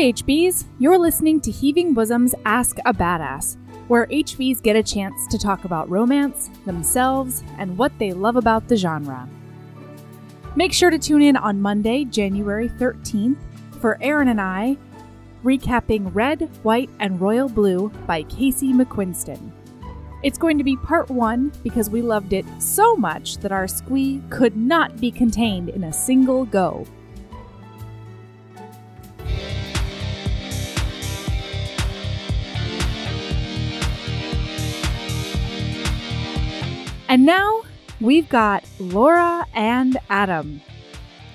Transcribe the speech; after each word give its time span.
HBs, 0.00 0.64
you're 0.78 0.98
listening 0.98 1.42
to 1.42 1.50
Heaving 1.50 1.92
Bosoms 1.92 2.34
Ask 2.46 2.78
a 2.86 2.94
Badass, 2.94 3.58
where 3.86 4.06
HBs 4.06 4.62
get 4.62 4.74
a 4.74 4.82
chance 4.82 5.26
to 5.26 5.36
talk 5.36 5.66
about 5.66 5.90
romance, 5.90 6.48
themselves, 6.64 7.42
and 7.58 7.76
what 7.76 7.92
they 7.98 8.14
love 8.14 8.36
about 8.36 8.66
the 8.66 8.76
genre. 8.76 9.28
Make 10.56 10.72
sure 10.72 10.88
to 10.88 10.98
tune 10.98 11.20
in 11.20 11.36
on 11.36 11.60
Monday, 11.60 12.06
January 12.06 12.70
13th, 12.70 13.36
for 13.78 13.98
Aaron 14.00 14.28
and 14.28 14.40
I 14.40 14.78
recapping 15.44 16.10
Red, 16.14 16.48
White, 16.62 16.88
and 16.98 17.20
Royal 17.20 17.50
Blue 17.50 17.90
by 18.06 18.22
Casey 18.22 18.72
McQuiston. 18.72 19.52
It's 20.22 20.38
going 20.38 20.56
to 20.56 20.64
be 20.64 20.76
part 20.76 21.10
one 21.10 21.52
because 21.62 21.90
we 21.90 22.00
loved 22.00 22.32
it 22.32 22.46
so 22.58 22.96
much 22.96 23.36
that 23.40 23.52
our 23.52 23.68
squee 23.68 24.22
could 24.30 24.56
not 24.56 24.98
be 24.98 25.10
contained 25.10 25.68
in 25.68 25.84
a 25.84 25.92
single 25.92 26.46
go. 26.46 26.86
And 37.10 37.26
now 37.26 37.62
we've 38.00 38.28
got 38.28 38.64
Laura 38.78 39.44
and 39.52 39.98
Adam, 40.08 40.60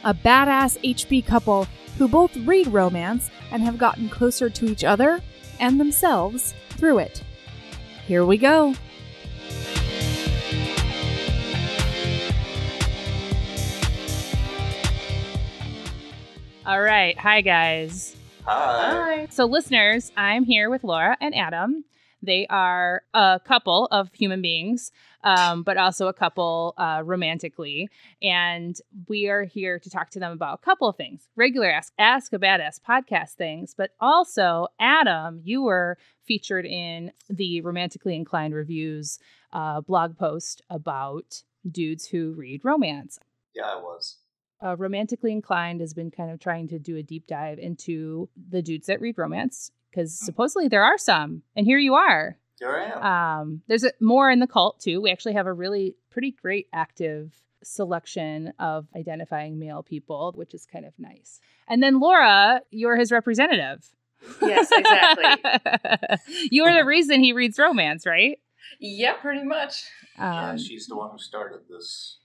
a 0.06 0.14
badass 0.14 0.80
HB 0.82 1.26
couple 1.26 1.68
who 1.98 2.08
both 2.08 2.34
read 2.38 2.68
romance 2.68 3.30
and 3.52 3.62
have 3.62 3.78
gotten 3.78 4.08
closer 4.08 4.50
to 4.50 4.68
each 4.68 4.86
other 4.86 5.20
and 5.60 5.78
themselves 5.78 6.54
through 6.70 7.00
it. 7.00 7.22
Here 8.08 8.24
we 8.24 8.38
go. 8.38 8.74
All 16.66 16.82
right. 16.82 17.18
Hi, 17.20 17.42
guys. 17.42 18.16
Hi. 18.46 19.28
So, 19.30 19.44
listeners, 19.44 20.14
I'm 20.16 20.46
here 20.46 20.70
with 20.70 20.86
Laura 20.86 21.18
and 21.20 21.36
Adam. 21.36 21.84
They 22.22 22.48
are 22.50 23.04
a 23.14 23.40
couple 23.46 23.88
of 23.92 24.12
human 24.14 24.42
beings, 24.42 24.92
um, 25.26 25.64
but 25.64 25.76
also 25.76 26.08
a 26.08 26.14
couple 26.14 26.74
uh, 26.78 27.02
romantically. 27.04 27.90
And 28.22 28.76
we 29.10 29.28
are 29.28 29.44
here 29.44 29.80
to 29.80 29.90
talk 29.90 30.12
to 30.12 30.20
them 30.20 30.32
about 30.32 30.60
a 30.62 30.66
couple 30.66 30.88
of 30.88 30.96
things 30.96 31.28
regular 31.36 31.70
Ask, 31.70 31.92
Ask 31.98 32.32
a 32.32 32.40
Badass 32.40 32.80
podcast 32.88 33.32
things, 33.32 33.74
but 33.76 33.92
also, 34.00 34.68
Adam, 34.80 35.42
you 35.44 35.64
were 35.64 35.98
featured 36.24 36.66
in 36.66 37.12
the 37.30 37.62
Romantically 37.62 38.16
Inclined 38.16 38.54
Reviews 38.54 39.20
uh, 39.52 39.82
blog 39.82 40.18
post 40.18 40.62
about 40.70 41.44
dudes 41.70 42.06
who 42.08 42.34
read 42.34 42.64
romance. 42.64 43.20
Yeah, 43.54 43.64
I 43.64 43.76
was. 43.76 44.18
Uh, 44.64 44.76
romantically 44.78 45.32
inclined 45.32 45.82
has 45.82 45.94
been 45.94 46.12
kind 46.12 46.32
of 46.32 46.40
trying 46.40 46.68
to 46.68 46.80
do 46.80 46.98
a 46.98 47.04
deep 47.04 47.28
dive 47.28 47.60
into 47.60 48.30
the 48.50 48.62
dudes 48.62 48.88
that 48.88 49.02
read 49.02 49.18
romance 49.18 49.72
because 49.90 50.18
supposedly 50.18 50.68
there 50.68 50.84
are 50.84 50.98
some, 50.98 51.42
and 51.56 51.66
here 51.66 51.78
you 51.78 51.96
are. 51.96 52.38
Here 52.60 52.70
I 52.72 52.86
am. 52.86 53.04
Um, 53.42 53.62
there's 53.68 53.84
a, 53.84 53.92
more 54.00 54.30
in 54.32 54.40
the 54.40 54.48
cult 54.48 54.80
too. 54.80 55.02
We 55.02 55.12
actually 55.12 55.34
have 55.34 55.48
a 55.48 55.54
really 55.54 55.96
pretty 56.10 56.32
great 56.32 56.68
active 56.74 57.34
selection 57.64 58.54
of 58.60 58.88
identifying 58.96 59.60
male 59.60 59.84
people, 59.84 60.32
which 60.36 60.54
is 60.54 60.66
kind 60.66 60.86
of 60.86 60.94
nice. 60.98 61.40
And 61.68 61.82
then 61.84 62.00
Laura, 62.00 62.62
you're 62.72 62.96
his 62.96 63.12
representative. 63.12 63.86
Yes, 64.42 64.70
exactly. 64.72 66.48
you 66.52 66.64
are 66.64 66.74
the 66.74 66.86
reason 66.86 67.22
he 67.24 67.34
reads 67.34 67.60
romance, 67.60 68.06
right? 68.06 68.40
yeah, 68.80 69.14
pretty 69.14 69.44
much. 69.44 69.84
yeah, 70.18 70.52
Um, 70.52 70.58
she's 70.58 70.88
the 70.88 70.96
one 70.96 71.12
who 71.12 71.20
started 71.20 71.62
this 71.70 72.20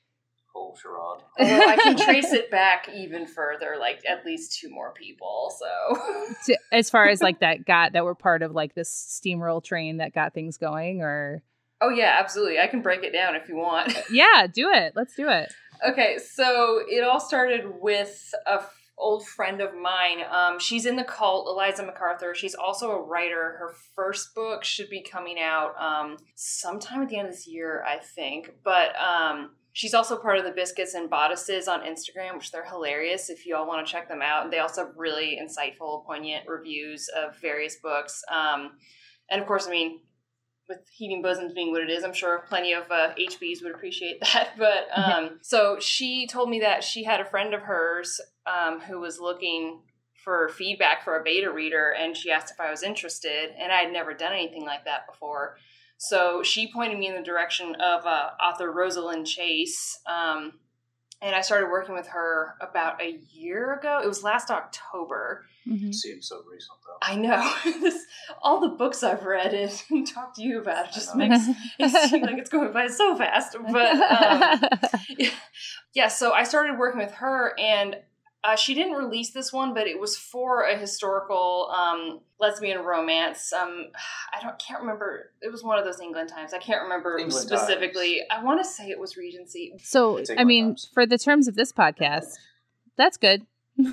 whole 0.52 0.76
charade. 0.76 1.22
Although 1.38 1.68
I 1.68 1.76
can 1.76 1.96
trace 1.96 2.32
it 2.32 2.50
back 2.50 2.88
even 2.94 3.26
further, 3.26 3.76
like 3.78 4.02
at 4.08 4.24
least 4.24 4.58
two 4.58 4.70
more 4.70 4.92
people. 4.92 5.52
So 5.58 6.34
to, 6.46 6.58
as 6.72 6.90
far 6.90 7.08
as 7.08 7.22
like 7.22 7.40
that 7.40 7.64
got 7.64 7.92
that 7.92 8.04
were 8.04 8.14
part 8.14 8.42
of 8.42 8.52
like 8.52 8.74
this 8.74 8.90
steamroll 8.90 9.62
train 9.62 9.98
that 9.98 10.14
got 10.14 10.34
things 10.34 10.56
going, 10.56 11.02
or 11.02 11.42
Oh 11.80 11.88
yeah, 11.88 12.16
absolutely. 12.18 12.58
I 12.58 12.66
can 12.66 12.82
break 12.82 13.02
it 13.02 13.12
down 13.12 13.34
if 13.34 13.48
you 13.48 13.56
want. 13.56 13.96
yeah, 14.10 14.46
do 14.52 14.70
it. 14.70 14.92
Let's 14.94 15.14
do 15.14 15.28
it. 15.28 15.52
Okay, 15.86 16.18
so 16.18 16.82
it 16.86 17.02
all 17.02 17.20
started 17.20 17.80
with 17.80 18.34
a 18.46 18.54
f- 18.54 18.74
old 18.98 19.26
friend 19.26 19.62
of 19.62 19.74
mine. 19.74 20.18
Um, 20.30 20.58
she's 20.58 20.84
in 20.84 20.96
the 20.96 21.04
cult, 21.04 21.46
Eliza 21.48 21.86
MacArthur. 21.86 22.34
She's 22.34 22.54
also 22.54 22.90
a 22.90 23.02
writer. 23.02 23.56
Her 23.58 23.72
first 23.94 24.34
book 24.34 24.62
should 24.62 24.90
be 24.90 25.00
coming 25.00 25.40
out 25.40 25.72
um, 25.80 26.18
sometime 26.34 27.02
at 27.02 27.08
the 27.08 27.16
end 27.16 27.28
of 27.28 27.34
this 27.34 27.46
year, 27.46 27.82
I 27.82 27.96
think. 27.96 28.52
But 28.62 28.90
um, 29.00 29.52
she's 29.72 29.94
also 29.94 30.16
part 30.16 30.38
of 30.38 30.44
the 30.44 30.50
Biscuits 30.50 30.94
and 30.94 31.08
Bodices 31.08 31.68
on 31.68 31.80
Instagram, 31.80 32.34
which 32.34 32.50
they're 32.50 32.68
hilarious 32.68 33.30
if 33.30 33.46
you 33.46 33.56
all 33.56 33.66
want 33.66 33.86
to 33.86 33.90
check 33.90 34.08
them 34.08 34.22
out. 34.22 34.44
And 34.44 34.52
they 34.52 34.58
also 34.58 34.86
have 34.86 34.96
really 34.96 35.38
insightful, 35.40 36.04
poignant 36.04 36.48
reviews 36.48 37.08
of 37.08 37.38
various 37.40 37.76
books. 37.76 38.22
Um, 38.30 38.72
and 39.30 39.40
of 39.40 39.46
course, 39.46 39.66
I 39.66 39.70
mean, 39.70 40.00
with 40.68 40.78
heaving 40.92 41.22
bosoms 41.22 41.52
being 41.52 41.72
what 41.72 41.82
it 41.82 41.90
is, 41.90 42.04
I'm 42.04 42.12
sure 42.12 42.44
plenty 42.48 42.72
of 42.72 42.90
uh, 42.90 43.12
HBs 43.18 43.62
would 43.62 43.74
appreciate 43.74 44.20
that. 44.32 44.50
But 44.58 44.88
um, 44.94 45.38
so 45.42 45.78
she 45.80 46.26
told 46.26 46.48
me 46.48 46.60
that 46.60 46.82
she 46.82 47.04
had 47.04 47.20
a 47.20 47.24
friend 47.24 47.54
of 47.54 47.62
hers 47.62 48.20
um, 48.46 48.80
who 48.80 49.00
was 49.00 49.20
looking 49.20 49.82
for 50.24 50.48
feedback 50.50 51.02
for 51.02 51.18
a 51.18 51.22
beta 51.22 51.50
reader, 51.50 51.94
and 51.98 52.16
she 52.16 52.30
asked 52.30 52.52
if 52.52 52.60
I 52.60 52.70
was 52.70 52.82
interested, 52.82 53.50
and 53.58 53.72
I 53.72 53.82
had 53.82 53.92
never 53.92 54.12
done 54.12 54.32
anything 54.32 54.64
like 54.64 54.84
that 54.84 55.06
before. 55.10 55.56
So 56.02 56.42
she 56.42 56.72
pointed 56.72 56.98
me 56.98 57.08
in 57.08 57.14
the 57.14 57.22
direction 57.22 57.74
of 57.74 58.06
uh, 58.06 58.30
author 58.42 58.72
Rosalind 58.72 59.26
Chase. 59.26 60.00
Um, 60.06 60.54
and 61.20 61.36
I 61.36 61.42
started 61.42 61.66
working 61.70 61.94
with 61.94 62.06
her 62.06 62.54
about 62.62 63.02
a 63.02 63.20
year 63.30 63.74
ago. 63.74 64.00
It 64.02 64.08
was 64.08 64.22
last 64.22 64.50
October. 64.50 65.44
Mhm. 65.68 65.94
Seems 65.94 66.26
so 66.26 66.42
recent 66.50 66.78
though. 66.86 66.96
I 67.02 67.16
know. 67.16 67.54
this, 67.82 68.02
all 68.40 68.60
the 68.60 68.68
books 68.68 69.02
I've 69.02 69.24
read 69.24 69.52
and, 69.52 69.82
and 69.90 70.06
talked 70.14 70.36
to 70.36 70.42
you 70.42 70.58
about 70.62 70.86
it 70.86 70.94
just 70.94 71.14
makes 71.14 71.36
it 71.78 72.08
seem 72.08 72.22
like 72.22 72.38
it's 72.38 72.48
going 72.48 72.72
by 72.72 72.86
so 72.86 73.14
fast. 73.14 73.54
But 73.70 73.96
um, 74.00 75.28
yeah, 75.92 76.08
so 76.08 76.32
I 76.32 76.44
started 76.44 76.78
working 76.78 76.98
with 76.98 77.12
her, 77.16 77.54
and 77.60 77.96
uh, 78.42 78.56
she 78.56 78.74
didn't 78.74 78.94
release 78.94 79.30
this 79.30 79.52
one, 79.52 79.74
but 79.74 79.86
it 79.86 80.00
was 80.00 80.16
for 80.16 80.62
a 80.64 80.76
historical 80.76 81.70
um, 81.76 82.20
lesbian 82.38 82.78
romance. 82.84 83.52
Um, 83.52 83.86
I 84.32 84.40
don't 84.42 84.58
can't 84.58 84.80
remember. 84.80 85.30
It 85.42 85.52
was 85.52 85.62
one 85.62 85.78
of 85.78 85.84
those 85.84 86.00
England 86.00 86.30
times. 86.30 86.54
I 86.54 86.58
can't 86.58 86.82
remember 86.82 87.18
England 87.18 87.46
specifically. 87.46 88.22
I 88.30 88.42
want 88.42 88.60
to 88.62 88.68
say 88.68 88.88
it 88.88 88.98
was 88.98 89.16
Regency. 89.16 89.74
so, 89.82 90.22
I 90.38 90.44
mean, 90.44 90.68
times. 90.68 90.88
for 90.94 91.06
the 91.06 91.18
terms 91.18 91.48
of 91.48 91.54
this 91.54 91.72
podcast, 91.72 92.34
that's 92.96 93.16
good. 93.16 93.46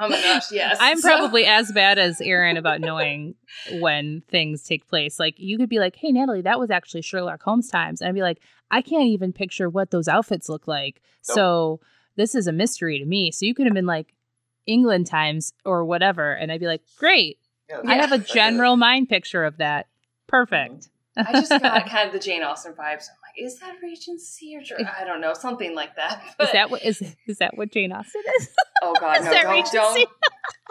Oh 0.00 0.08
my 0.08 0.20
gosh, 0.22 0.52
yes. 0.52 0.76
I'm 0.80 0.98
So- 0.98 1.08
probably 1.08 1.44
as 1.44 1.72
bad 1.72 1.98
as 1.98 2.20
Aaron 2.20 2.56
about 2.56 2.80
knowing 2.80 3.34
when 3.80 4.22
things 4.28 4.62
take 4.62 4.86
place. 4.88 5.18
Like 5.18 5.34
you 5.38 5.56
could 5.58 5.68
be 5.68 5.78
like, 5.78 5.96
"Hey, 5.96 6.12
Natalie, 6.12 6.42
that 6.42 6.58
was 6.58 6.70
actually 6.70 7.02
Sherlock 7.02 7.42
Holmes 7.42 7.68
times," 7.68 8.00
and 8.00 8.08
I'd 8.08 8.14
be 8.14 8.22
like, 8.22 8.38
"I 8.70 8.82
can't 8.82 9.04
even 9.08 9.32
picture 9.32 9.68
what 9.68 9.90
those 9.90 10.08
outfits 10.08 10.48
look 10.48 10.68
like." 10.68 11.00
Nope. 11.28 11.34
So 11.36 11.80
this 12.18 12.34
is 12.34 12.46
a 12.46 12.52
mystery 12.52 12.98
to 12.98 13.06
me. 13.06 13.30
So 13.30 13.46
you 13.46 13.54
could 13.54 13.64
have 13.64 13.74
been 13.74 13.86
like 13.86 14.12
England 14.66 15.06
times 15.06 15.54
or 15.64 15.84
whatever, 15.86 16.34
and 16.34 16.52
I'd 16.52 16.60
be 16.60 16.66
like, 16.66 16.82
"Great, 16.98 17.38
Yeah, 17.70 17.80
I 17.86 17.94
have 17.94 18.12
a 18.12 18.18
general 18.36 18.76
mind 18.76 19.08
picture 19.08 19.44
of 19.44 19.56
that. 19.56 19.86
Perfect." 20.26 20.74
Mm-hmm. 20.74 20.90
I 21.26 21.32
just 21.32 21.50
got 21.50 21.88
kind 21.88 22.06
of 22.06 22.12
the 22.12 22.20
Jane 22.20 22.42
Austen 22.44 22.72
vibes. 22.74 23.06
I'm 23.08 23.18
like, 23.24 23.34
is 23.38 23.58
that 23.58 23.76
Regency 23.82 24.56
or 24.56 24.60
I 25.00 25.04
don't 25.04 25.20
know, 25.20 25.32
something 25.34 25.74
like 25.74 25.96
that. 25.96 26.22
Is 26.28 26.34
But- 26.38 26.52
that 26.52 26.70
what 26.70 26.84
is 26.84 27.02
is 27.26 27.38
that 27.38 27.56
what 27.56 27.72
Jane 27.72 27.92
Austen 27.92 28.22
is? 28.38 28.48
Oh 28.82 28.94
God, 29.00 29.16
Is 29.20 29.24
no! 29.24 29.32
Don't, 29.32 29.72
don't, 29.72 30.08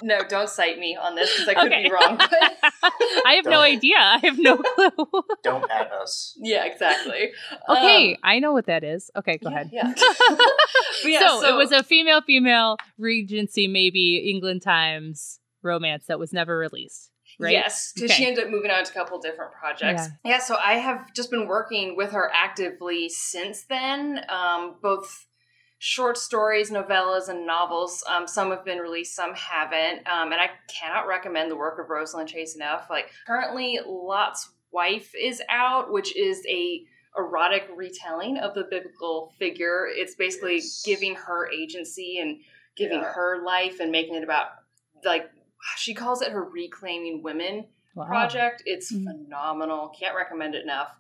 no, 0.04 0.20
don't 0.28 0.50
cite 0.50 0.78
me 0.80 0.96
on 0.96 1.16
this 1.16 1.32
because 1.34 1.48
I 1.48 1.54
could 1.56 1.72
Okay. 1.72 1.84
be 1.84 1.92
wrong. 1.92 2.18
I 3.26 3.34
have 3.36 3.46
no 3.46 3.52
Don't. 3.52 3.64
idea. 3.64 3.96
I 3.98 4.20
have 4.24 4.38
no 4.40 4.58
clue. 4.58 5.24
Don't 5.44 5.70
at 5.72 5.92
us. 5.92 6.38
yeah, 6.42 6.66
exactly. 6.66 7.32
okay, 7.70 8.12
Um, 8.14 8.18
I 8.24 8.40
know 8.40 8.54
what 8.54 8.68
that 8.68 8.84
is. 8.84 9.10
Okay, 9.16 9.38
go 9.38 9.50
yeah, 9.50 9.56
ahead. 9.56 9.70
Yeah. 9.74 9.94
Yeah, 11.04 11.20
so, 11.28 11.48
it 11.48 11.56
was 11.58 11.72
a 11.72 11.84
female 11.84 12.22
female 12.22 12.78
regency 12.98 13.68
maybe 13.68 14.30
england 14.32 14.62
times 14.64 15.40
romance 15.62 16.06
that 16.08 16.18
was 16.20 16.34
never 16.34 16.58
released 16.58 17.12
right 17.40 17.52
Yes, 17.52 17.92
because 17.94 18.12
she 18.12 18.26
ended 18.26 18.46
up 18.46 18.50
moving 18.50 18.72
on 18.72 18.84
to 18.84 18.90
a 18.90 18.94
couple 18.94 19.20
different 19.20 19.52
projects. 19.54 20.08
Yeah. 20.26 20.40
so 20.40 20.56
I 20.64 20.74
have 20.74 21.14
just 21.14 21.30
been 21.30 21.48
working 21.48 21.96
with 21.96 22.12
her 22.12 22.32
actively 22.34 23.10
since 23.10 23.66
then, 23.70 24.22
um, 24.30 24.76
both 24.82 25.27
short 25.80 26.18
stories, 26.18 26.72
novellas, 26.72 27.30
and 27.30 27.46
novels. 27.46 28.04
Um, 28.08 28.28
some 28.28 28.50
have 28.52 28.66
been 28.66 28.80
released, 28.80 29.16
some 29.16 29.34
haven't, 29.36 30.08
um, 30.08 30.32
and 30.32 30.42
I 30.42 30.50
cannot 30.68 31.08
recommend 31.08 31.52
the 31.52 31.56
work 31.56 31.80
of 31.80 31.90
Rosalind 31.90 32.30
Chase 32.30 32.56
enough. 32.56 32.88
Like 32.90 33.12
currently, 33.26 33.80
Lot's 33.86 34.50
wife 34.72 35.12
is 35.20 35.42
out, 35.50 35.92
which 35.92 36.16
is 36.16 36.44
a 36.50 36.84
erotic 37.18 37.68
retelling 37.76 38.38
of 38.38 38.54
the 38.54 38.66
biblical 38.70 39.34
figure. 39.40 39.88
It's 39.90 40.16
basically 40.16 40.56
Yes. 40.56 40.84
giving 40.86 41.16
her 41.16 41.50
agency 41.52 42.20
and 42.20 42.42
giving 42.76 43.00
Yeah. 43.00 43.12
her 43.14 43.42
life 43.44 43.80
and 43.80 43.92
making 43.92 44.16
it 44.16 44.24
about 44.24 44.50
like 45.04 45.30
she 45.78 45.94
calls 45.94 46.22
it 46.22 46.32
her 46.32 46.44
reclaiming 46.44 47.24
women 47.24 47.68
Wow. 47.96 48.06
project 48.06 48.62
it's 48.66 48.92
Mhm. 48.94 49.04
phenomenal 49.06 49.90
can't 49.90 50.16
recommend 50.16 50.54
it 50.56 50.62
enough 50.64 50.96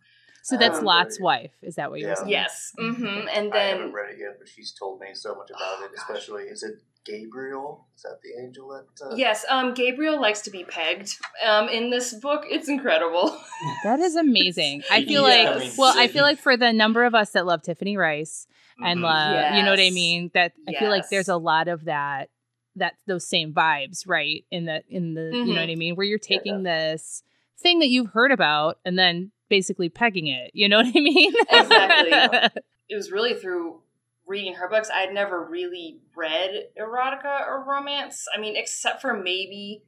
so 0.47 0.57
that's 0.57 0.79
Um, 0.79 0.85
lot's 0.85 1.19
wife 1.19 1.51
is 1.61 1.75
that 1.75 1.89
what 1.89 1.99
you're 1.99 2.09
Yeah. 2.09 2.15
saying 2.15 2.31
yes 2.31 2.73
hmm 2.77 3.05
and 3.05 3.53
I 3.53 3.63
haven't 3.63 3.85
then 3.85 3.94
read 3.94 4.13
it 4.13 4.19
yet, 4.19 4.35
but 4.39 4.47
she's 4.47 4.71
told 4.71 4.99
me 5.01 5.07
so 5.13 5.35
much 5.35 5.49
about 5.49 5.83
it. 5.83 5.91
Especially, 5.95 6.44
is 6.44 6.63
it 6.63 6.75
Gabriel. 7.07 7.88
Is 7.95 8.03
that 8.03 8.19
the 8.21 8.41
angel 8.44 8.67
that? 8.69 9.05
Uh, 9.05 9.15
Yes, 9.15 9.45
um, 9.49 9.73
Gabriel 9.73 10.19
likes 10.19 10.41
to 10.41 10.51
be 10.51 10.63
pegged. 10.65 11.15
Um, 11.45 11.69
in 11.69 11.89
this 11.89 12.13
book, 12.13 12.44
it's 12.49 12.67
incredible. 12.67 13.38
That 13.83 13.99
is 13.99 14.15
amazing. 14.15 14.83
I 14.91 15.01
feel 15.01 15.23
Yes. 15.27 15.55
like, 15.69 15.77
well, 15.77 15.94
I 15.95 16.07
feel 16.07 16.23
like 16.23 16.38
for 16.39 16.55
the 16.57 16.71
number 16.73 17.05
of 17.05 17.15
us 17.15 17.31
that 17.31 17.45
love 17.45 17.61
Tiffany 17.63 17.95
Reisz 17.95 18.45
and 18.83 18.99
Mhm. 18.99 19.03
love, 19.03 19.55
you 19.55 19.63
know 19.63 19.71
what 19.71 19.79
I 19.79 19.89
mean, 19.89 20.29
that 20.33 20.53
I 20.67 20.73
feel 20.73 20.89
like 20.89 21.09
there's 21.09 21.27
a 21.29 21.38
lot 21.38 21.67
of 21.67 21.85
that, 21.85 22.29
that 22.75 22.95
those 23.07 23.25
same 23.25 23.53
vibes, 23.53 24.03
right? 24.07 24.45
In 24.51 24.65
the, 24.65 24.83
in 24.89 25.15
the, 25.15 25.41
you 25.44 25.53
know 25.55 25.61
what 25.61 25.69
I 25.69 25.75
mean, 25.75 25.95
where 25.95 26.05
you're 26.05 26.19
taking 26.19 26.63
this 26.63 27.23
thing 27.57 27.79
that 27.79 27.88
you've 27.88 28.11
heard 28.11 28.31
about 28.31 28.77
and 28.85 28.97
then 28.99 29.31
basically 29.49 29.89
pegging 29.89 30.27
it. 30.27 30.51
You 30.53 30.69
know 30.69 30.77
what 30.77 30.88
I 30.88 30.99
mean? 30.99 31.33
Exactly. 31.49 32.61
it 32.89 32.95
was 32.95 33.11
really 33.11 33.33
through 33.33 33.81
reading 34.25 34.55
her 34.55 34.69
books. 34.69 34.89
I'd 34.94 35.13
never 35.13 35.44
really 35.44 35.99
read 36.15 36.69
erotica 36.79 37.47
or 37.47 37.63
romance. 37.67 38.25
I 38.33 38.39
mean, 38.39 38.55
except 38.55 39.01
for 39.01 39.13
maybe 39.13 39.83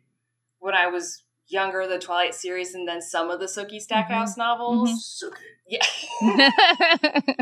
when 0.59 0.73
I 0.73 0.87
was 0.87 1.23
younger, 1.49 1.87
the 1.87 1.99
Twilight 1.99 2.35
series, 2.35 2.73
and 2.75 2.87
then 2.87 3.01
some 3.01 3.29
of 3.29 3.39
the 3.39 3.45
Sookie 3.47 3.79
Stackhouse 3.81 4.37
novels. 4.37 5.05
So 5.17 5.29
good. 5.29 5.39
Yeah, 5.67 5.85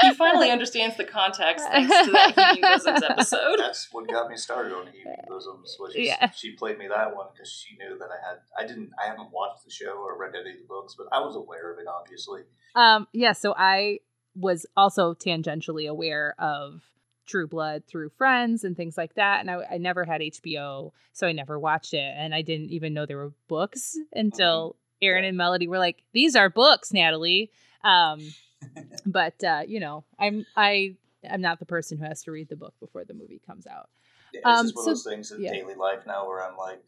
he 0.00 0.14
finally 0.14 0.50
understands 0.50 0.96
the 0.96 1.04
context 1.04 1.66
thanks 1.70 1.90
to 2.06 2.10
that 2.12 2.32
Heaving 2.54 2.62
Bosoms 2.62 3.02
episode. 3.02 3.58
That's 3.58 3.88
what 3.92 4.08
got 4.08 4.28
me 4.30 4.36
started 4.36 4.72
on 4.72 4.86
Heaving 4.86 5.16
Bosoms. 5.28 5.76
Was 5.78 5.92
she, 5.92 6.06
Yeah. 6.06 6.30
she 6.30 6.52
played 6.56 6.78
me 6.78 6.88
that 6.88 7.14
one 7.14 7.26
because 7.34 7.50
she 7.50 7.76
knew 7.76 7.98
that 7.98 8.08
I 8.08 8.26
had. 8.28 8.38
I 8.58 8.66
didn't. 8.66 8.90
I 9.02 9.08
haven't 9.08 9.30
watched 9.32 9.64
the 9.64 9.70
show 9.70 9.92
or 9.98 10.18
read 10.18 10.32
any 10.34 10.52
of 10.52 10.58
the 10.58 10.66
books, 10.68 10.94
but 10.96 11.06
I 11.12 11.20
was 11.20 11.36
aware 11.36 11.72
of 11.72 11.78
it. 11.78 11.86
Obviously, 11.86 12.42
Um, 12.74 13.06
yeah, 13.12 13.32
so 13.32 13.54
I 13.56 13.98
was 14.34 14.66
also 14.76 15.14
tangentially 15.14 15.88
aware 15.88 16.34
of 16.38 16.80
True 17.26 17.46
Blood 17.46 17.84
through 17.86 18.10
friends 18.10 18.64
and 18.64 18.76
things 18.76 18.96
like 18.96 19.14
that. 19.14 19.40
And 19.40 19.50
I, 19.50 19.62
I 19.72 19.78
never 19.78 20.04
had 20.04 20.20
HBO, 20.20 20.92
so 21.12 21.26
I 21.26 21.32
never 21.32 21.58
watched 21.58 21.94
it. 21.94 22.14
And 22.16 22.34
I 22.34 22.42
didn't 22.42 22.70
even 22.70 22.94
know 22.94 23.06
there 23.06 23.16
were 23.18 23.32
books 23.48 23.96
until 24.12 24.76
Aaron 25.02 25.24
and 25.24 25.36
Melody 25.36 25.66
were 25.68 25.78
like, 25.78 26.02
These 26.12 26.36
are 26.36 26.48
books, 26.50 26.92
Natalie. 26.92 27.50
Um, 27.82 28.20
but 29.06 29.42
uh, 29.44 29.62
you 29.66 29.80
know, 29.80 30.04
I'm 30.18 30.46
I 30.56 30.96
I'm 31.28 31.40
not 31.40 31.58
the 31.58 31.66
person 31.66 31.98
who 31.98 32.04
has 32.04 32.22
to 32.24 32.30
read 32.32 32.48
the 32.48 32.56
book 32.56 32.74
before 32.80 33.04
the 33.04 33.14
movie 33.14 33.40
comes 33.46 33.66
out. 33.66 33.88
Yeah, 34.32 34.40
it's 34.40 34.46
Um, 34.46 34.66
just 34.66 34.76
one 34.76 34.84
so- 34.84 34.90
of 34.90 34.96
those 34.96 35.04
things 35.04 35.32
in 35.32 35.42
yeah. 35.42 35.52
daily 35.52 35.74
life 35.74 36.00
now 36.06 36.26
where 36.26 36.42
I'm 36.42 36.56
like, 36.56 36.82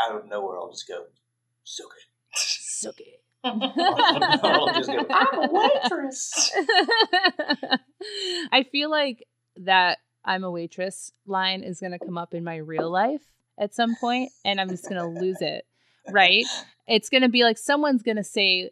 out 0.00 0.16
of 0.16 0.26
nowhere, 0.28 0.58
I'll 0.58 0.70
just 0.70 0.86
go, 0.88 1.04
so 1.64 1.84
good. 1.84 1.98
So 2.34 2.92
good. 2.92 3.06
I'll 3.44 4.72
just 4.74 4.90
go, 4.90 5.04
I'm 5.10 5.38
a 5.38 5.48
waitress. 5.52 6.52
I 8.52 8.64
feel 8.70 8.90
like 8.90 9.26
that 9.56 9.98
I'm 10.24 10.44
a 10.44 10.50
waitress 10.50 11.12
line 11.26 11.62
is 11.62 11.80
going 11.80 11.92
to 11.92 11.98
come 11.98 12.16
up 12.18 12.34
in 12.34 12.44
my 12.44 12.56
real 12.56 12.90
life 12.90 13.22
at 13.58 13.74
some 13.74 13.96
point 14.00 14.30
and 14.44 14.60
I'm 14.60 14.68
just 14.68 14.88
going 14.88 15.00
to 15.00 15.20
lose 15.20 15.40
it. 15.40 15.66
Right? 16.10 16.44
It's 16.86 17.08
going 17.08 17.22
to 17.22 17.28
be 17.28 17.44
like 17.44 17.58
someone's 17.58 18.02
going 18.02 18.16
to 18.16 18.24
say, 18.24 18.70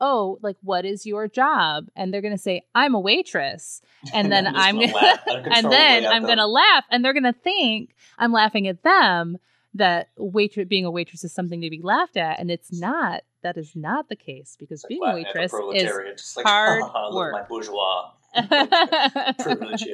"Oh, 0.00 0.38
like 0.42 0.56
what 0.62 0.84
is 0.84 1.06
your 1.06 1.28
job?" 1.28 1.86
and 1.94 2.12
they're 2.12 2.20
going 2.20 2.34
to 2.34 2.42
say, 2.42 2.62
"I'm 2.74 2.94
a 2.94 3.00
waitress." 3.00 3.80
And 4.12 4.30
then 4.32 4.46
I'm 4.46 4.76
gonna- 4.80 4.92
laugh 4.92 5.20
And 5.26 5.70
then 5.70 6.06
I'm 6.06 6.24
going 6.24 6.38
to 6.38 6.46
laugh 6.46 6.84
and 6.90 7.04
they're 7.04 7.12
going 7.12 7.22
to 7.24 7.32
think 7.32 7.94
I'm 8.18 8.32
laughing 8.32 8.66
at 8.66 8.82
them 8.82 9.38
that 9.74 10.08
waitress 10.16 10.66
being 10.66 10.84
a 10.84 10.90
waitress 10.90 11.22
is 11.22 11.32
something 11.32 11.60
to 11.60 11.70
be 11.70 11.80
laughed 11.82 12.16
at 12.16 12.40
and 12.40 12.50
it's 12.50 12.72
not. 12.72 13.22
That 13.42 13.56
is 13.56 13.76
not 13.76 14.08
the 14.08 14.16
case 14.16 14.56
because 14.58 14.82
like 14.82 14.88
being 14.88 15.00
a 15.02 15.06
laughing 15.06 15.26
at 15.26 15.50
the 15.50 15.66
waitress 15.66 16.14
is 16.14 16.20
just 16.22 16.36
like, 16.36 16.46
hard 16.46 16.82
"Ha, 16.82 16.88
ha, 16.92 17.06
look 17.06 17.14
work." 17.14 17.32
my 17.34 17.42
bourgeois. 17.42 18.10
Privilege, 19.38 19.84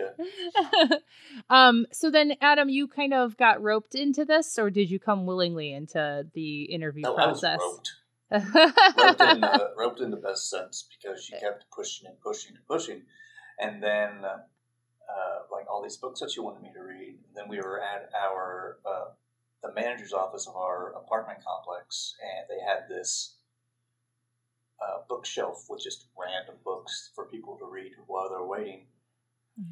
um 1.50 1.86
so 1.92 2.10
then 2.10 2.34
adam 2.40 2.68
you 2.68 2.88
kind 2.88 3.14
of 3.14 3.36
got 3.36 3.62
roped 3.62 3.94
into 3.94 4.24
this 4.24 4.58
or 4.58 4.70
did 4.70 4.90
you 4.90 4.98
come 4.98 5.24
willingly 5.24 5.72
into 5.72 6.26
the 6.34 6.64
interview 6.64 7.02
No, 7.02 7.14
I 7.14 7.26
was 7.28 7.40
process 7.40 7.60
roped. 7.60 7.92
roped 8.30 9.20
in, 9.20 9.44
uh, 9.44 9.58
roped 9.76 10.00
in 10.00 10.10
the 10.10 10.16
best 10.16 10.50
sense 10.50 10.88
because 10.90 11.22
she 11.22 11.32
kept 11.38 11.64
pushing 11.70 12.08
and 12.08 12.20
pushing 12.20 12.56
and 12.56 12.66
pushing, 12.66 13.02
and 13.60 13.82
then 13.82 14.24
uh, 14.24 15.38
like 15.52 15.70
all 15.70 15.82
these 15.82 15.96
books 15.96 16.20
that 16.20 16.30
she 16.30 16.40
wanted 16.40 16.62
me 16.62 16.70
to 16.74 16.80
read. 16.82 17.18
And 17.28 17.36
then 17.36 17.48
we 17.48 17.58
were 17.58 17.80
at 17.80 18.10
our 18.20 18.78
uh, 18.84 19.12
the 19.62 19.72
manager's 19.72 20.12
office 20.12 20.46
of 20.46 20.56
our 20.56 20.92
apartment 20.92 21.38
complex, 21.46 22.14
and 22.22 22.46
they 22.48 22.62
had 22.64 22.88
this 22.88 23.36
uh, 24.80 24.98
bookshelf 25.08 25.66
with 25.68 25.82
just 25.82 26.06
random 26.18 26.56
books 26.64 27.10
for 27.14 27.26
people 27.26 27.56
to 27.58 27.66
read 27.66 27.92
while 28.06 28.28
they're 28.30 28.44
waiting. 28.44 28.86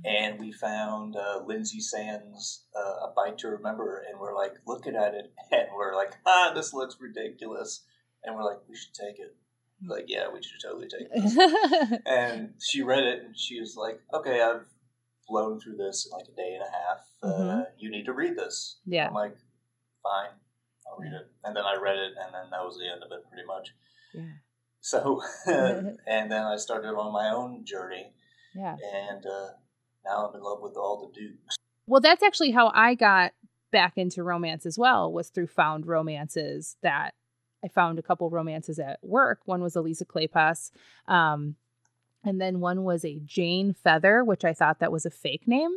And 0.04 0.38
we 0.38 0.52
found 0.52 1.16
uh, 1.16 1.40
Lynsay 1.44 1.80
Sands, 1.80 2.66
uh, 2.76 3.06
a 3.08 3.12
bite 3.16 3.38
to 3.38 3.48
remember, 3.48 4.04
and 4.08 4.20
we're 4.20 4.36
like 4.36 4.52
looking 4.64 4.94
at 4.94 5.14
it, 5.14 5.32
and 5.50 5.66
we're 5.76 5.96
like, 5.96 6.12
ah, 6.24 6.52
this 6.54 6.72
looks 6.72 6.96
ridiculous, 7.00 7.82
and 8.22 8.36
we're 8.36 8.44
like, 8.44 8.58
we 8.68 8.76
should 8.76 8.94
take 8.94 9.18
it. 9.18 9.34
Like, 9.84 10.04
yeah, 10.06 10.28
we 10.32 10.40
should 10.40 10.60
totally 10.62 10.86
take 10.86 11.10
this. 11.12 11.36
and 12.06 12.54
she 12.60 12.82
read 12.84 13.02
it, 13.02 13.24
and 13.24 13.36
she 13.36 13.58
was 13.58 13.74
like, 13.76 14.00
okay, 14.14 14.40
I've 14.40 14.66
blown 15.28 15.58
through 15.58 15.78
this 15.78 16.06
in 16.06 16.16
like 16.16 16.28
a 16.28 16.36
day 16.36 16.54
and 16.54 16.62
a 16.62 16.70
half. 16.70 16.98
Uh, 17.20 17.42
Mhm. 17.42 17.64
you 17.78 17.90
need 17.90 18.04
to 18.04 18.12
read 18.12 18.36
this. 18.36 18.78
yeah 18.86 19.08
I'm 19.08 19.14
like, 19.14 19.36
fine, 20.04 20.30
I'll 20.86 20.98
read 20.98 21.12
it. 21.12 21.26
And 21.42 21.56
then 21.56 21.64
I 21.64 21.74
read 21.82 21.96
it, 21.98 22.12
and 22.24 22.32
then 22.32 22.50
that 22.52 22.64
was 22.64 22.78
the 22.78 22.86
end 22.88 23.02
of 23.02 23.10
it, 23.10 23.28
pretty 23.28 23.46
much. 23.48 23.70
yeah 24.14 24.30
So, 24.82 25.22
and 25.46 26.30
then 26.30 26.42
I 26.44 26.56
started 26.56 26.90
on 26.90 27.12
my 27.12 27.30
own 27.30 27.64
journey, 27.64 28.12
yeah. 28.54 28.76
And 29.08 29.24
uh, 29.24 29.48
now 30.04 30.28
I'm 30.28 30.36
in 30.36 30.42
love 30.42 30.60
with 30.60 30.76
all 30.76 31.00
the 31.00 31.18
dukes. 31.18 31.56
well 31.86 32.00
that's 32.00 32.22
actually 32.22 32.50
how 32.50 32.70
i 32.74 32.94
got 32.94 33.32
back 33.70 33.94
into 33.96 34.22
romance 34.22 34.66
as 34.66 34.78
well 34.78 35.10
was 35.12 35.30
through 35.30 35.46
found 35.46 35.86
romances 35.86 36.76
that 36.82 37.14
i 37.64 37.68
found 37.68 37.98
a 37.98 38.02
couple 38.02 38.28
romances 38.28 38.78
at 38.78 38.98
work. 39.02 39.40
One 39.46 39.62
was 39.62 39.74
elisa 39.76 40.04
Kleypas 40.04 40.70
um, 41.08 41.56
and 42.24 42.40
then 42.40 42.60
one 42.60 42.84
was 42.84 43.04
a 43.04 43.20
jane 43.24 43.72
feather 43.72 44.22
which 44.24 44.44
i 44.44 44.52
thought 44.52 44.80
that 44.80 44.92
was 44.92 45.06
a 45.06 45.10
fake 45.10 45.46
name. 45.46 45.72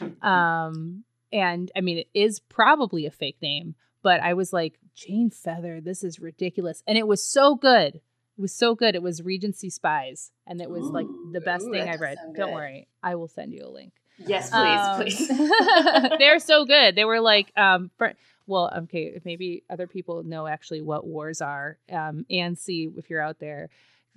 Um 0.22 1.04
and 1.32 1.70
i 1.76 1.80
mean 1.80 1.98
it 1.98 2.08
is 2.14 2.40
probably 2.40 3.06
a 3.06 3.10
fake 3.10 3.38
name 3.42 3.74
but 4.02 4.20
i 4.20 4.32
was 4.34 4.52
like 4.52 4.78
jane 4.94 5.30
feather 5.30 5.80
this 5.80 6.02
is 6.04 6.20
ridiculous. 6.20 6.82
And 6.86 6.96
it 6.96 7.06
was 7.06 7.22
so 7.22 7.54
good 7.54 8.00
it 8.36 8.40
was 8.40 8.52
so 8.52 8.74
good 8.74 8.94
it 8.94 9.02
was 9.02 9.22
regency 9.22 9.70
spies 9.70 10.32
and 10.46 10.60
it 10.60 10.70
was 10.70 10.84
like 10.90 11.06
the 11.32 11.40
best 11.40 11.66
Ooh, 11.66 11.70
thing 11.70 11.88
i 11.88 11.92
does 11.92 12.00
read 12.00 12.18
don't 12.36 12.52
worry 12.52 12.88
i 13.02 13.14
will 13.14 13.28
send 13.28 13.52
you 13.52 13.64
a 13.64 13.68
link 13.70 13.92
yes, 14.18 14.50
please, 14.50 14.80
um, 14.80 15.00
please. 15.00 16.18
they're 16.18 16.38
so 16.38 16.64
good. 16.64 16.94
They 16.94 17.04
were 17.04 17.20
like, 17.20 17.52
um, 17.56 17.90
for, 17.96 18.14
well, 18.46 18.72
okay, 18.76 19.20
maybe 19.24 19.64
other 19.70 19.86
people 19.86 20.22
know 20.22 20.46
actually 20.46 20.82
what 20.82 21.06
wars 21.06 21.40
are. 21.40 21.78
Um, 21.90 22.26
and 22.30 22.58
see 22.58 22.90
if 22.96 23.10
you're 23.10 23.20
out 23.20 23.38
there, 23.38 23.70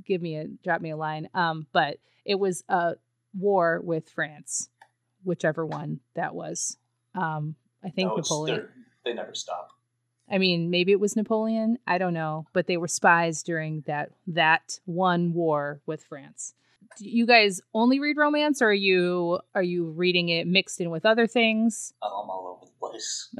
give 0.05 0.21
me 0.21 0.37
a 0.37 0.45
drop 0.47 0.81
me 0.81 0.91
a 0.91 0.97
line. 0.97 1.29
Um, 1.33 1.67
but 1.71 1.97
it 2.25 2.35
was 2.35 2.63
a 2.69 2.95
war 3.37 3.79
with 3.83 4.09
France, 4.09 4.69
whichever 5.23 5.65
one 5.65 5.99
that 6.15 6.35
was. 6.35 6.77
Um, 7.15 7.55
I 7.83 7.89
think 7.89 8.09
No, 8.09 8.17
Napoleon. 8.17 8.67
They 9.05 9.13
never 9.13 9.33
stop. 9.33 9.69
I 10.29 10.37
mean, 10.37 10.69
maybe 10.69 10.91
it 10.91 10.99
was 10.99 11.15
Napoleon. 11.15 11.77
I 11.87 11.97
don't 11.97 12.13
know, 12.13 12.47
but 12.53 12.67
they 12.67 12.77
were 12.77 12.87
spies 12.87 13.43
during 13.43 13.83
that 13.87 14.11
that 14.27 14.79
one 14.85 15.33
war 15.33 15.81
with 15.85 16.03
France. 16.03 16.53
Do 16.97 17.07
you 17.07 17.25
guys 17.25 17.61
only 17.73 17.99
read 17.99 18.17
romance, 18.17 18.61
or 18.61 18.69
are 18.69 18.73
you 18.73 19.39
are 19.55 19.63
you 19.63 19.85
reading 19.91 20.29
it 20.29 20.47
mixed 20.47 20.81
in 20.81 20.89
with 20.89 21.05
other 21.05 21.27
things? 21.27 21.93
I'm 22.01 22.11
all 22.11 22.57
over 22.59 22.65
the 22.65 22.79
place. 22.79 23.29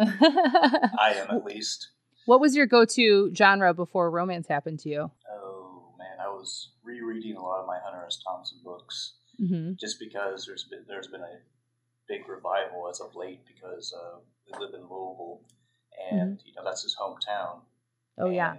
I 1.00 1.13
am 1.15 1.36
at 1.36 1.44
least. 1.44 1.89
What 2.25 2.41
was 2.41 2.56
your 2.58 2.65
go-to 2.65 3.32
genre 3.34 3.74
before 3.74 4.12
romance 4.12 4.48
happened 4.48 4.79
to 4.82 4.89
you? 4.89 5.12
Oh 5.32 5.94
man, 5.98 6.17
I 6.22 6.27
was 6.29 6.70
rereading 6.84 7.38
a 7.38 7.41
lot 7.41 7.62
of 7.62 7.67
my 7.67 7.79
Hunter 7.84 8.06
S. 8.06 8.20
Thompson 8.25 8.60
books 8.63 9.13
hmm 9.38 9.74
just 9.79 10.00
because 10.00 10.46
there's 10.48 10.63
been 10.63 10.84
there's 10.88 11.08
been 11.08 11.22
a 11.22 11.38
big 12.08 12.27
revival 12.27 12.88
as 12.89 13.00
of 13.01 13.15
late 13.15 13.41
because 13.46 13.94
uh, 13.94 14.17
we 14.46 14.58
live 14.60 14.74
in 14.74 14.82
Louisville, 14.82 15.41
and 16.12 16.42
you 16.46 16.54
know 16.56 16.63
that's 16.63 16.84
his 16.84 16.96
hometown. 17.00 17.62
Mm-hmm. 18.20 18.24
Oh 18.24 18.30
yeah, 18.30 18.54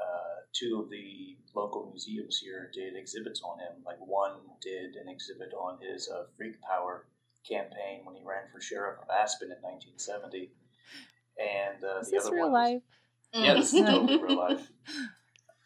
uh, 0.00 0.36
two 0.52 0.80
of 0.82 0.90
the 0.90 1.36
local 1.54 1.86
museums 1.90 2.38
here 2.38 2.70
did 2.72 2.96
exhibits 2.96 3.42
on 3.42 3.58
him. 3.58 3.82
Like 3.84 3.98
one 3.98 4.34
did 4.60 4.94
an 4.96 5.08
exhibit 5.08 5.52
on 5.54 5.78
his 5.80 6.08
uh, 6.08 6.24
Freak 6.36 6.60
Power 6.62 7.06
campaign 7.48 8.00
when 8.04 8.14
he 8.16 8.22
ran 8.24 8.44
for 8.52 8.60
sheriff 8.60 8.98
of 9.02 9.08
Aspen 9.10 9.48
in 9.48 9.56
1970. 9.62 10.50
And 11.38 11.82
uh, 11.82 12.00
is 12.00 12.10
the 12.10 12.16
this 12.16 12.26
other 12.26 12.36
real 12.36 12.50
one 12.50 12.52
was- 12.52 12.72
life? 12.72 12.82
Yeah, 13.32 13.54
this 13.54 13.72
is 13.72 13.80
totally 13.80 14.22
real 14.22 14.36
life. 14.48 14.70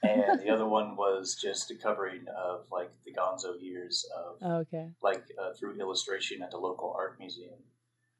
And 0.02 0.38
the 0.40 0.50
other 0.50 0.66
one 0.68 0.96
was 0.96 1.34
just 1.40 1.70
a 1.70 1.74
covering 1.76 2.26
of 2.36 2.66
like 2.70 2.90
the 3.06 3.12
Gonzo 3.14 3.60
years 3.60 4.04
of 4.14 4.36
Oh, 4.42 4.56
okay. 4.58 4.90
like 5.02 5.24
uh, 5.42 5.52
through 5.58 5.80
illustration 5.80 6.42
at 6.42 6.50
the 6.50 6.58
local 6.58 6.94
art 6.96 7.16
museum. 7.18 7.54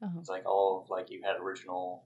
Oh. 0.02 0.10
It's 0.18 0.30
like 0.30 0.46
all 0.46 0.80
of, 0.82 0.90
like 0.90 1.10
you 1.10 1.22
had 1.22 1.36
original 1.40 2.04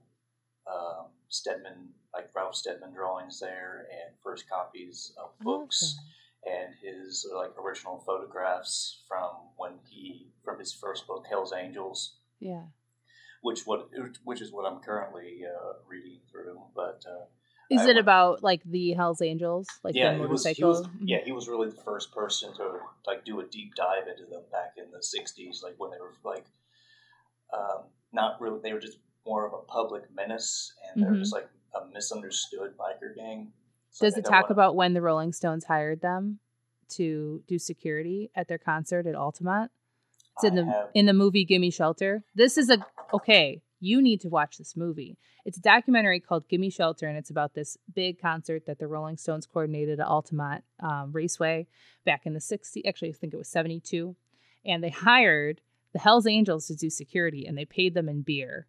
um, 0.71 1.05
Steadman, 1.29 1.89
like 2.13 2.29
Ralph 2.35 2.55
Steadman 2.55 2.93
drawings 2.93 3.39
there, 3.39 3.87
and 3.91 4.15
first 4.23 4.49
copies 4.49 5.13
of 5.21 5.29
books, 5.39 5.97
Awesome. 6.45 6.53
and 6.63 6.73
his 6.83 7.25
like 7.35 7.51
original 7.57 7.99
photographs 8.05 9.01
from 9.07 9.31
when 9.57 9.73
he 9.89 10.27
from 10.43 10.59
his 10.59 10.73
first 10.73 11.07
book, 11.07 11.25
Hell's 11.29 11.53
Angels. 11.53 12.15
Yeah. 12.39 12.63
which 13.41 13.65
what 13.65 13.89
which 14.23 14.41
is 14.41 14.51
what 14.51 14.65
I'm 14.71 14.79
currently 14.79 15.41
uh, 15.45 15.73
reading 15.87 16.19
through. 16.31 16.59
But 16.75 17.03
uh, 17.07 17.25
Is 17.69 17.81
I 17.81 17.83
it 17.83 17.87
went- 17.87 17.99
about 17.99 18.43
like 18.43 18.61
the 18.63 18.93
Hell's 18.93 19.21
Angels, 19.21 19.67
like 19.83 19.95
yeah, 19.95 20.13
the 20.13 20.19
he 20.21 20.25
was, 20.25 20.45
he 20.47 20.63
was 20.63 20.87
yeah 21.01 21.19
he 21.23 21.31
was 21.31 21.47
really 21.47 21.69
the 21.69 21.81
first 21.83 22.11
person 22.13 22.53
to 22.55 22.79
like 23.05 23.25
do 23.25 23.39
a 23.39 23.45
deep 23.45 23.75
dive 23.75 24.07
into 24.07 24.25
them 24.29 24.43
back 24.51 24.73
in 24.77 24.89
the 24.91 24.99
'60s, 24.99 25.61
like 25.63 25.75
when 25.77 25.91
they 25.91 25.99
were 25.99 26.13
like 26.23 26.45
um, 27.53 27.83
not 28.13 28.39
really 28.41 28.59
they 28.63 28.73
were 28.73 28.79
just 28.79 28.97
more 29.29 29.45
of 29.45 29.53
a 29.53 29.61
public 29.71 30.03
menace 30.13 30.73
and 30.87 31.03
they're 31.03 31.11
Mhm. 31.13 31.19
just 31.19 31.33
like 31.33 31.47
a 31.79 31.85
misunderstood 31.93 32.75
biker 32.75 33.15
gang. 33.15 33.53
It's 33.89 33.99
Does 33.99 34.17
it 34.17 34.25
talk 34.25 34.43
wanna- 34.45 34.53
about 34.53 34.75
when 34.75 34.93
the 34.95 35.01
Rolling 35.03 35.31
Stones 35.33 35.65
hired 35.65 36.01
them 36.01 36.39
to 36.89 37.43
do 37.47 37.59
security 37.59 38.31
at 38.33 38.47
their 38.47 38.57
concert 38.57 39.05
at 39.05 39.13
Altamont? 39.15 39.71
It's 40.35 40.43
in 40.45 40.53
I 40.53 40.55
the 40.61 40.65
have- 40.71 40.89
in 40.95 41.05
the 41.05 41.13
movie 41.13 41.45
Gimme 41.45 41.69
Shelter. 41.69 42.23
This 42.33 42.57
is 42.57 42.69
a 42.71 42.83
okay. 43.13 43.61
You 43.81 44.01
need 44.01 44.19
to 44.21 44.29
watch 44.29 44.57
this 44.57 44.75
movie. 44.75 45.17
It's 45.45 45.57
a 45.57 45.61
documentary 45.61 46.19
called 46.19 46.49
Gimme 46.49 46.69
Shelter, 46.69 47.07
and 47.07 47.17
it's 47.17 47.29
about 47.29 47.53
this 47.53 47.77
big 47.93 48.19
concert 48.19 48.65
that 48.65 48.77
the 48.79 48.87
Rolling 48.87 49.15
Stones 49.15 49.45
coordinated 49.45 49.99
at 50.01 50.07
Altamont 50.07 50.65
um, 50.81 51.11
Raceway 51.13 51.67
back 52.03 52.25
in 52.25 52.33
the 52.33 52.41
60s. 52.41 52.85
Actually, 52.85 53.09
I 53.09 53.13
think 53.13 53.33
it 53.33 53.37
was 53.37 53.47
72. 53.47 54.15
And 54.65 54.83
they 54.83 54.89
hired 54.89 55.61
the 55.93 55.99
Hells 55.99 56.27
Angels 56.27 56.67
to 56.67 56.75
do 56.75 56.89
security, 56.89 57.45
and 57.45 57.57
they 57.57 57.63
paid 57.65 57.93
them 57.93 58.09
in 58.09 58.21
beer. 58.21 58.67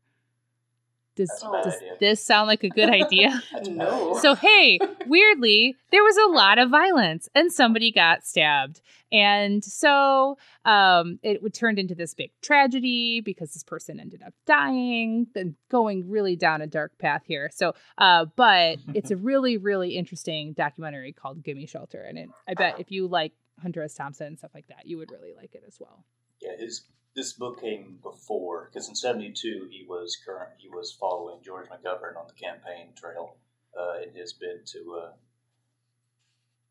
Does, 1.20 1.28
That's 1.28 1.42
a 1.42 1.50
bad 1.50 1.64
does 1.64 1.76
idea. 1.76 1.96
this 2.00 2.24
sound 2.24 2.46
like 2.48 2.64
a 2.64 2.70
good 2.70 2.88
idea? 2.88 3.42
That's 3.52 3.68
a 3.68 3.70
bad 3.72 3.76
No. 3.76 4.18
So 4.20 4.34
hey, 4.34 4.78
weirdly, 5.06 5.76
there 5.90 6.02
was 6.02 6.16
a 6.16 6.32
lot 6.32 6.58
of 6.58 6.70
violence 6.70 7.28
and 7.34 7.52
somebody 7.52 7.92
got 7.92 8.26
stabbed. 8.26 8.80
And 9.12 9.62
so 9.62 10.38
um 10.64 11.18
it 11.22 11.40
turned 11.52 11.78
into 11.78 11.94
this 11.94 12.14
big 12.14 12.30
tragedy 12.40 13.20
because 13.20 13.52
this 13.52 13.62
person 13.64 14.00
ended 14.00 14.22
up 14.26 14.32
dying, 14.46 15.26
then 15.34 15.56
going 15.68 16.08
really 16.08 16.36
down 16.36 16.62
a 16.62 16.66
dark 16.66 16.96
path 16.98 17.22
here. 17.26 17.50
So 17.52 17.74
uh 17.98 18.24
but 18.36 18.78
it's 18.94 19.10
a 19.10 19.16
really, 19.30 19.58
really 19.58 19.96
interesting 19.96 20.54
documentary 20.54 21.12
called 21.12 21.42
Gimme 21.42 21.66
Shelter. 21.66 22.00
And 22.02 22.18
it, 22.18 22.30
I 22.48 22.54
bet 22.54 22.80
if 22.80 22.90
you 22.90 23.06
like 23.06 23.32
Hunter 23.60 23.82
S. 23.82 23.92
Thompson 23.94 24.26
and 24.28 24.38
stuff 24.38 24.52
like 24.54 24.68
that, 24.68 24.86
you 24.86 24.96
would 24.96 25.10
really 25.10 25.34
like 25.36 25.54
it 25.54 25.64
as 25.66 25.76
well. 25.78 26.04
Yeah, 26.40 26.56
his 26.58 26.82
this 27.16 27.32
book 27.32 27.60
came 27.60 27.98
before 28.02 28.70
because 28.72 28.88
in 28.88 28.94
'72 28.94 29.68
he 29.70 29.84
was 29.88 30.16
current. 30.24 30.52
He 30.58 30.68
was 30.68 30.92
following 30.98 31.38
George 31.44 31.66
McGovern 31.68 32.16
on 32.18 32.26
the 32.26 32.34
campaign 32.34 32.88
trail 32.96 33.36
uh, 33.78 34.00
in 34.06 34.14
his 34.14 34.32
bid 34.32 34.66
to 34.66 35.00
uh, 35.02 35.10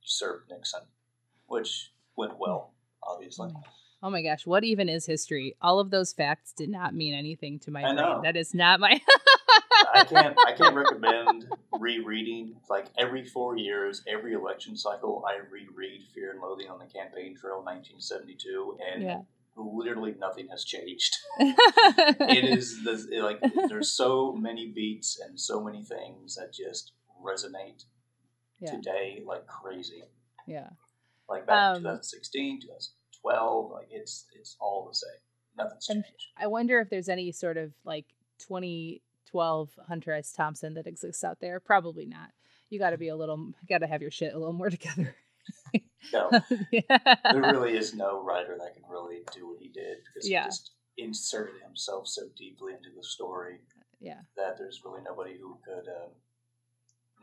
usurp 0.01 0.45
Nixon, 0.49 0.81
which 1.47 1.91
went 2.15 2.39
well, 2.39 2.73
obviously. 3.03 3.51
Oh 4.01 4.09
my 4.09 4.21
gosh, 4.21 4.45
what 4.45 4.63
even 4.63 4.87
is 4.87 5.05
history? 5.05 5.55
All 5.61 5.79
of 5.79 5.91
those 5.91 6.13
facts 6.13 6.53
did 6.53 6.69
not 6.69 6.95
mean 6.95 7.13
anything 7.13 7.59
to 7.59 7.71
my 7.71 7.81
I 7.81 7.93
brain. 7.93 7.95
know. 7.97 8.21
That 8.23 8.37
is 8.37 8.53
not 8.53 8.79
my 8.79 9.01
I 9.93 10.03
can't. 10.05 10.37
I 10.45 10.53
can't 10.53 10.75
recommend 10.75 11.47
rereading. 11.77 12.55
Like 12.69 12.87
every 12.97 13.25
four 13.25 13.57
years, 13.57 14.03
every 14.07 14.33
election 14.33 14.77
cycle, 14.77 15.23
I 15.27 15.39
reread 15.51 16.03
Fear 16.13 16.31
and 16.31 16.41
Loathing 16.41 16.69
on 16.69 16.79
the 16.79 16.85
Campaign 16.85 17.35
Trail, 17.35 17.57
1972, 17.63 18.77
and 18.93 19.03
Yeah. 19.03 19.21
Literally 19.59 20.15
nothing 20.19 20.47
has 20.49 20.63
changed. 20.63 21.15
it 21.39 22.45
is 22.45 22.81
the, 22.83 23.07
it, 23.11 23.21
like 23.21 23.39
there's 23.67 23.91
so 23.91 24.33
many 24.33 24.67
beats 24.71 25.19
and 25.19 25.39
so 25.39 25.61
many 25.63 25.83
things 25.83 26.35
that 26.35 26.53
just 26.53 26.93
resonate 27.23 27.83
Yeah. 28.59 28.71
today 28.71 29.21
like 29.25 29.45
crazy. 29.47 30.03
Yeah. 30.47 30.69
Like 31.27 31.45
back 31.45 31.55
Um, 31.71 31.75
in 31.77 31.81
2016, 31.83 32.61
2012, 32.61 33.71
like 33.71 33.87
it's 33.91 34.25
it's 34.39 34.55
all 34.59 34.87
the 34.87 34.95
same. 34.95 35.19
Nothing's 35.57 35.85
changed. 35.87 36.27
I 36.37 36.47
wonder 36.47 36.79
if 36.79 36.89
there's 36.89 37.09
any 37.09 37.31
sort 37.31 37.57
of 37.57 37.73
like 37.83 38.05
2012 38.39 39.69
Hunter 39.87 40.13
S. 40.13 40.31
Thompson 40.31 40.73
that 40.75 40.87
exists 40.87 41.23
out 41.23 41.39
there. 41.39 41.59
Probably 41.59 42.05
not. 42.05 42.31
You 42.69 42.79
got 42.79 42.91
to 42.91 42.97
be 42.97 43.07
a 43.09 43.15
little, 43.15 43.53
got 43.67 43.79
to 43.79 43.87
have 43.87 44.01
your 44.01 44.11
shit 44.11 44.33
a 44.33 44.37
little 44.37 44.53
more 44.53 44.69
together. 44.77 45.15
No, 46.13 46.31
yeah. 46.71 46.97
there 47.23 47.41
really 47.41 47.77
is 47.77 47.93
no 47.93 48.23
writer 48.23 48.57
that 48.57 48.73
can 48.73 48.83
really 48.89 49.19
do 49.33 49.47
what 49.47 49.59
he 49.59 49.67
did 49.67 49.97
because 50.05 50.27
Yeah. 50.27 50.43
he 50.43 50.47
just 50.47 50.71
inserted 50.97 51.61
himself 51.61 52.07
so 52.07 52.23
deeply 52.35 52.73
into 52.73 52.89
the 52.95 53.03
story 53.03 53.59
Yeah. 53.99 54.21
that 54.35 54.57
there's 54.57 54.81
really 54.83 55.01
nobody 55.03 55.37
who 55.37 55.59
could. 55.63 55.87
Um, 55.87 56.09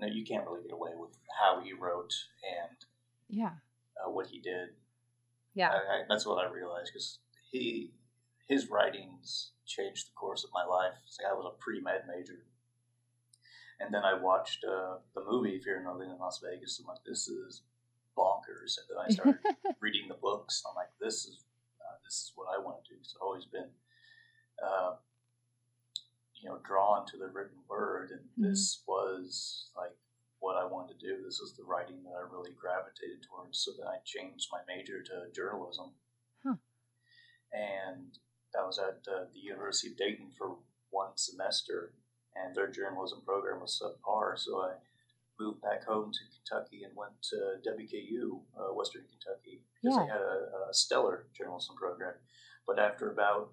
no, 0.01 0.07
you 0.07 0.25
can't 0.25 0.45
really 0.47 0.63
get 0.63 0.73
away 0.73 0.91
with 0.95 1.17
how 1.41 1.61
he 1.61 1.73
wrote 1.73 2.13
and 2.45 2.77
Yeah. 3.29 3.55
uh, 4.05 4.11
what 4.11 4.27
he 4.29 4.39
did. 4.41 4.69
Yeah. 5.55 5.71
I, 5.71 5.77
I, 5.77 6.03
that's 6.09 6.27
what 6.27 6.39
I 6.47 6.49
realized 6.51 6.93
because 6.93 7.19
he 7.51 7.93
his 8.47 8.69
writings 8.71 9.51
changed 9.67 10.07
the 10.09 10.15
course 10.15 10.45
of 10.45 10.51
my 10.53 10.65
life. 10.65 10.95
Like 11.19 11.33
I 11.33 11.35
was 11.35 11.47
a 11.53 11.59
pre 11.59 11.81
med 11.81 12.03
major, 12.07 12.45
and 13.81 13.93
then 13.93 14.05
I 14.05 14.15
watched 14.15 14.63
uh, 14.65 14.99
the 15.15 15.25
movie 15.29 15.59
Fear 15.59 15.79
and 15.79 15.87
Loathing 15.87 16.11
in 16.11 16.19
Las 16.19 16.39
Vegas. 16.45 16.79
I'm 16.79 16.87
like, 16.87 17.03
this 17.05 17.27
is 17.27 17.63
bonkers. 18.57 18.79
And 18.79 18.87
then 18.91 19.05
I 19.05 19.09
started 19.13 19.39
reading 19.81 20.09
the 20.09 20.15
books. 20.15 20.63
I'm 20.69 20.75
like, 20.75 20.89
this 21.01 21.25
is 21.27 21.45
uh, 21.81 21.97
this 22.05 22.15
is 22.15 22.33
what 22.35 22.49
I 22.55 22.63
want 22.63 22.85
to 22.85 22.91
do. 22.95 22.97
I've 23.01 23.23
always 23.23 23.45
been, 23.45 23.69
uh, 24.65 24.95
you 26.35 26.49
know, 26.49 26.59
drawn 26.67 27.07
to 27.07 27.17
the 27.17 27.29
written 27.29 27.59
word, 27.69 28.11
and 28.11 28.21
Mhm. 28.39 28.51
this 28.51 28.83
was 28.87 29.71
like 29.77 29.97
what 30.41 30.57
I 30.57 30.65
wanted 30.67 30.99
to 31.01 31.07
do. 31.07 31.23
This 31.25 31.41
was 31.41 31.55
the 31.57 31.65
writing 31.65 32.03
that 32.05 32.13
I 32.13 32.21
really 32.21 32.53
gravitated 32.53 33.23
towards. 33.23 33.59
So 33.59 33.73
then 33.79 33.87
I 33.87 33.99
changed 34.05 34.49
my 34.53 34.61
major 34.69 35.03
to 35.03 35.31
journalism, 35.33 35.95
Huh. 36.45 36.57
and 37.53 38.19
I 38.59 38.65
was 38.65 38.79
at 38.79 39.07
uh, 39.09 39.25
the 39.33 39.39
University 39.41 39.93
of 39.93 39.99
Dayton 39.99 40.31
for 40.37 40.57
one 40.91 41.17
semester, 41.17 41.93
and 42.35 42.55
their 42.55 42.69
journalism 42.69 43.21
program 43.23 43.61
was 43.61 43.79
subpar. 43.81 44.39
So 44.39 44.61
I 44.63 44.75
moved 45.39 45.61
back 45.63 45.85
home 45.85 46.13
to 46.13 46.19
Kentucky 46.35 46.85
and 46.85 46.95
went 46.97 47.13
to 47.31 47.37
WKU, 47.69 48.41
uh, 48.59 48.73
Western 48.75 49.05
Kentucky, 49.11 49.63
because 49.75 49.97
they 49.99 50.05
Yeah. 50.07 50.13
had 50.13 50.21
a, 50.23 50.69
a 50.71 50.75
stellar 50.75 51.27
journalism 51.37 51.77
program. 51.77 52.15
But 52.67 52.79
after 52.79 53.11
about, 53.11 53.53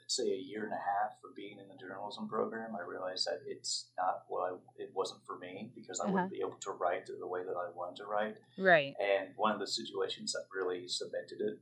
I'd 0.00 0.10
say, 0.10 0.24
a 0.32 0.36
year 0.36 0.64
and 0.64 0.72
a 0.72 0.76
half 0.76 1.12
of 1.24 1.34
being 1.36 1.58
in 1.58 1.68
the 1.68 1.76
journalism 1.76 2.28
program, 2.28 2.74
I 2.74 2.82
realized 2.82 3.26
that 3.26 3.40
it's 3.46 3.90
not 3.96 4.24
what 4.28 4.52
I, 4.52 4.56
it 4.82 4.90
wasn't 4.94 5.24
for 5.26 5.38
me 5.38 5.70
because 5.74 6.00
I 6.00 6.04
Uh-huh. 6.04 6.12
wouldn't 6.14 6.32
be 6.32 6.40
able 6.40 6.58
to 6.60 6.70
write 6.72 7.06
the 7.06 7.26
way 7.26 7.44
that 7.44 7.56
I 7.56 7.70
wanted 7.74 7.96
to 7.96 8.06
write. 8.06 8.36
Right. 8.58 8.94
And 8.98 9.34
one 9.36 9.52
of 9.52 9.60
the 9.60 9.66
situations 9.66 10.32
that 10.32 10.44
really 10.54 10.88
cemented 10.88 11.40
it 11.40 11.58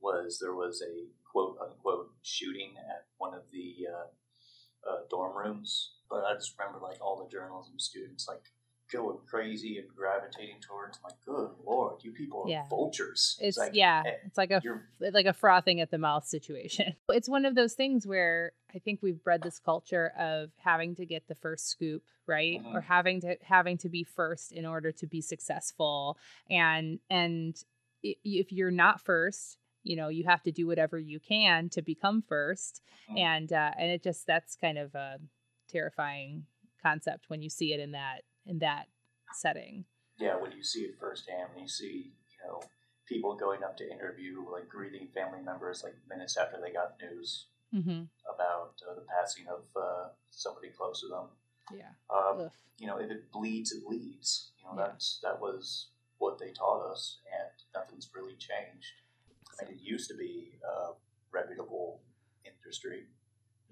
was 0.00 0.38
there 0.40 0.54
was 0.54 0.82
a 0.82 1.08
quote 1.30 1.58
unquote 1.62 2.10
shooting 2.22 2.74
at 2.78 3.06
one 3.18 3.34
of 3.34 3.42
the 3.52 3.86
uh, 3.92 4.90
uh, 4.90 4.98
dorm 5.08 5.36
rooms. 5.36 5.92
But 6.10 6.24
I 6.24 6.34
just 6.34 6.54
remember 6.58 6.78
like 6.80 6.98
all 7.00 7.22
the 7.22 7.30
journalism 7.30 7.78
students 7.78 8.28
like 8.28 8.42
going 8.92 9.18
crazy 9.26 9.78
and 9.78 9.88
gravitating 9.94 10.56
towards. 10.60 10.98
Like, 11.02 11.14
good 11.24 11.50
lord, 11.64 12.02
you 12.02 12.12
people 12.12 12.42
are 12.44 12.48
Yeah. 12.50 12.64
vultures. 12.68 13.38
It's, 13.40 13.56
like, 13.56 13.74
yeah. 13.74 14.02
eh, 14.06 14.12
It's 14.26 14.38
like 14.38 14.50
a 14.50 14.60
you're 14.62 14.82
like 15.00 15.26
a 15.26 15.32
frothing 15.32 15.80
at 15.80 15.90
the 15.90 15.98
mouth 15.98 16.26
situation. 16.26 16.94
It's 17.10 17.28
one 17.28 17.44
of 17.44 17.54
those 17.54 17.74
things 17.74 18.06
where 18.06 18.52
I 18.74 18.78
think 18.78 19.00
we've 19.02 19.22
bred 19.22 19.42
this 19.42 19.58
culture 19.58 20.12
of 20.18 20.50
having 20.58 20.94
to 20.96 21.06
get 21.06 21.26
the 21.28 21.34
first 21.34 21.68
scoop, 21.68 22.02
right? 22.26 22.60
Mhm. 22.62 22.74
Or 22.74 22.80
having 22.80 23.20
to 23.22 23.36
having 23.42 23.78
to 23.78 23.88
be 23.88 24.04
first 24.04 24.52
in 24.52 24.66
order 24.66 24.92
to 24.92 25.06
be 25.06 25.20
successful. 25.20 26.18
And 26.50 27.00
and 27.10 27.56
if 28.02 28.52
you're 28.52 28.70
not 28.70 29.00
first, 29.00 29.58
you 29.82 29.96
know, 29.96 30.08
you 30.08 30.24
have 30.24 30.42
to 30.44 30.52
do 30.52 30.66
whatever 30.66 30.98
you 30.98 31.18
can 31.20 31.68
to 31.70 31.82
become 31.82 32.22
1st 32.22 32.82
Mhm. 33.10 33.18
And 33.18 33.52
uh 33.52 33.72
and 33.78 33.90
it 33.90 34.02
just 34.02 34.26
that's 34.26 34.56
kind 34.56 34.78
of 34.78 34.94
a 34.94 35.18
terrifying 35.68 36.46
concept 36.82 37.28
when 37.30 37.40
you 37.42 37.48
see 37.50 37.72
it 37.72 37.80
in 37.80 37.92
that 37.92 38.22
in 38.46 38.58
that 38.60 38.86
setting. 39.32 39.84
yeah, 40.18 40.36
when 40.36 40.52
you 40.52 40.62
see 40.62 40.82
it 40.82 40.98
firsthand, 41.00 41.48
when 41.54 41.62
you 41.62 41.68
see, 41.68 42.12
you 42.30 42.46
know, 42.46 42.62
people 43.06 43.34
going 43.36 43.62
up 43.64 43.76
to 43.76 43.90
interview, 43.90 44.44
like 44.50 44.68
greeting 44.68 45.08
family 45.14 45.40
members, 45.42 45.82
like 45.82 45.94
minutes 46.08 46.36
after 46.36 46.60
they 46.60 46.72
got 46.72 46.96
news 47.00 47.48
Mhm. 47.72 48.08
about 48.32 48.80
uh, 48.88 48.94
the 48.94 49.00
passing 49.02 49.46
of 49.48 49.64
uh, 49.76 50.10
somebody 50.30 50.70
close 50.70 51.00
to 51.00 51.08
them. 51.08 51.28
Yeah. 51.72 51.92
Ugh. 52.10 52.50
you 52.78 52.86
know, 52.88 52.98
if 52.98 53.10
it 53.10 53.30
bleeds, 53.32 53.72
it 53.72 53.84
leads. 53.86 54.52
You 54.58 54.64
know, 54.66 54.74
Yeah. 54.78 54.86
that's 54.88 55.18
that 55.20 55.40
was 55.40 55.90
what 56.18 56.38
they 56.38 56.52
taught 56.52 56.82
us, 56.90 57.20
and 57.32 57.50
nothing's 57.74 58.12
really 58.14 58.36
changed. 58.36 58.92
I 59.60 59.64
mean, 59.64 59.74
it 59.78 59.80
used 59.82 60.08
to 60.10 60.16
be 60.16 60.58
a 60.64 60.92
reputable 61.32 62.02
industry. 62.44 63.08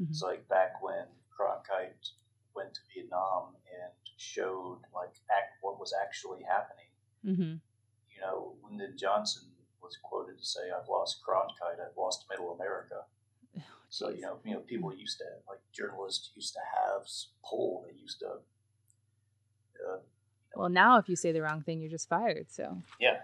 Mhm. 0.01 0.11
It's 0.11 0.23
like 0.23 0.47
back 0.49 0.83
when 0.83 1.07
Cronkite 1.31 2.13
went 2.55 2.75
to 2.75 2.81
Vietnam 2.95 3.57
and 3.67 3.93
showed 4.23 4.81
like 4.95 5.15
act 5.31 5.59
what 5.63 5.79
was 5.81 5.93
actually 6.05 6.43
happening. 6.43 6.87
Mhm. 7.25 7.61
You 8.15 8.21
know, 8.21 8.57
Lyndon 8.63 8.97
Johnson 8.97 9.43
was 9.83 9.97
quoted 9.97 10.39
to 10.39 10.45
say, 10.45 10.71
"I've 10.71 10.89
lost 10.89 11.23
Cronkite. 11.27 11.81
I've 11.81 11.97
lost 11.97 12.27
Middle 12.31 12.53
America." 12.53 13.05
So 13.89 14.09
you 14.09 14.23
know, 14.23 14.41
you 14.45 14.55
know, 14.55 14.61
people 14.61 14.95
used 14.95 15.19
to 15.19 15.25
like 15.49 15.61
journalists 15.73 16.31
used 16.35 16.55
to 16.55 16.61
have 16.61 17.07
pull. 17.45 17.85
They 17.87 17.93
used 18.01 18.21
to, 18.21 18.41
uh, 19.87 19.99
Well, 20.55 20.69
now 20.71 20.97
if 20.99 21.09
you 21.11 21.17
say 21.17 21.33
the 21.33 21.43
wrong 21.43 21.63
thing, 21.63 21.81
you're 21.81 21.91
just 21.91 22.09
fired. 22.09 22.51
So, 22.51 22.83
yeah. 22.99 23.21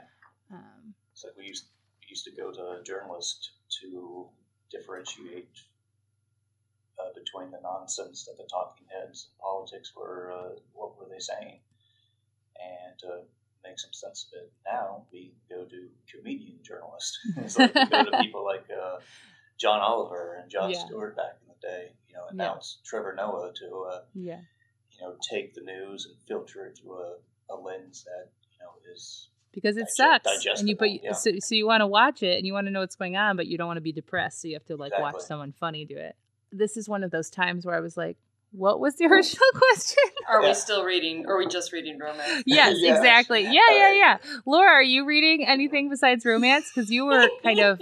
um, 0.51 0.95
It's 1.13 1.25
like 1.25 1.37
we 1.37 1.47
used 1.47 1.69
we 2.01 2.09
used 2.09 2.25
to 2.25 2.33
go 2.33 2.53
to 2.53 2.83
journalists 2.83 3.53
to 3.81 4.29
differentiate 4.71 5.49
uh, 7.01 7.13
between 7.15 7.51
the 7.51 7.61
nonsense 7.63 8.25
that 8.25 8.37
the 8.37 8.49
talking 8.51 8.87
heads 8.91 9.29
in 9.31 9.41
politics 9.41 9.93
were, 9.97 10.33
uh, 10.33 10.59
what 10.73 10.99
were 10.99 11.07
they 11.11 11.19
saying, 11.21 11.61
and 12.59 12.99
to 12.99 13.23
make 13.65 13.79
some 13.79 13.93
sense 13.93 14.27
of 14.33 14.39
it. 14.43 14.53
Now 14.67 15.05
we 15.13 15.33
go 15.49 15.65
to 15.65 15.89
comedian 16.11 16.59
journalists. 16.63 17.19
so 17.49 17.61
we 17.75 17.87
go 17.87 18.05
to 18.05 18.19
people 18.21 18.45
like 18.45 18.67
uh, 18.71 18.99
John 19.59 19.81
Oliver 19.81 20.39
and 20.41 20.51
Jon 20.51 20.71
Yeah. 20.71 20.79
Stewart 20.87 21.17
back 21.17 21.39
in 21.43 21.49
the 21.49 21.67
day. 21.67 21.93
You 22.09 22.17
know, 22.17 22.27
and 22.31 22.39
Yeah. 22.39 22.47
now 22.47 22.57
it's 22.57 22.79
Trevor 22.85 23.15
Noah 23.17 23.53
to 23.55 23.87
uh, 23.91 24.01
Yeah. 24.15 24.41
you 24.93 25.01
know 25.01 25.17
take 25.29 25.55
the 25.55 25.63
news 25.63 26.07
and 26.07 26.17
filter 26.27 26.67
it 26.67 26.79
through 26.79 26.99
a, 26.99 27.17
a 27.51 27.57
lens 27.57 28.05
that 28.05 28.31
you 28.53 28.59
know 28.65 28.73
is 28.93 29.29
Because 29.53 29.77
it 29.77 29.89
sucks, 29.91 30.27
and 30.27 30.69
you 30.69 30.75
digestible, 30.77 31.01
yeah. 31.03 31.13
so, 31.13 31.31
so 31.41 31.55
you 31.55 31.67
want 31.67 31.81
to 31.81 31.87
watch 31.87 32.23
it 32.23 32.37
and 32.39 32.47
you 32.47 32.53
want 32.53 32.67
to 32.67 32.71
know 32.71 32.81
what's 32.81 32.97
going 32.97 33.17
on, 33.17 33.37
but 33.37 33.47
you 33.47 33.59
don't 33.59 33.67
want 33.67 33.77
to 33.79 33.83
be 33.83 33.93
depressed, 33.93 34.41
so 34.43 34.49
you 34.49 34.55
have 34.55 34.67
to 34.67 34.77
like 34.77 34.93
watch 34.99 35.21
someone 35.21 35.53
funny 35.53 35.85
do 35.85 35.97
it. 35.97 36.17
This 36.53 36.77
is 36.77 36.89
one 36.89 37.03
of 37.05 37.11
those 37.11 37.31
times 37.31 37.65
where 37.67 37.75
I 37.75 37.81
was 37.81 37.97
like, 37.97 38.17
"What 38.53 38.81
was 38.81 38.97
the 38.97 39.07
original 39.07 39.47
question?" 39.55 40.03
Are 40.29 40.43
we 40.43 40.55
still 40.55 40.85
reading? 40.85 41.27
Or 41.27 41.35
are 41.35 41.39
we 41.39 41.47
just 41.47 41.73
reading 41.73 41.99
romance? 41.99 42.43
yes, 42.47 42.77
Yes. 42.81 42.99
exactly. 42.99 43.43
Yeah, 43.43 43.61
yeah, 43.71 43.93
yeah. 43.93 44.19
Laura, 44.47 44.71
are 44.71 44.83
you 44.83 45.05
reading 45.07 45.47
anything 45.47 45.89
besides 45.89 46.25
romance? 46.25 46.71
Because 46.75 46.91
you 46.91 47.07
were 47.07 47.29
kind 47.43 47.61
of 47.61 47.81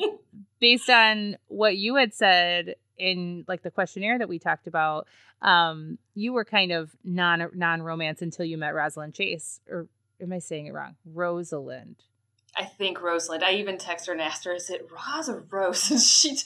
based 0.60 0.88
on 0.90 1.36
what 1.48 1.76
you 1.76 1.96
had 1.96 2.14
said 2.14 2.76
in 2.98 3.44
like 3.46 3.62
the 3.62 3.70
questionnaire 3.70 4.18
that 4.18 4.28
we 4.28 4.38
talked 4.38 4.66
about. 4.66 5.06
Um, 5.42 5.98
you 6.14 6.32
were 6.32 6.44
kind 6.44 6.72
of 6.72 6.90
non 7.04 7.50
non 7.54 7.82
romance 7.82 8.22
until 8.22 8.44
you 8.46 8.56
met 8.56 8.74
Rosalind 8.74 9.14
Chase, 9.14 9.60
or 9.68 9.86
am 10.20 10.32
I 10.32 10.38
saying 10.38 10.66
it 10.66 10.72
wrong? 10.72 10.96
Rosalind. 11.04 11.96
I 12.56 12.64
think 12.64 13.02
Rosalind. 13.02 13.44
I 13.44 13.52
even 13.52 13.76
texted 13.76 14.06
her 14.06 14.12
and 14.14 14.22
asked 14.22 14.44
her, 14.46 14.54
"Is 14.54 14.70
it 14.70 14.88
Roz 14.90 15.28
or 15.28 15.44
Rose?" 15.50 15.90
And 15.90 16.00
she, 16.00 16.38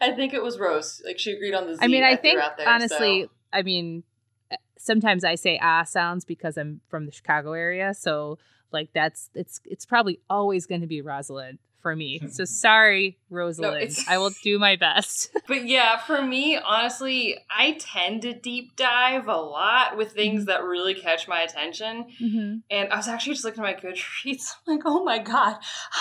I 0.00 0.12
think 0.12 0.32
it 0.34 0.42
was 0.42 0.58
Rose. 0.58 1.02
Like 1.04 1.18
she 1.18 1.32
agreed 1.32 1.54
on 1.54 1.66
the 1.66 1.74
Z. 1.74 1.80
I 1.82 1.88
mean, 1.88 2.04
I 2.04 2.16
think 2.16 2.40
there, 2.56 2.68
honestly, 2.68 3.22
so- 3.24 3.30
I 3.52 3.62
mean, 3.62 4.02
uh, 4.50 4.56
sometimes 4.78 5.24
I 5.24 5.34
say 5.36 5.58
ah 5.62 5.84
sounds 5.84 6.24
because 6.24 6.56
I'm 6.56 6.80
from 6.88 7.06
the 7.06 7.12
Chicago 7.12 7.52
area, 7.52 7.94
so 7.94 8.38
like 8.72 8.90
that's 8.92 9.30
it's 9.34 9.60
it's 9.64 9.86
probably 9.86 10.20
always 10.28 10.66
going 10.66 10.80
to 10.80 10.86
be 10.86 11.00
Rosalind 11.02 11.58
for 11.80 11.94
me. 11.94 12.20
So 12.30 12.44
sorry, 12.44 13.18
Rosalind. 13.30 13.76
it's- 13.82 14.04
I 14.08 14.16
will 14.18 14.30
do 14.42 14.58
my 14.58 14.76
best. 14.76 15.30
But 15.46 15.66
yeah, 15.66 15.98
for 15.98 16.22
me, 16.22 16.56
honestly, 16.56 17.36
I 17.50 17.76
tend 17.78 18.22
to 18.22 18.32
deep 18.32 18.74
dive 18.76 19.28
a 19.28 19.36
lot 19.36 19.96
with 19.98 20.08
Mm-hmm. 20.08 20.16
things 20.16 20.44
that 20.46 20.64
really 20.64 20.94
catch 20.94 21.28
my 21.28 21.42
attention. 21.42 22.06
mm-hmm. 22.18 22.56
And 22.70 22.90
I 22.90 22.96
was 22.96 23.06
actually 23.08 23.34
just 23.34 23.44
looking 23.44 23.62
at 23.62 23.82
my 23.84 23.90
Goodreads. 23.90 24.54
I'm 24.66 24.76
like, 24.76 24.82
oh 24.86 25.04
my 25.04 25.18
god, 25.18 25.56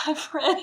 I've 0.08 0.30
read 0.34 0.60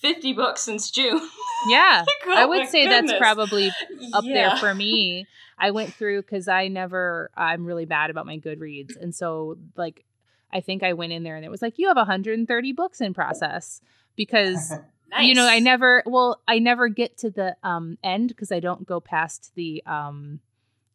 50 0.00 0.32
books 0.32 0.62
since 0.62 0.90
June. 0.90 1.20
Yeah, 1.68 2.06
Like, 2.26 2.38
I 2.38 2.42
oh 2.44 2.48
would 2.48 2.60
my 2.60 2.64
say 2.64 2.88
that's 2.88 3.12
probably 3.18 3.70
up 4.14 4.24
there 4.24 4.56
for 4.56 4.74
me. 4.86 5.26
I 5.58 5.72
went 5.72 5.92
through 5.92 6.22
because 6.22 6.48
I 6.48 6.68
never, 6.68 7.30
I'm 7.36 7.66
really 7.66 7.84
bad 7.84 8.08
about 8.08 8.24
my 8.24 8.38
Goodreads. 8.38 8.96
And 8.98 9.14
so, 9.14 9.58
like, 9.76 10.06
I 10.50 10.62
think 10.62 10.82
I 10.82 10.94
went 10.94 11.12
in 11.12 11.22
there 11.22 11.36
and 11.36 11.44
it 11.44 11.50
was 11.50 11.60
like, 11.60 11.78
you 11.78 11.88
have 11.88 11.98
130 11.98 12.72
books 12.72 13.02
in 13.02 13.12
process 13.12 13.82
because, 14.16 14.72
you 15.20 15.34
know, 15.34 15.46
I 15.46 15.58
never, 15.58 16.02
well, 16.06 16.40
I 16.48 16.60
never 16.60 16.88
get 16.88 17.18
to 17.18 17.30
the 17.30 17.54
um, 17.62 17.98
end 18.02 18.28
because 18.28 18.50
I 18.50 18.60
don't 18.60 18.86
go 18.86 18.98
past 18.98 19.52
the, 19.54 19.82
um, 19.84 20.40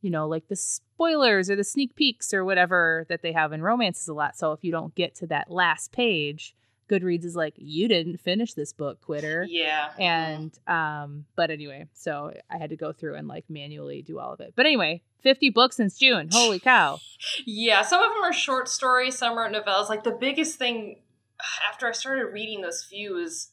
you 0.02 0.10
know, 0.10 0.28
like 0.28 0.48
the 0.48 0.56
spoilers 0.56 1.48
or 1.48 1.56
the 1.56 1.64
sneak 1.64 1.96
peeks 1.96 2.34
or 2.34 2.44
whatever 2.44 3.06
that 3.10 3.22
they 3.22 3.34
have 3.34 3.54
in 3.54 3.62
romances 3.62 4.08
a 4.08 4.16
lot. 4.16 4.36
So 4.36 4.52
if 4.52 4.64
you 4.64 4.72
don't 4.72 4.96
get 4.96 5.14
to 5.18 5.28
that 5.28 5.52
last 5.52 5.92
page, 5.92 6.56
Goodreads 6.90 7.26
is 7.26 7.36
like, 7.36 7.54
you 7.58 7.88
didn't 7.88 8.18
finish 8.18 8.54
this 8.54 8.72
book, 8.74 9.02
quitter 9.02 9.46
Yeah. 9.50 9.90
and 10.00 10.52
um 10.68 11.26
but 11.36 11.50
anyway 11.52 11.88
so 11.94 12.32
i 12.50 12.58
had 12.58 12.70
to 12.70 12.76
go 12.76 12.92
through 12.94 13.16
and 13.16 13.28
like 13.28 13.46
manually 13.50 14.02
do 14.02 14.20
all 14.20 14.34
of 14.34 14.40
it 14.40 14.54
but 14.56 14.66
anyway 14.66 15.02
50 15.22 15.50
books 15.50 15.76
since 15.78 15.98
june 15.98 16.30
holy 16.32 16.60
cow 16.60 17.00
Yeah, 17.46 17.82
some 17.82 18.04
of 18.04 18.10
them 18.14 18.24
are 18.24 18.34
short 18.34 18.68
stories, 18.70 19.18
some 19.18 19.38
are 19.38 19.50
novellas. 19.50 19.90
Like 19.90 20.04
the 20.04 20.12
biggest 20.12 20.58
thing 20.60 21.00
after 21.72 21.88
I 21.88 21.92
started 21.92 22.26
reading 22.26 22.62
those 22.62 22.84
few 22.84 23.18
is 23.18 23.50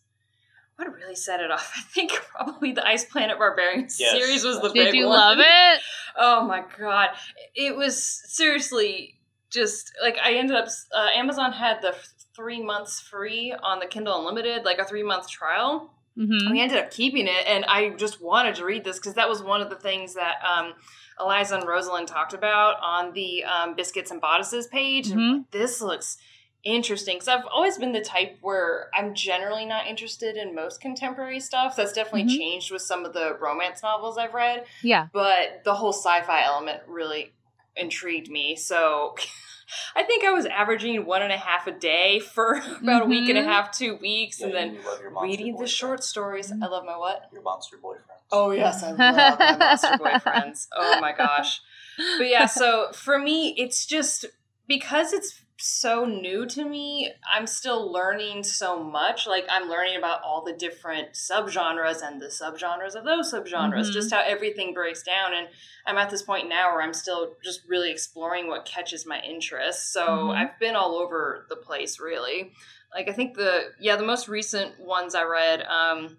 what 0.76 0.92
really 0.92 1.14
set 1.14 1.40
it 1.40 1.50
off. 1.50 1.72
I 1.76 1.80
think 1.82 2.12
probably 2.12 2.72
the 2.72 2.86
Ice 2.86 3.04
Planet 3.04 3.38
Barbarians 3.38 3.98
Yes. 4.00 4.12
series 4.12 4.44
was 4.44 4.60
the 4.60 4.68
did 4.70 4.86
big 4.92 4.94
you 4.94 5.06
love 5.08 5.38
it 5.40 5.80
Oh 6.16 6.44
my 6.46 6.64
god, 6.78 7.10
it 7.54 7.76
was 7.76 8.02
seriously 8.02 9.18
just 9.50 9.92
like 10.02 10.18
I 10.22 10.34
ended 10.34 10.56
up. 10.56 10.68
Uh, 10.94 11.08
Amazon 11.14 11.52
had 11.52 11.80
the 11.82 11.88
f- 11.88 12.08
three 12.34 12.62
months 12.62 13.00
free 13.00 13.52
on 13.62 13.78
the 13.78 13.86
Kindle 13.86 14.18
Unlimited, 14.18 14.64
like 14.64 14.78
a 14.78 14.84
three 14.84 15.02
month 15.02 15.28
trial. 15.28 15.90
mm-hmm. 16.16 16.50
We 16.50 16.60
ended 16.60 16.78
up 16.78 16.90
keeping 16.90 17.26
it, 17.26 17.46
and 17.46 17.64
I 17.66 17.90
just 17.90 18.22
wanted 18.22 18.54
to 18.56 18.64
read 18.64 18.84
this 18.84 18.98
because 18.98 19.14
that 19.14 19.28
was 19.28 19.42
one 19.42 19.60
of 19.60 19.70
the 19.70 19.76
things 19.76 20.14
that 20.14 20.36
um, 20.44 20.74
Eliza 21.20 21.56
and 21.56 21.68
Rosalind 21.68 22.08
talked 22.08 22.32
about 22.34 22.76
on 22.82 23.12
the 23.12 23.44
um, 23.44 23.74
Biscuits 23.76 24.10
and 24.10 24.20
Bodices 24.20 24.66
page. 24.66 25.08
And 25.08 25.20
Mhm. 25.20 25.36
like, 25.38 25.50
this 25.50 25.80
looks 25.80 26.16
interesting 26.64 27.16
because 27.16 27.28
I've 27.28 27.44
always 27.52 27.76
been 27.76 27.90
the 27.92 28.00
type 28.00 28.38
where 28.40 28.88
I'm 28.94 29.14
generally 29.14 29.64
not 29.66 29.86
interested 29.88 30.36
in 30.36 30.54
most 30.54 30.80
contemporary 30.80 31.40
stuff. 31.40 31.74
That's 31.76 31.92
definitely 31.92 32.24
Mhm. 32.32 32.38
changed 32.38 32.70
with 32.70 32.82
some 32.82 33.04
of 33.04 33.12
the 33.14 33.34
romance 33.40 33.82
novels 33.82 34.16
I've 34.16 34.32
read, 34.32 34.64
yeah 34.80 35.08
but 35.12 35.64
the 35.64 35.74
whole 35.74 35.92
sci-fi 35.92 36.44
element 36.44 36.82
really 36.86 37.32
intrigued 37.76 38.30
me. 38.30 38.56
So. 38.56 39.16
I 39.96 40.02
think 40.02 40.24
I 40.24 40.30
was 40.32 40.46
averaging 40.46 41.04
one 41.06 41.22
and 41.22 41.32
a 41.32 41.36
half 41.36 41.66
a 41.66 41.72
day 41.72 42.18
for 42.18 42.54
about 42.82 43.02
a 43.02 43.06
week 43.06 43.28
and 43.28 43.38
a 43.38 43.42
Mhm. 43.42 43.46
half, 43.46 43.70
two 43.76 43.96
weeks, 43.96 44.40
Yeah, 44.40 44.46
and 44.46 44.54
then 44.54 44.74
you 44.74 44.82
love 44.84 45.00
your 45.00 45.10
monster 45.10 45.28
reading 45.28 45.56
the 45.56 45.66
short 45.66 46.02
stories. 46.04 46.52
I 46.62 46.66
love 46.66 46.84
my 46.84 46.96
what? 46.96 47.28
Your 47.32 47.42
monster 47.42 47.76
boyfriend. 47.76 48.20
Oh 48.30 48.50
yes, 48.50 48.82
I 48.82 48.92
love 48.92 49.38
my 49.38 49.56
monster 49.56 49.98
boyfriends. 49.98 50.68
Oh 50.76 51.00
my 51.00 51.12
gosh. 51.12 51.60
But 52.18 52.28
yeah, 52.28 52.46
so 52.46 52.90
for 52.92 53.18
me, 53.18 53.54
it's 53.58 53.84
just 53.86 54.24
because 54.66 55.12
it's 55.12 55.41
so 55.62 56.04
new 56.04 56.44
to 56.46 56.64
me, 56.64 57.12
I'm 57.32 57.46
still 57.46 57.90
learning 57.92 58.42
so 58.42 58.82
much. 58.82 59.26
Like 59.26 59.46
I'm 59.48 59.68
learning 59.68 59.96
about 59.96 60.22
all 60.22 60.42
the 60.44 60.52
different 60.52 61.12
subgenres 61.12 62.02
and 62.02 62.20
the 62.20 62.26
subgenres 62.26 62.94
of 62.96 63.04
those 63.04 63.32
subgenres, 63.32 63.88
Mhm. 63.88 63.92
just 63.92 64.12
how 64.12 64.22
everything 64.22 64.74
breaks 64.74 65.02
down. 65.02 65.32
And 65.34 65.48
I'm 65.86 65.98
at 65.98 66.10
this 66.10 66.22
point 66.22 66.48
now 66.48 66.72
where 66.72 66.82
I'm 66.82 66.92
still 66.92 67.36
just 67.44 67.60
really 67.68 67.90
exploring 67.92 68.48
what 68.48 68.64
catches 68.64 69.06
my 69.06 69.20
interest. 69.20 69.92
So 69.92 70.04
Mhm. 70.06 70.36
I've 70.36 70.58
been 70.58 70.74
all 70.74 70.96
over 70.96 71.46
the 71.48 71.56
place 71.56 72.00
really. 72.00 72.52
Like 72.92 73.08
I 73.08 73.12
think 73.12 73.36
the 73.36 73.72
yeah, 73.78 73.94
the 73.96 74.02
most 74.04 74.26
recent 74.28 74.80
ones 74.80 75.14
I 75.14 75.22
read, 75.22 75.62
um 75.62 76.18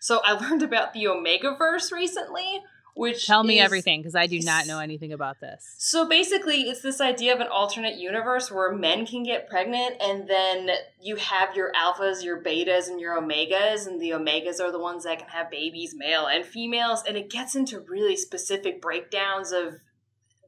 so 0.00 0.20
I 0.24 0.32
learned 0.50 0.62
about 0.62 0.92
the 0.94 1.08
Omega 1.08 1.54
Verse 1.56 1.92
recently, 1.92 2.62
which 2.96 3.26
tell 3.26 3.44
me 3.44 3.58
is- 3.58 3.64
everything 3.64 4.00
because 4.00 4.14
i 4.14 4.26
do 4.26 4.40
not 4.40 4.66
know 4.66 4.78
anything 4.80 5.12
about 5.12 5.38
this. 5.40 5.74
So 5.78 6.08
basically, 6.08 6.62
it's 6.62 6.80
this 6.80 7.00
idea 7.00 7.34
of 7.34 7.40
an 7.40 7.46
alternate 7.48 7.96
universe 7.96 8.50
where 8.50 8.72
men 8.72 9.06
can 9.06 9.22
get 9.22 9.48
pregnant, 9.48 9.96
and 10.00 10.28
then 10.28 10.70
you 11.00 11.16
have 11.16 11.54
your 11.54 11.72
alphas, 11.72 12.24
your 12.24 12.42
betas, 12.42 12.88
and 12.88 12.98
your 13.00 13.20
omegas, 13.20 13.86
and 13.86 14.00
the 14.00 14.10
omegas 14.10 14.60
are 14.60 14.72
the 14.72 14.78
ones 14.80 15.04
that 15.04 15.18
can 15.18 15.28
have 15.28 15.50
babies, 15.50 15.94
male 15.94 16.26
and 16.26 16.44
females, 16.44 17.02
and 17.06 17.16
it 17.16 17.30
gets 17.30 17.54
into 17.54 17.80
really 17.80 18.16
specific 18.16 18.80
breakdowns 18.80 19.52
of 19.52 19.74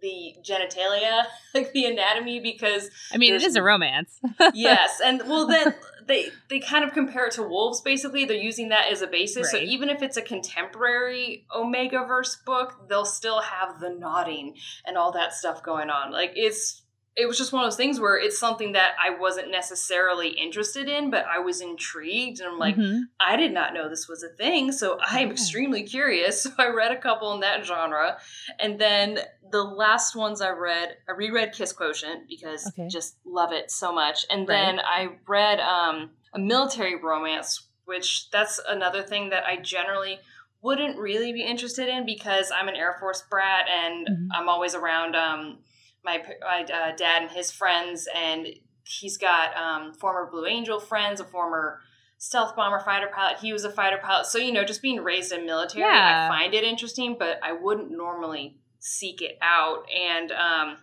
the 0.01 0.35
genitalia, 0.43 1.25
like 1.55 1.73
the 1.73 1.85
anatomy, 1.85 2.41
because 2.41 2.89
i 3.13 3.19
mean 3.19 3.35
it 3.35 3.43
is 3.43 3.57
a 3.57 3.63
romance. 3.63 4.19
Yes, 4.55 5.01
and 5.05 5.23
well 5.27 5.47
then 5.47 5.75
they 6.09 6.31
they 6.49 6.59
kind 6.59 6.85
of 6.85 6.93
compare 6.93 7.27
it 7.27 7.33
to 7.33 7.43
wolves. 7.43 7.81
Basically, 7.81 8.25
they're 8.25 8.37
using 8.37 8.71
that 8.71 8.91
as 8.91 9.03
a 9.03 9.07
basis. 9.07 9.51
So 9.51 9.59
even 9.59 9.89
if 9.89 10.03
it's 10.03 10.17
a 10.17 10.23
contemporary 10.23 11.47
Omega 11.55 12.05
verse 12.05 12.37
book, 12.37 12.89
they'll 12.89 13.05
still 13.05 13.41
have 13.43 13.79
the 13.81 13.91
nodding 13.91 14.55
and 14.85 14.97
all 14.97 15.13
that 15.13 15.35
stuff 15.35 15.63
going 15.63 15.91
on. 15.91 16.11
Like 16.11 16.33
it's 16.35 16.83
it 17.21 17.27
was 17.27 17.37
just 17.37 17.53
one 17.53 17.65
of 17.65 17.67
those 17.67 17.77
things 17.77 17.99
where 17.99 18.17
it's 18.17 18.39
something 18.39 18.73
that 18.73 18.93
I 19.05 19.11
wasn't 19.11 19.51
necessarily 19.51 20.29
interested 20.29 20.89
in, 20.89 21.11
but 21.11 21.27
I 21.27 21.41
was 21.41 21.61
intrigued, 21.61 22.39
and 22.39 22.49
I'm 22.49 22.59
like, 22.61 22.77
Mhm. 22.77 23.09
I 23.19 23.37
did 23.37 23.53
not 23.53 23.75
know 23.75 23.89
this 23.89 24.07
was 24.09 24.23
a 24.23 24.29
thing, 24.29 24.71
so 24.71 24.99
I 25.01 25.19
am 25.21 25.27
Yeah. 25.29 25.33
extremely 25.33 25.83
curious. 25.83 26.45
So 26.49 26.53
I 26.59 26.69
read 26.69 26.93
a 26.93 26.97
couple 26.97 27.33
in 27.35 27.41
that 27.41 27.65
genre, 27.67 28.19
and 28.61 28.79
then 28.79 29.19
the 29.51 29.65
last 29.65 30.15
ones 30.15 30.41
I 30.41 30.51
read, 30.51 30.97
I 31.09 31.13
reread 31.13 31.53
Kiss 31.53 31.73
Quotient 31.73 32.29
because 32.29 32.67
Okay. 32.69 32.89
just 32.89 33.17
love 33.25 33.53
it 33.53 33.71
so 33.73 33.93
much, 33.93 34.25
and 34.31 34.41
Right. 34.49 34.55
then 34.55 34.81
I 34.81 35.19
read 35.27 35.59
um, 35.59 36.11
a 36.33 36.39
military 36.39 36.95
romance, 36.95 37.67
which 37.87 38.31
that's 38.31 38.61
another 38.69 39.03
thing 39.03 39.31
that 39.31 39.45
I 39.45 39.57
generally 39.57 40.21
wouldn't 40.63 40.99
really 40.99 41.33
be 41.33 41.43
interested 41.43 41.89
in 41.89 42.05
because 42.07 42.53
I'm 42.53 42.69
an 42.69 42.77
Air 42.77 42.97
Force 43.01 43.23
brat 43.29 43.67
and 43.69 44.07
Mhm. 44.07 44.29
I'm 44.33 44.49
always 44.49 44.75
around 44.77 45.17
um, 45.17 45.59
my, 46.09 46.23
my 46.41 46.63
uh, 46.63 46.97
dad 46.97 47.23
and 47.23 47.31
his 47.31 47.51
friends, 47.51 48.09
and 48.15 48.47
he's 48.85 49.19
got 49.19 49.57
um, 49.57 49.93
former 49.93 50.31
Blue 50.31 50.47
Angel 50.47 50.81
friends, 50.81 51.21
a 51.21 51.25
former 51.25 51.81
stealth 52.17 52.57
bomber 52.57 52.81
fighter 52.81 53.11
pilot. 53.15 53.39
He 53.41 53.53
was 53.53 53.65
a 53.65 53.71
fighter 53.71 53.99
pilot, 54.03 54.27
so 54.27 54.39
you 54.39 54.53
know, 54.53 54.65
just 54.65 54.83
being 54.83 55.03
raised 55.03 55.33
in 55.33 55.45
military, 55.45 55.83
Yeah. 55.85 56.29
I 56.31 56.37
find 56.37 56.55
it 56.55 56.65
interesting, 56.65 57.17
but 57.19 57.39
I 57.43 57.53
wouldn't 57.53 57.91
normally 57.91 58.57
seek 58.79 59.21
it 59.23 59.39
out. 59.43 59.85
And 59.91 60.33
um, 60.33 60.77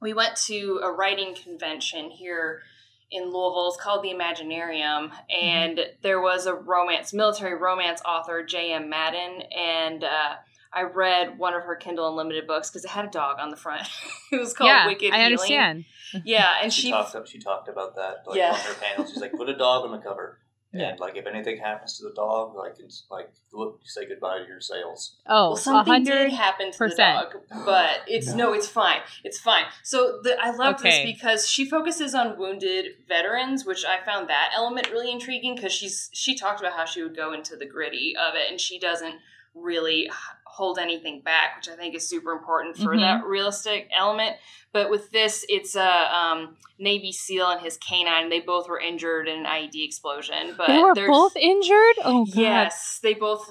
we 0.00 0.14
went 0.14 0.36
to 0.46 0.80
a 0.82 0.92
writing 0.92 1.34
convention 1.34 2.10
here 2.10 2.62
in 3.10 3.24
Louisville. 3.24 3.68
It's 3.68 3.82
called 3.82 4.04
the 4.04 4.14
Imaginarium, 4.14 5.10
and 5.34 5.80
there 6.02 6.20
was 6.20 6.46
a 6.46 6.54
romance, 6.54 7.12
military 7.12 7.56
romance 7.56 8.00
author, 8.06 8.44
J.M. 8.44 8.88
Madden, 8.88 9.42
and 9.56 10.04
uh, 10.04 10.34
I 10.72 10.82
read 10.82 11.38
one 11.38 11.54
of 11.54 11.62
her 11.64 11.74
Kindle 11.76 12.08
Unlimited 12.08 12.46
books 12.46 12.70
because 12.70 12.84
it 12.84 12.90
had 12.90 13.04
a 13.04 13.10
dog 13.10 13.38
on 13.40 13.50
the 13.50 13.56
front. 13.56 13.88
it 14.32 14.38
was 14.38 14.54
called 14.54 14.68
yeah, 14.68 14.86
Wicked 14.86 15.12
I 15.12 15.16
Healing. 15.18 15.24
understand. 15.32 15.84
Yeah, 16.24 16.54
and 16.62 16.72
she, 16.72 16.82
she, 16.82 16.90
talked 16.90 17.14
up. 17.16 17.26
She 17.26 17.38
talked 17.38 17.68
about 17.68 17.96
that 17.96 18.22
like 18.26 18.36
Yeah. 18.38 18.52
on 18.52 18.60
her 18.60 18.74
panel. 18.74 19.06
She's 19.06 19.20
like, 19.20 19.32
put 19.32 19.48
a 19.48 19.56
dog 19.56 19.84
on 19.84 19.90
the 19.90 19.98
cover, 19.98 20.38
and 20.72 20.80
Yeah. 20.82 20.94
like 21.00 21.16
if 21.16 21.26
anything 21.26 21.58
happens 21.58 21.98
to 21.98 22.04
the 22.04 22.14
dog, 22.14 22.54
like 22.54 22.74
it's 22.78 23.04
like 23.10 23.32
look, 23.52 23.80
say 23.84 24.06
goodbye 24.06 24.38
to 24.38 24.46
your 24.46 24.60
sales. 24.60 25.16
Oh, 25.26 25.50
well, 25.50 25.52
a 25.54 25.58
something 25.58 26.04
did 26.04 26.30
happen 26.32 26.70
to 26.70 26.78
the 26.78 26.84
percent. 26.84 27.32
dog, 27.32 27.42
but 27.66 28.02
it's 28.06 28.32
no, 28.32 28.52
it's 28.52 28.68
fine. 28.68 29.00
It's 29.24 29.40
fine. 29.40 29.64
So 29.82 30.20
the, 30.22 30.36
I 30.40 30.50
love 30.52 30.76
Okay. 30.76 31.04
this 31.04 31.16
because 31.16 31.48
she 31.48 31.68
focuses 31.68 32.14
on 32.14 32.38
wounded 32.38 32.86
veterans, 33.08 33.66
which 33.66 33.84
I 33.84 34.04
found 34.04 34.28
that 34.28 34.52
element 34.56 34.88
really 34.92 35.10
intriguing 35.10 35.56
because 35.56 35.72
she's 35.72 36.10
she 36.12 36.36
talked 36.36 36.60
about 36.60 36.74
how 36.74 36.84
she 36.84 37.02
would 37.02 37.16
go 37.16 37.32
into 37.32 37.56
the 37.56 37.66
gritty 37.66 38.14
of 38.16 38.36
it, 38.36 38.48
and 38.48 38.60
she 38.60 38.78
doesn't 38.78 39.16
really 39.54 40.10
hold 40.46 40.78
anything 40.78 41.22
back, 41.22 41.56
which 41.56 41.68
I 41.68 41.76
think 41.76 41.94
is 41.94 42.08
super 42.08 42.32
important 42.32 42.76
for 42.76 42.94
Mhm. 42.94 43.00
that 43.00 43.24
realistic 43.24 43.88
element. 43.96 44.36
But 44.72 44.90
with 44.90 45.10
this, 45.10 45.44
it's 45.48 45.74
a 45.74 46.14
um, 46.14 46.56
Navy 46.78 47.12
SEAL 47.12 47.48
and 47.50 47.60
his 47.60 47.76
canine. 47.78 48.28
They 48.30 48.40
both 48.40 48.68
were 48.68 48.78
injured 48.80 49.28
in 49.28 49.40
an 49.40 49.46
IED 49.46 49.84
explosion, 49.84 50.54
but 50.56 50.68
They 50.68 50.78
were 50.82 50.94
both 50.94 51.36
injured. 51.36 51.96
Oh 52.04 52.24
god. 52.26 52.34
Yes, 52.36 53.00
they 53.02 53.14
both 53.14 53.50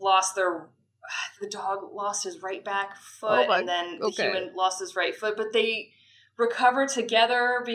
lost 0.00 0.34
their. 0.34 0.68
The 1.40 1.48
dog 1.48 1.80
lost 1.92 2.24
his 2.24 2.40
right 2.40 2.64
back 2.64 2.96
foot, 2.96 3.44
Oh 3.44 3.48
my- 3.48 3.58
and 3.58 3.68
then 3.68 3.98
the 3.98 4.06
okay. 4.06 4.22
human 4.30 4.54
lost 4.56 4.80
his 4.80 4.96
right 4.96 5.14
foot. 5.14 5.36
But 5.36 5.52
they 5.52 5.92
recover 6.38 6.86
together, 6.86 7.58
and 7.66 7.68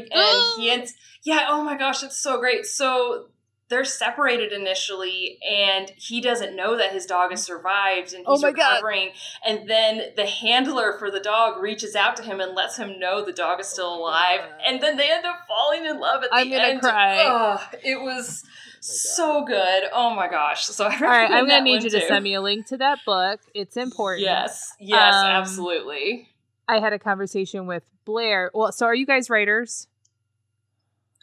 he 0.57 0.71
ends. 0.71 0.93
Yeah, 1.23 1.45
oh 1.49 1.63
my 1.63 1.77
gosh, 1.77 2.01
it's 2.01 2.19
so 2.19 2.39
great. 2.39 2.65
So 2.65 3.27
they're 3.69 3.85
separated 3.85 4.51
initially, 4.51 5.37
and 5.47 5.91
he 5.95 6.21
doesn't 6.21 6.55
know 6.55 6.75
that 6.77 6.91
his 6.91 7.05
dog 7.05 7.29
has 7.31 7.43
survived, 7.43 8.13
and 8.13 8.19
he's 8.19 8.25
Oh 8.27 8.33
he's 8.33 8.41
my 8.41 8.51
God. 8.51 8.69
recovering. 8.75 9.11
And 9.45 9.69
then 9.69 10.01
the 10.15 10.25
handler 10.25 10.93
for 10.97 11.11
the 11.11 11.19
dog 11.19 11.61
reaches 11.61 11.95
out 11.95 12.15
to 12.17 12.23
him 12.23 12.39
and 12.39 12.55
lets 12.55 12.77
him 12.77 12.99
know 12.99 13.23
the 13.23 13.31
dog 13.31 13.59
is 13.59 13.67
still 13.67 13.95
alive. 13.95 14.41
And 14.65 14.81
then 14.81 14.97
they 14.97 15.11
end 15.11 15.25
up 15.25 15.41
falling 15.47 15.85
in 15.85 15.99
love 15.99 16.23
at 16.23 16.29
the 16.31 16.35
I'm 16.35 16.49
gonna 16.49 16.63
end. 16.63 16.81
cry. 16.81 17.23
Ugh, 17.25 17.75
it 17.83 18.01
was 18.01 18.43
so 18.81 19.45
good. 19.45 19.83
Oh 19.93 20.15
my 20.15 20.27
gosh. 20.29 20.65
So 20.65 20.85
I 20.85 20.93
All 20.95 20.99
right, 21.01 21.29
I'm 21.29 21.47
gonna 21.47 21.61
need 21.61 21.75
one 21.77 21.83
you 21.83 21.89
to 21.91 22.01
send 22.01 22.23
me 22.23 22.33
a 22.33 22.41
link 22.41 22.65
to 22.67 22.77
that 22.77 22.99
book. 23.05 23.39
It's 23.53 23.77
important. 23.77 24.23
Yes. 24.23 24.73
Yes, 24.79 25.13
Um, 25.13 25.25
absolutely. 25.25 26.27
I 26.67 26.79
had 26.79 26.93
a 26.93 26.99
conversation 26.99 27.67
with 27.67 27.83
Blair. 28.05 28.49
Well, 28.53 28.71
so 28.71 28.85
are 28.85 28.95
you 28.95 29.05
guys 29.05 29.29
writers? 29.29 29.87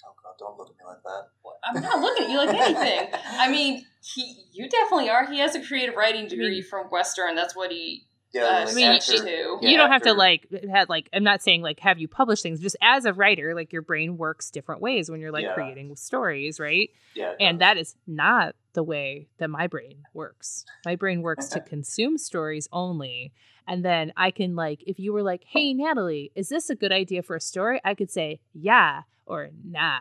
Oh 0.04 0.12
God, 0.22 0.34
don't 0.38 0.58
look 0.58 0.70
at 0.70 0.76
me 0.76 0.84
like 0.86 1.02
that. 1.04 1.28
I'm 1.66 1.82
not 1.82 2.00
looking 2.00 2.24
at 2.24 2.30
you 2.30 2.38
like 2.38 2.54
anything. 2.54 3.08
I 3.38 3.50
mean, 3.50 3.84
he 4.14 4.44
you 4.52 4.68
definitely 4.68 5.10
are. 5.10 5.26
He 5.30 5.38
has 5.40 5.54
a 5.54 5.60
creative 5.62 5.94
writing 5.96 6.28
degree 6.28 6.62
from 6.62 6.86
Western. 6.86 7.34
That's 7.34 7.54
what 7.56 7.70
he 7.72 8.04
Yeah, 8.32 8.44
uh, 8.44 8.48
I 8.70 8.74
mean, 8.74 9.00
switched 9.00 9.20
after- 9.20 9.24
to. 9.30 9.58
Yeah, 9.62 9.68
you 9.70 9.76
don't 9.76 9.90
have 9.90 10.02
to 10.02 10.12
like 10.14 10.46
have 10.72 10.88
like 10.88 11.08
I'm 11.12 11.24
not 11.24 11.42
saying 11.42 11.62
like 11.62 11.80
have 11.80 11.98
you 11.98 12.08
publish 12.08 12.42
things. 12.42 12.60
Just 12.60 12.76
as 12.82 13.04
a 13.04 13.12
writer, 13.12 13.54
like 13.54 13.72
your 13.72 13.82
brain 13.82 14.16
works 14.16 14.50
different 14.50 14.80
ways 14.80 15.10
when 15.10 15.20
you're 15.20 15.32
like 15.32 15.44
Yeah. 15.44 15.54
creating 15.54 15.96
stories, 15.96 16.60
right? 16.60 16.90
Yeah, 17.14 17.32
And 17.40 17.60
that 17.60 17.76
is 17.78 17.96
not 18.06 18.54
the 18.74 18.82
way 18.82 19.28
that 19.38 19.48
my 19.48 19.66
brain 19.66 20.02
works. 20.12 20.64
My 20.84 20.96
brain 20.96 21.22
works 21.22 21.48
to 21.48 21.60
consume 21.74 22.18
stories 22.18 22.68
only. 22.72 23.32
And 23.66 23.84
then 23.84 24.12
I 24.16 24.30
can 24.30 24.54
like 24.54 24.84
if 24.86 24.98
you 25.00 25.12
were 25.12 25.22
like, 25.22 25.42
"Hey 25.48 25.72
Natalie, 25.74 26.30
is 26.36 26.48
this 26.48 26.70
a 26.70 26.76
good 26.76 26.92
idea 26.92 27.22
for 27.22 27.34
a 27.36 27.40
story?" 27.40 27.80
I 27.84 27.94
could 27.94 28.10
say, 28.10 28.40
"Yeah" 28.52 29.02
or 29.26 29.50
"Nah." 29.64 29.98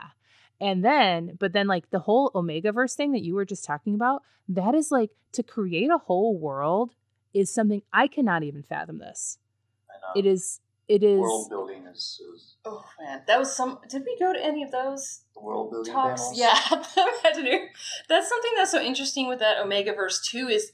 And 0.62 0.84
then 0.84 1.38
but 1.39 1.54
then 1.54 1.68
like 1.68 1.89
the 1.89 2.00
whole 2.00 2.32
Omega 2.34 2.72
verse 2.72 2.96
thing 2.96 3.12
that 3.12 3.24
you 3.24 3.36
were 3.36 3.46
just 3.46 3.65
talking 3.65 3.94
about, 3.94 4.24
that 4.48 4.76
is 4.76 4.91
like 4.91 5.12
to 5.34 5.44
create 5.44 5.89
a 5.89 5.98
whole 5.98 6.38
world 6.38 6.91
is 7.34 7.54
something 7.54 7.82
I 7.91 8.08
cannot 8.08 8.44
even 8.44 8.63
fathom 8.63 9.00
this. 9.00 9.38
I 9.89 9.94
know. 9.94 10.20
It 10.20 10.26
is 10.26 10.62
it 10.88 11.04
is 11.04 11.20
world 11.20 11.50
building 11.50 11.86
is, 11.91 12.22
is 12.34 12.56
Oh 12.63 12.84
man, 13.00 13.22
that 13.28 13.38
was 13.38 13.56
some. 13.56 13.80
Did 13.89 14.04
we 14.06 14.18
go 14.20 14.34
to 14.34 14.44
any 14.44 14.63
of 14.63 14.72
those 14.72 15.22
the 15.36 15.41
world 15.41 15.72
building 15.72 15.94
talks? 15.94 16.22
panels. 16.22 16.39
Yeah, 16.39 16.56
Imagineer. 16.70 17.68
That's 18.08 18.30
something 18.30 18.52
that's 18.56 18.72
so 18.72 18.82
interesting 18.82 19.28
with 19.28 19.39
that 19.39 19.60
Omega 19.60 19.94
Verse 19.94 20.26
too 20.26 20.48
is 20.48 20.72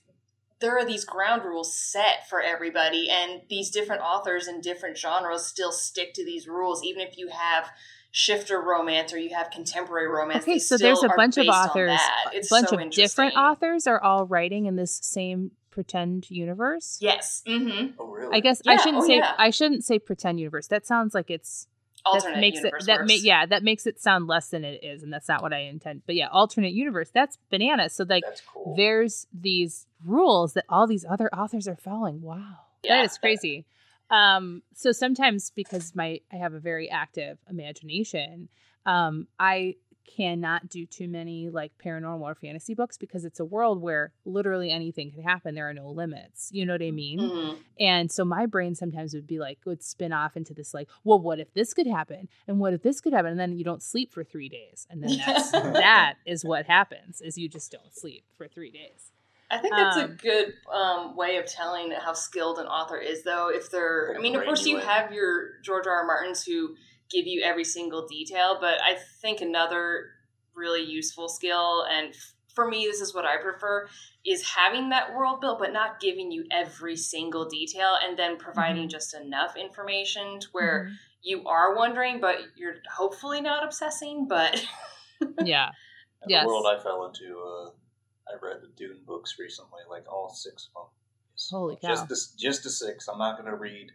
there 0.60 0.78
are 0.78 0.86
these 0.86 1.06
ground 1.06 1.44
rules 1.44 1.76
set 1.76 2.30
for 2.30 2.42
everybody, 2.42 3.10
and 3.10 3.42
these 3.50 3.72
different 3.72 4.02
authors 4.02 4.48
in 4.48 4.62
different 4.62 4.98
genres 4.98 5.46
still 5.48 5.72
stick 5.72 6.14
to 6.14 6.26
these 6.26 6.48
rules, 6.48 6.84
even 6.84 7.02
if 7.02 7.18
you 7.18 7.30
have 7.30 7.70
shifter 8.12 8.62
romance 8.62 9.14
or 9.14 9.18
you 9.18 9.34
have 9.34 9.50
contemporary 9.52 10.08
romance. 10.08 10.44
Okay, 10.44 10.60
so 10.60 10.78
there's 10.78 11.04
a 11.04 11.10
bunch 11.16 11.38
of 11.38 11.48
authors, 11.48 11.90
that. 11.98 12.34
a 12.34 12.42
bunch 12.50 12.70
so 12.70 12.78
of 12.78 12.92
different 12.92 13.36
authors 13.36 13.88
are 13.88 14.02
all 14.02 14.26
writing 14.26 14.66
in 14.66 14.76
this 14.76 15.00
same 15.02 15.52
pretend 15.72 16.30
universe. 16.30 16.98
Yes. 17.02 17.42
Mm-hmm. 17.48 17.94
Oh 17.98 18.12
really? 18.12 18.36
I 18.36 18.42
guess 18.42 18.62
I 18.68 18.76
shouldn't 18.76 19.04
oh, 19.04 19.08
say 19.08 19.18
yeah. 19.18 19.34
I 19.38 19.50
shouldn't 19.50 19.86
say 19.86 19.98
pretend 19.98 20.40
universe. 20.40 20.68
That 20.68 20.86
sounds 20.86 21.14
like 21.16 21.32
it's 21.32 21.68
Alternate 22.04 22.34
that 22.34 22.40
makes 22.40 22.58
universe 22.58 22.84
it 22.84 22.88
that 22.88 23.02
ma- 23.02 23.14
yeah 23.14 23.46
that 23.46 23.64
makes 23.64 23.86
it 23.86 24.02
sound 24.02 24.28
less 24.28 24.50
than 24.50 24.66
it 24.66 24.84
is, 24.84 25.04
and 25.04 25.14
that's 25.14 25.28
not 25.28 25.42
what 25.42 25.54
I 25.54 25.60
intend. 25.60 26.02
But 26.06 26.16
yeah, 26.16 26.28
alternate 26.28 26.74
universe. 26.74 27.12
That's 27.14 27.38
bananas. 27.50 27.94
So 27.94 28.06
like 28.08 28.24
cool. 28.54 28.76
there's 28.76 29.28
these 29.34 29.86
rules 30.06 30.54
that 30.54 30.66
all 30.68 30.88
these 30.88 31.06
other 31.08 31.34
authors 31.34 31.68
are 31.68 31.76
following. 31.76 32.22
Wow, 32.22 32.58
Yeah, 32.84 32.98
that 32.98 33.06
is 33.06 33.14
that- 33.14 33.22
crazy. 33.22 33.66
Um, 34.12 34.62
so 34.74 34.92
sometimes 34.92 35.52
because 35.56 35.96
my 35.96 36.20
I 36.32 36.36
have 36.36 36.54
a 36.54 36.60
very 36.60 36.90
active 36.90 37.38
imagination, 37.50 38.50
um, 38.86 39.28
I 39.40 39.76
cannot 40.18 40.68
do 40.68 40.86
too 40.86 41.08
many 41.08 41.50
like 41.50 41.72
paranormal 41.84 42.22
or 42.22 42.36
fantasy 42.36 42.74
books 42.74 42.98
because 42.98 43.24
it's 43.24 43.40
a 43.40 43.46
world 43.46 43.82
where 43.82 44.12
literally 44.26 44.70
anything 44.70 45.12
can 45.12 45.24
happen. 45.24 45.56
There 45.56 45.70
are 45.70 45.74
no 45.74 45.90
limits. 45.90 46.50
You 46.52 46.66
know 46.66 46.74
what 46.74 46.82
I 46.82 46.92
mean? 46.92 47.20
Mhm. 47.20 47.58
And 47.80 48.12
so 48.12 48.26
my 48.26 48.46
brain 48.46 48.76
sometimes 48.76 49.14
would 49.14 49.28
be 49.28 49.40
like, 49.40 49.60
would 49.66 49.82
spin 49.82 50.12
off 50.12 50.36
into 50.36 50.54
this, 50.54 50.74
like, 50.74 50.90
well, 51.06 51.20
what 51.20 51.40
if 51.40 51.54
this 51.54 51.74
could 51.74 51.88
happen? 51.88 52.28
And 52.48 52.60
what 52.60 52.74
if 52.74 52.82
this 52.82 53.00
could 53.00 53.14
happen? 53.14 53.32
And 53.32 53.40
then 53.40 53.58
you 53.58 53.64
don't 53.64 53.82
sleep 53.82 54.12
for 54.12 54.24
three 54.24 54.50
days. 54.50 54.86
And 54.90 55.02
then 55.02 55.18
that's, 55.26 55.52
that 55.52 56.16
is 56.26 56.44
what 56.44 56.66
happens 56.66 57.22
is 57.22 57.38
you 57.38 57.48
just 57.48 57.72
don't 57.72 57.94
sleep 57.96 58.26
for 58.36 58.48
three 58.48 58.72
days. 58.72 59.12
I 59.52 59.58
think 59.58 59.76
that's 59.76 59.98
a 59.98 60.06
Um, 60.06 60.16
good 60.16 60.54
um, 60.74 61.16
way 61.16 61.38
of 61.38 61.46
telling 61.46 61.92
how 61.92 62.14
skilled 62.14 62.58
an 62.58 62.68
author 62.68 62.98
is, 62.98 63.24
though. 63.24 63.50
If 63.50 63.70
they're, 63.70 64.16
I 64.18 64.22
mean, 64.22 64.36
of 64.36 64.46
course, 64.46 64.66
you 64.66 64.78
you 64.78 64.84
have 64.84 65.12
your 65.12 65.60
George 65.62 65.86
R. 65.88 65.94
R. 65.94 66.06
Martins 66.08 66.44
who 66.44 66.76
give 67.10 67.28
you 67.28 67.42
every 67.44 67.66
single 67.66 68.08
detail, 68.08 68.58
but 68.62 68.82
I 68.82 68.96
think 69.22 69.42
another 69.42 70.08
really 70.56 70.82
useful 70.84 71.28
skill, 71.28 71.86
and 71.92 72.10
f- 72.10 72.34
for 72.56 72.68
me, 72.68 72.86
this 72.86 73.02
is 73.02 73.14
what 73.14 73.26
I 73.26 73.38
prefer, 73.42 73.88
is 74.26 74.48
having 74.48 74.90
that 74.90 75.14
world 75.14 75.42
built, 75.42 75.60
but 75.60 75.74
not 75.74 76.00
giving 76.00 76.32
you 76.32 76.46
every 76.52 76.96
single 76.96 77.46
detail, 77.50 77.98
and 78.02 78.18
then 78.18 78.38
providing 78.38 78.88
just 78.90 79.14
enough 79.14 79.56
information 79.58 80.40
to 80.40 80.48
where 80.54 80.86
Mm-hmm. 80.86 80.94
you 81.24 81.48
are 81.48 81.76
wondering, 81.76 82.20
but 82.22 82.38
you're 82.56 82.76
hopefully 82.94 83.42
not 83.42 83.64
obsessing. 83.64 84.28
But 84.28 84.66
Yeah. 85.44 85.70
And 86.22 86.30
Yes. 86.32 86.44
The 86.44 86.48
world 86.48 86.66
I 86.68 86.82
fell 86.82 87.06
into, 87.06 87.40
uh, 87.40 87.70
I 88.28 88.34
read 88.44 88.62
the 88.62 88.70
Dune 88.76 89.00
books 89.06 89.36
recently, 89.40 89.82
like 89.90 90.12
all 90.12 90.30
six 90.30 90.70
of 90.76 90.84
them. 90.84 90.90
Holy 91.50 91.76
cow. 91.76 91.90
Just 91.90 92.08
the, 92.08 92.18
just 92.38 92.64
the 92.64 92.70
six. 92.70 93.08
I'm 93.08 93.18
not 93.18 93.38
going 93.38 93.50
to 93.50 93.58
read. 93.58 93.92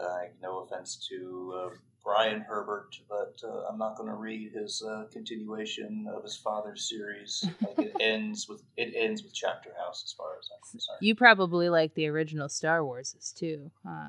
Uh, 0.00 0.20
no 0.40 0.60
offense 0.60 1.06
to 1.08 1.54
uh, 1.56 1.70
Brian 2.04 2.40
Herbert, 2.40 2.96
but 3.08 3.40
uh, 3.44 3.66
I'm 3.68 3.78
not 3.78 3.96
going 3.96 4.08
to 4.08 4.14
read 4.14 4.52
his 4.52 4.82
uh, 4.82 5.04
continuation 5.12 6.06
of 6.12 6.22
his 6.22 6.36
father's 6.36 6.88
series. 6.88 7.46
Like 7.60 7.86
it 7.86 7.96
ends 8.00 8.48
with 8.48 8.62
it 8.76 8.94
ends 8.96 9.22
with 9.22 9.34
Chapter 9.34 9.70
House, 9.78 10.02
as 10.06 10.12
far 10.12 10.38
as 10.38 10.48
I'm 10.52 10.70
concerned. 10.70 10.98
You 11.00 11.14
probably 11.14 11.68
like 11.68 11.94
the 11.94 12.08
original 12.08 12.48
Star 12.48 12.80
Warses 12.80 13.34
too, 13.34 13.70
huh? 13.86 14.08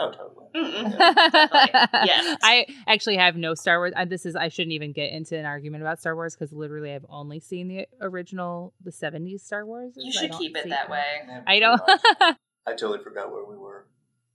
Oh, 0.00 0.10
totally. 0.10 0.46
Yes. 0.54 2.38
I 2.42 2.66
actually 2.88 3.16
have 3.16 3.36
no 3.36 3.54
Star 3.54 3.78
Wars. 3.78 3.92
I, 3.96 4.04
this 4.04 4.26
is 4.26 4.34
I 4.34 4.48
shouldn't 4.48 4.72
even 4.72 4.92
get 4.92 5.12
into 5.12 5.36
an 5.38 5.44
argument 5.44 5.82
about 5.82 6.00
Star 6.00 6.14
Wars 6.14 6.34
because 6.34 6.52
literally 6.52 6.92
I've 6.92 7.06
only 7.08 7.38
seen 7.40 7.68
the 7.68 7.86
original, 8.00 8.72
the 8.82 8.90
'70s 8.90 9.40
Star 9.40 9.64
Wars. 9.64 9.94
you 9.96 10.12
should 10.12 10.32
keep 10.32 10.56
it 10.56 10.64
see- 10.64 10.70
that 10.70 10.90
way. 10.90 11.04
I 11.46 11.58
don't. 11.58 11.80
I 12.66 12.72
totally 12.72 13.02
forgot 13.02 13.30
where 13.30 13.44
we 13.44 13.56
were. 13.56 13.86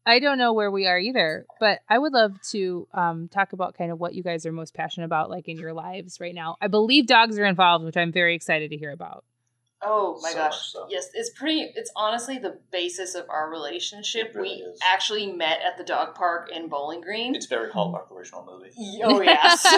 I 0.07 0.19
don't 0.19 0.37
know 0.37 0.53
where 0.53 0.69
we 0.69 0.85
are 0.85 0.99
either, 0.99 1.47
but 1.59 1.79
I 1.89 1.97
would 1.97 2.13
love 2.13 2.39
to 2.51 2.87
um, 2.93 3.27
talk 3.27 3.53
about 3.53 3.75
kind 3.75 3.91
of 3.91 3.99
what 3.99 4.13
you 4.13 4.21
guys 4.21 4.45
are 4.45 4.51
most 4.51 4.75
passionate 4.75 5.05
about, 5.07 5.31
like 5.31 5.47
in 5.47 5.57
your 5.57 5.73
lives 5.73 6.19
right 6.19 6.35
now. 6.35 6.57
I 6.61 6.67
believe 6.67 7.07
dogs 7.07 7.39
are 7.39 7.45
involved, 7.45 7.83
which 7.85 7.97
I'm 7.97 8.11
very 8.11 8.35
excited 8.35 8.69
to 8.69 8.77
hear 8.77 8.91
about. 8.91 9.25
Oh 9.87 10.19
my 10.21 10.31
So 10.31 10.35
gosh. 10.37 10.71
so. 10.71 10.87
Yes, 10.89 11.09
it's 11.13 11.29
pretty 11.29 11.71
it's 11.75 11.91
honestly 11.95 12.37
the 12.39 12.57
basis 12.71 13.13
of 13.15 13.25
our 13.29 13.49
relationship. 13.51 14.31
Really 14.33 14.49
we 14.55 14.61
is. 14.63 14.79
actually 14.83 15.31
met 15.31 15.59
at 15.61 15.77
the 15.77 15.83
dog 15.83 16.15
park 16.15 16.49
in 16.51 16.67
Bowling 16.69 17.01
Green. 17.01 17.35
It's 17.35 17.45
very 17.45 17.69
Hallmark 17.71 18.11
original 18.11 18.45
movie. 18.45 18.71
oh 19.03 19.21
yeah. 19.21 19.55
So, 19.55 19.77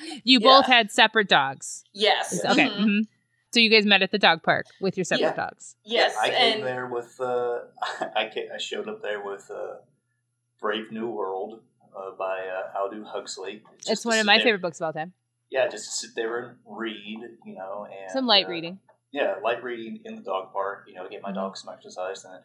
you 0.24 0.38
Yeah. 0.40 0.46
both 0.46 0.66
had 0.66 0.90
separate 0.92 1.28
dogs. 1.28 1.82
yes. 1.92 2.40
Yeah. 2.44 2.52
Okay. 2.52 2.68
mhm, 2.68 2.84
mhm. 2.84 3.00
So 3.52 3.60
you 3.60 3.68
guys 3.68 3.84
met 3.84 4.00
at 4.02 4.10
the 4.12 4.18
dog 4.18 4.42
park 4.42 4.66
with 4.80 4.96
your 4.96 5.04
separate 5.04 5.34
Yeah. 5.36 5.44
dogs. 5.48 5.76
Yes. 5.84 6.16
I 6.16 6.30
came 6.30 6.54
and 6.58 6.64
there 6.66 6.86
with. 6.86 7.20
Uh, 7.20 7.58
I 8.16 8.30
came, 8.32 8.48
I 8.54 8.58
showed 8.58 8.88
up 8.88 9.02
there 9.02 9.22
with 9.22 9.50
uh, 9.50 9.74
Brave 10.60 10.90
New 10.92 11.08
World 11.08 11.60
uh, 11.94 12.12
by 12.18 12.46
uh, 12.46 12.78
Aldous 12.78 13.08
Huxley. 13.08 13.62
Just 13.78 13.90
It's 13.90 14.04
one 14.06 14.18
of 14.18 14.24
my 14.26 14.36
there- 14.38 14.44
favorite 14.46 14.62
books 14.62 14.80
of 14.80 14.86
all 14.86 14.92
time. 14.92 15.12
Yeah, 15.50 15.68
just 15.68 15.84
to 15.84 15.90
sit 16.06 16.14
there 16.16 16.38
and 16.38 16.56
read, 16.64 16.96
you 17.44 17.54
know, 17.54 17.84
and 17.84 18.10
Some 18.10 18.26
light 18.26 18.46
uh, 18.46 18.48
reading. 18.48 18.78
Yeah, 19.12 19.34
light 19.42 19.62
reading 19.62 20.00
in 20.04 20.16
the 20.16 20.22
dog 20.22 20.52
park. 20.52 20.84
You 20.88 20.94
know, 20.94 21.08
get 21.08 21.22
my 21.22 21.28
Mm-hmm. 21.28 21.36
dog 21.36 21.56
some 21.56 21.72
exercise, 21.72 22.24
and 22.24 22.42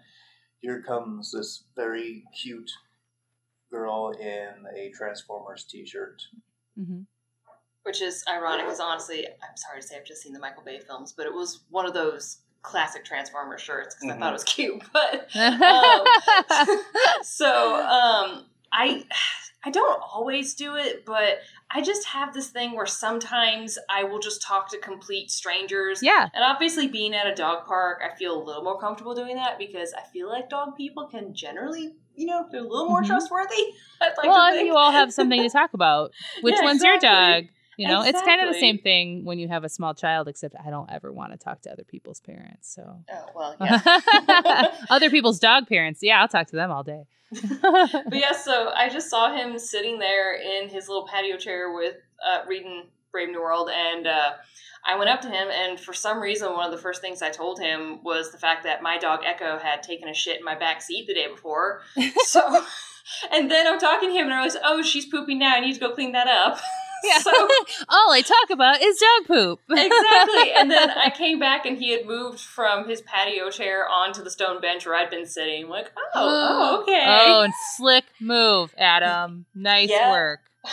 here 0.60 0.82
comes 0.82 1.32
this 1.32 1.64
very 1.76 2.24
cute 2.42 2.72
girl 3.72 4.12
in 4.20 4.50
a 4.76 4.92
Transformers 4.96 5.64
T-shirt. 5.66 6.22
hmm 6.78 7.02
Which 7.84 8.02
is 8.02 8.24
ironic 8.30 8.66
because 8.66 8.80
honestly, 8.80 9.26
I'm 9.28 9.58
sorry 9.58 9.82
to 9.82 9.88
say 9.88 9.98
I've 9.98 10.06
just 10.06 10.22
seen 10.22 10.34
the 10.34 10.40
Michael 10.40 10.64
Bay 10.64 10.80
films, 10.80 11.14
but 11.16 11.26
it 11.26 11.34
was 11.34 11.62
one 11.70 11.86
of 11.86 11.94
those 11.94 12.40
classic 12.64 13.06
Transformer 13.06 13.58
shirts 13.58 13.96
because 13.96 14.16
I 14.16 14.20
thought 14.20 14.30
it 14.30 14.34
was 14.34 14.44
cute. 14.44 14.82
But 14.94 15.30
um, 15.36 16.06
so 17.24 17.76
um, 17.76 18.46
I 18.74 19.06
I 19.66 19.72
don't 19.72 20.02
always 20.14 20.54
do 20.56 20.76
it, 20.76 21.04
but 21.06 21.40
I 21.72 21.82
just 21.82 22.08
have 22.08 22.34
this 22.34 22.50
thing 22.50 22.76
where 22.76 22.86
sometimes 22.86 23.78
I 23.90 24.04
will 24.04 24.20
just 24.20 24.42
talk 24.42 24.70
to 24.70 24.78
complete 24.78 25.32
strangers. 25.32 26.02
yeah. 26.02 26.30
And 26.34 26.44
obviously, 26.44 26.88
being 26.88 27.14
at 27.16 27.28
a 27.28 27.34
dog 27.36 27.66
park, 27.66 28.02
I 28.04 28.16
feel 28.16 28.42
a 28.42 28.44
little 28.44 28.64
more 28.64 28.80
comfortable 28.80 29.16
doing 29.16 29.36
that 29.36 29.58
because 29.58 29.94
I 29.94 30.04
feel 30.14 30.30
like 30.30 30.50
dog 30.50 30.76
people 30.78 31.08
can 31.08 31.34
generally, 31.34 31.96
you 32.16 32.28
know, 32.28 32.46
they're 32.52 32.62
a 32.62 32.68
little 32.68 32.88
more 32.88 33.02
Mhm. 33.02 33.08
trustworthy. 33.08 33.56
I'd 34.02 34.14
like 34.18 34.28
well, 34.28 34.56
you 34.64 34.76
all 34.76 34.92
have 34.92 35.12
something 35.12 35.42
to 35.42 35.50
talk 35.50 35.74
about. 35.74 36.12
Which 36.42 36.56
Yeah, 36.58 36.64
one's 36.64 36.84
your 36.84 37.00
dog? 37.00 37.46
You 37.78 37.88
know, 37.88 38.02
it's 38.02 38.22
kind 38.24 38.42
of 38.42 38.52
the 38.52 38.60
same 38.60 38.80
thing 38.80 39.24
when 39.24 39.38
you 39.38 39.48
have 39.48 39.64
a 39.64 39.70
small 39.70 39.94
child, 39.94 40.28
except 40.28 40.56
I 40.64 40.72
don't 40.72 40.90
ever 40.92 41.12
want 41.12 41.32
to 41.32 41.38
talk 41.38 41.62
to 41.62 41.72
other 41.72 41.84
people's 41.84 42.20
parents. 42.20 42.74
So, 42.74 43.04
Oh 43.12 43.26
well, 43.36 43.56
yeah. 43.62 44.72
other 44.90 45.12
people's 45.12 45.40
dog 45.40 45.68
parents, 45.68 46.00
yeah, 46.02 46.20
I'll 46.20 46.28
talk 46.28 46.48
to 46.48 46.56
them 46.56 46.72
all 46.72 46.84
day. 46.84 47.04
But 47.32 48.06
yeah, 48.14 48.32
so 48.32 48.72
I 48.76 48.90
just 48.90 49.10
saw 49.10 49.36
him 49.36 49.60
sitting 49.60 50.00
there 50.00 50.36
in 50.36 50.70
his 50.70 50.88
little 50.88 51.08
patio 51.08 51.38
chair 51.38 51.72
with 51.72 51.96
uh, 52.26 52.48
reading 52.48 52.86
Brave 53.12 53.30
New 53.30 53.42
World, 53.42 53.70
and 53.72 54.08
uh, 54.08 54.32
I 54.88 54.98
went 54.98 55.10
up 55.10 55.22
to 55.22 55.28
him, 55.28 55.50
and 55.52 55.80
for 55.80 55.94
some 55.94 56.20
reason, 56.20 56.54
one 56.54 56.66
of 56.66 56.72
the 56.72 56.82
first 56.82 57.02
things 57.02 57.22
I 57.22 57.30
told 57.30 57.60
him 57.60 58.02
was 58.04 58.32
the 58.32 58.38
fact 58.38 58.64
that 58.64 58.82
my 58.82 58.98
dog 58.98 59.20
Echo 59.26 59.60
had 59.60 59.84
taken 59.84 60.08
a 60.08 60.14
shit 60.14 60.40
in 60.40 60.46
my 60.46 60.56
back 60.58 60.82
seat 60.82 61.08
the 61.08 61.14
day 61.14 61.28
before. 61.28 61.82
So, 62.24 62.64
and 63.32 63.50
then 63.50 63.68
I'm 63.68 63.80
talking 63.80 64.10
to 64.10 64.16
him, 64.16 64.26
and 64.26 64.34
I 64.34 64.44
was, 64.44 64.58
oh, 64.64 64.82
she's 64.82 65.06
pooping 65.06 65.40
now. 65.40 65.56
I 65.56 65.60
need 65.62 65.74
to 65.74 65.80
go 65.80 65.94
clean 65.94 66.12
that 66.12 66.28
up. 66.28 66.60
Yeah. 67.04 67.20
So 67.20 67.32
all 67.90 68.12
I 68.12 68.22
talk 68.22 68.50
about 68.52 68.82
is 68.82 68.98
dog 69.00 69.28
poop. 69.28 69.60
exactly. 69.70 70.52
And 70.54 70.72
then 70.72 70.90
I 70.92 71.10
came 71.10 71.40
back, 71.40 71.66
and 71.66 71.78
he 71.78 71.92
had 71.92 72.06
moved 72.06 72.40
from 72.40 72.88
his 72.88 73.02
patio 73.02 73.50
chair 73.50 73.88
onto 73.88 74.24
the 74.24 74.32
stone 74.32 74.62
bench 74.62 74.86
where 74.86 74.96
I'd 74.96 75.10
been 75.10 75.26
sitting. 75.26 75.66
I'm 75.66 75.70
like, 75.70 75.92
oh, 75.98 76.10
oh, 76.16 76.78
oh. 76.78 76.82
okay. 76.82 77.04
Oh, 77.06 77.42
and 77.42 77.54
slick 77.76 78.06
move, 78.20 78.74
Adam. 78.78 79.46
Nice 79.56 79.90
Yeah. 79.90 80.12
work. 80.12 80.42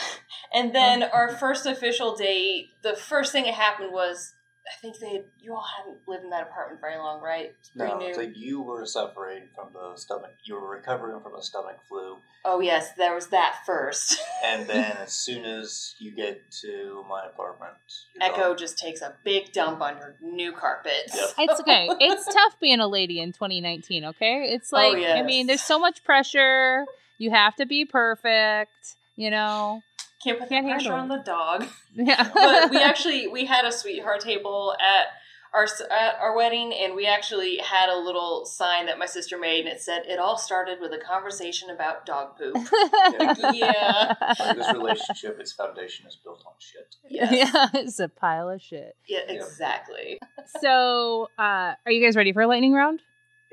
And 0.56 0.72
then 0.72 1.02
oh. 1.02 1.08
our 1.12 1.28
first 1.37 1.66
official 1.66 2.14
date, 2.14 2.68
the 2.84 2.94
first 2.94 3.32
thing 3.32 3.42
that 3.42 3.54
happened 3.54 3.92
was 3.92 4.34
I 4.66 4.77
think 4.81 4.98
they 4.98 5.11
had, 5.12 5.24
you 5.40 5.55
all 5.55 5.64
hadn't 5.79 5.98
lived 6.09 6.24
in 6.24 6.31
that 6.31 6.42
apartment 6.44 6.81
very 6.81 6.96
long, 6.96 7.20
right? 7.20 7.53
It's 7.61 7.68
pretty 7.70 7.92
No, 7.92 7.98
new. 7.98 8.14
so 8.14 8.20
you 8.22 8.62
were 8.62 8.87
suffering 8.87 9.42
from 9.55 9.68
the 9.74 9.96
stomach. 9.96 10.33
You 10.44 10.55
were 10.55 10.68
recovering 10.68 11.20
from 11.20 11.35
a 11.35 11.42
stomach 11.42 11.79
flu, 11.88 12.16
oh 12.46 12.61
yes, 12.61 12.92
there 12.96 13.14
was 13.14 13.29
that 13.29 13.57
first. 13.66 14.18
and 14.44 14.66
then 14.66 14.96
as 15.03 15.12
soon 15.12 15.44
as 15.44 15.94
you 15.98 16.11
get 16.12 16.50
to 16.62 17.05
my 17.09 17.27
apartment, 17.27 17.74
Echo 18.20 18.48
gone. 18.48 18.57
just 18.57 18.79
takes 18.79 19.03
a 19.03 19.14
big 19.24 19.53
dump 19.53 19.81
on 19.83 19.96
your 19.98 20.14
new 20.22 20.53
carpet. 20.53 21.11
Yep. 21.14 21.29
It's 21.38 21.61
okay. 21.61 21.88
It's 22.00 22.33
tough 22.33 22.59
being 22.61 22.81
a 22.81 22.88
lady 22.88 23.20
in 23.20 23.33
2019, 23.33 24.05
okay? 24.07 24.44
It's 24.53 24.72
Oh, 24.72 24.77
like, 24.77 25.05
I 25.07 25.22
mean, 25.22 25.46
there's 25.46 25.61
so 25.62 25.79
much 25.79 26.03
pressure. 26.05 26.85
You 27.18 27.31
have 27.31 27.55
to 27.57 27.66
be 27.66 27.85
perfect, 27.85 28.96
you 29.16 29.31
know? 29.31 29.83
Can't 30.24 30.38
put 30.38 30.48
Can't 30.48 30.66
that 30.66 30.72
pressure 30.72 30.94
on 30.94 31.08
the 31.08 31.18
dog. 31.18 31.66
Yeah. 31.96 32.28
But 32.34 32.70
we 32.72 32.78
actually 32.78 33.28
we 33.28 33.44
had 33.44 33.64
a 33.64 33.70
sweetheart 33.70 34.20
table 34.20 34.74
at 34.80 35.06
our 35.52 35.68
at 35.92 36.16
our 36.20 36.34
wedding, 36.37 36.72
and 36.74 36.96
we 36.96 37.06
actually 37.06 37.58
had 37.58 37.88
a 37.88 37.96
little 37.96 38.44
sign 38.44 38.87
that 38.87 38.98
my 38.98 39.06
sister 39.06 39.38
made, 39.38 39.60
and 39.60 39.68
it 39.68 39.80
said, 39.80 40.02
"It 40.06 40.18
all 40.18 40.37
started 40.37 40.80
with 40.80 40.92
a 40.92 40.98
conversation 40.98 41.70
about 41.70 42.04
dog 42.04 42.37
poop." 42.37 42.56
yeah. 43.54 44.14
Like, 44.40 44.56
this 44.56 44.72
relationship, 44.72 45.38
its 45.38 45.52
foundation 45.52 46.06
is 46.08 46.16
built 46.16 46.42
on 46.44 46.54
shit. 46.58 46.96
Yes. 47.08 47.32
Yeah, 47.54 47.68
it's 47.80 48.00
a 48.00 48.08
pile 48.08 48.48
of 48.50 48.60
shit. 48.60 48.96
Yeah, 49.06 49.20
exactly. 49.28 50.18
So, 50.60 51.28
uh, 51.38 51.74
are 51.87 51.92
you 51.92 52.04
guys 52.04 52.16
ready 52.16 52.32
for 52.32 52.42
a 52.42 52.48
lightning 52.48 52.72
round? 52.72 53.02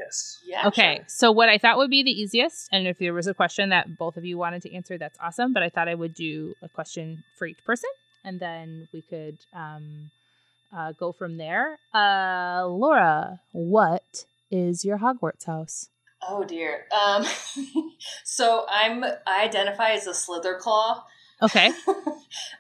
Yes. 0.04 0.40
Yeah. 0.46 0.68
Okay, 0.68 0.96
sure. 0.98 1.06
so 1.08 1.32
what 1.32 1.50
I 1.50 1.58
thought 1.58 1.78
would 1.78 1.90
be 1.90 2.04
the 2.04 2.12
easiest, 2.12 2.68
and 2.72 2.88
if 2.88 2.98
there 2.98 3.14
was 3.14 3.28
a 3.28 3.34
question 3.34 3.70
that 3.70 3.98
both 3.98 4.18
of 4.18 4.26
you 4.26 4.38
wanted 4.38 4.62
to 4.64 4.74
answer, 4.74 4.98
that's 4.98 5.18
awesome. 5.20 5.54
But 5.54 5.64
I 5.64 5.70
thought 5.70 5.88
I 5.88 5.96
would 5.96 6.14
do 6.14 6.54
a 6.62 6.70
question 6.70 7.24
for 7.38 7.46
each 7.46 7.64
person, 7.66 7.90
and 8.24 8.40
then 8.40 8.88
we 8.94 9.02
could 9.02 9.38
um, 9.54 10.10
uh, 10.76 10.94
go 10.94 11.12
from 11.12 11.38
there. 11.38 11.78
Uh, 11.94 12.66
Laura, 12.68 13.40
what 13.52 14.26
is 14.50 14.84
your 14.86 14.98
Hogwarts 15.00 15.46
house? 15.46 15.90
Oh 16.28 16.44
dear. 16.44 16.86
Um, 16.92 17.26
so 18.24 18.66
I'm 18.70 19.04
I 19.04 19.44
identify 19.44 19.92
as 19.92 20.08
a 20.08 20.12
Slytherclaw. 20.12 21.02
Okay, 21.44 21.72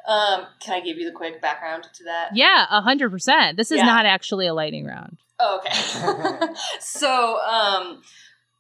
um, 0.07 0.47
can 0.59 0.73
I 0.73 0.81
give 0.83 0.97
you 0.97 1.05
the 1.05 1.15
quick 1.15 1.39
background 1.41 1.83
to 1.93 2.03
that? 2.05 2.31
yeah, 2.35 2.65
a 2.69 2.81
hundred 2.81 3.11
percent. 3.11 3.57
This 3.57 3.71
is 3.71 3.77
Yeah. 3.77 3.85
not 3.85 4.05
actually 4.07 4.47
a 4.47 4.53
lightning 4.55 4.85
round. 4.85 5.17
Oh, 5.43 5.59
okay. 5.59 6.53
so, 6.79 7.39
um, 7.41 8.01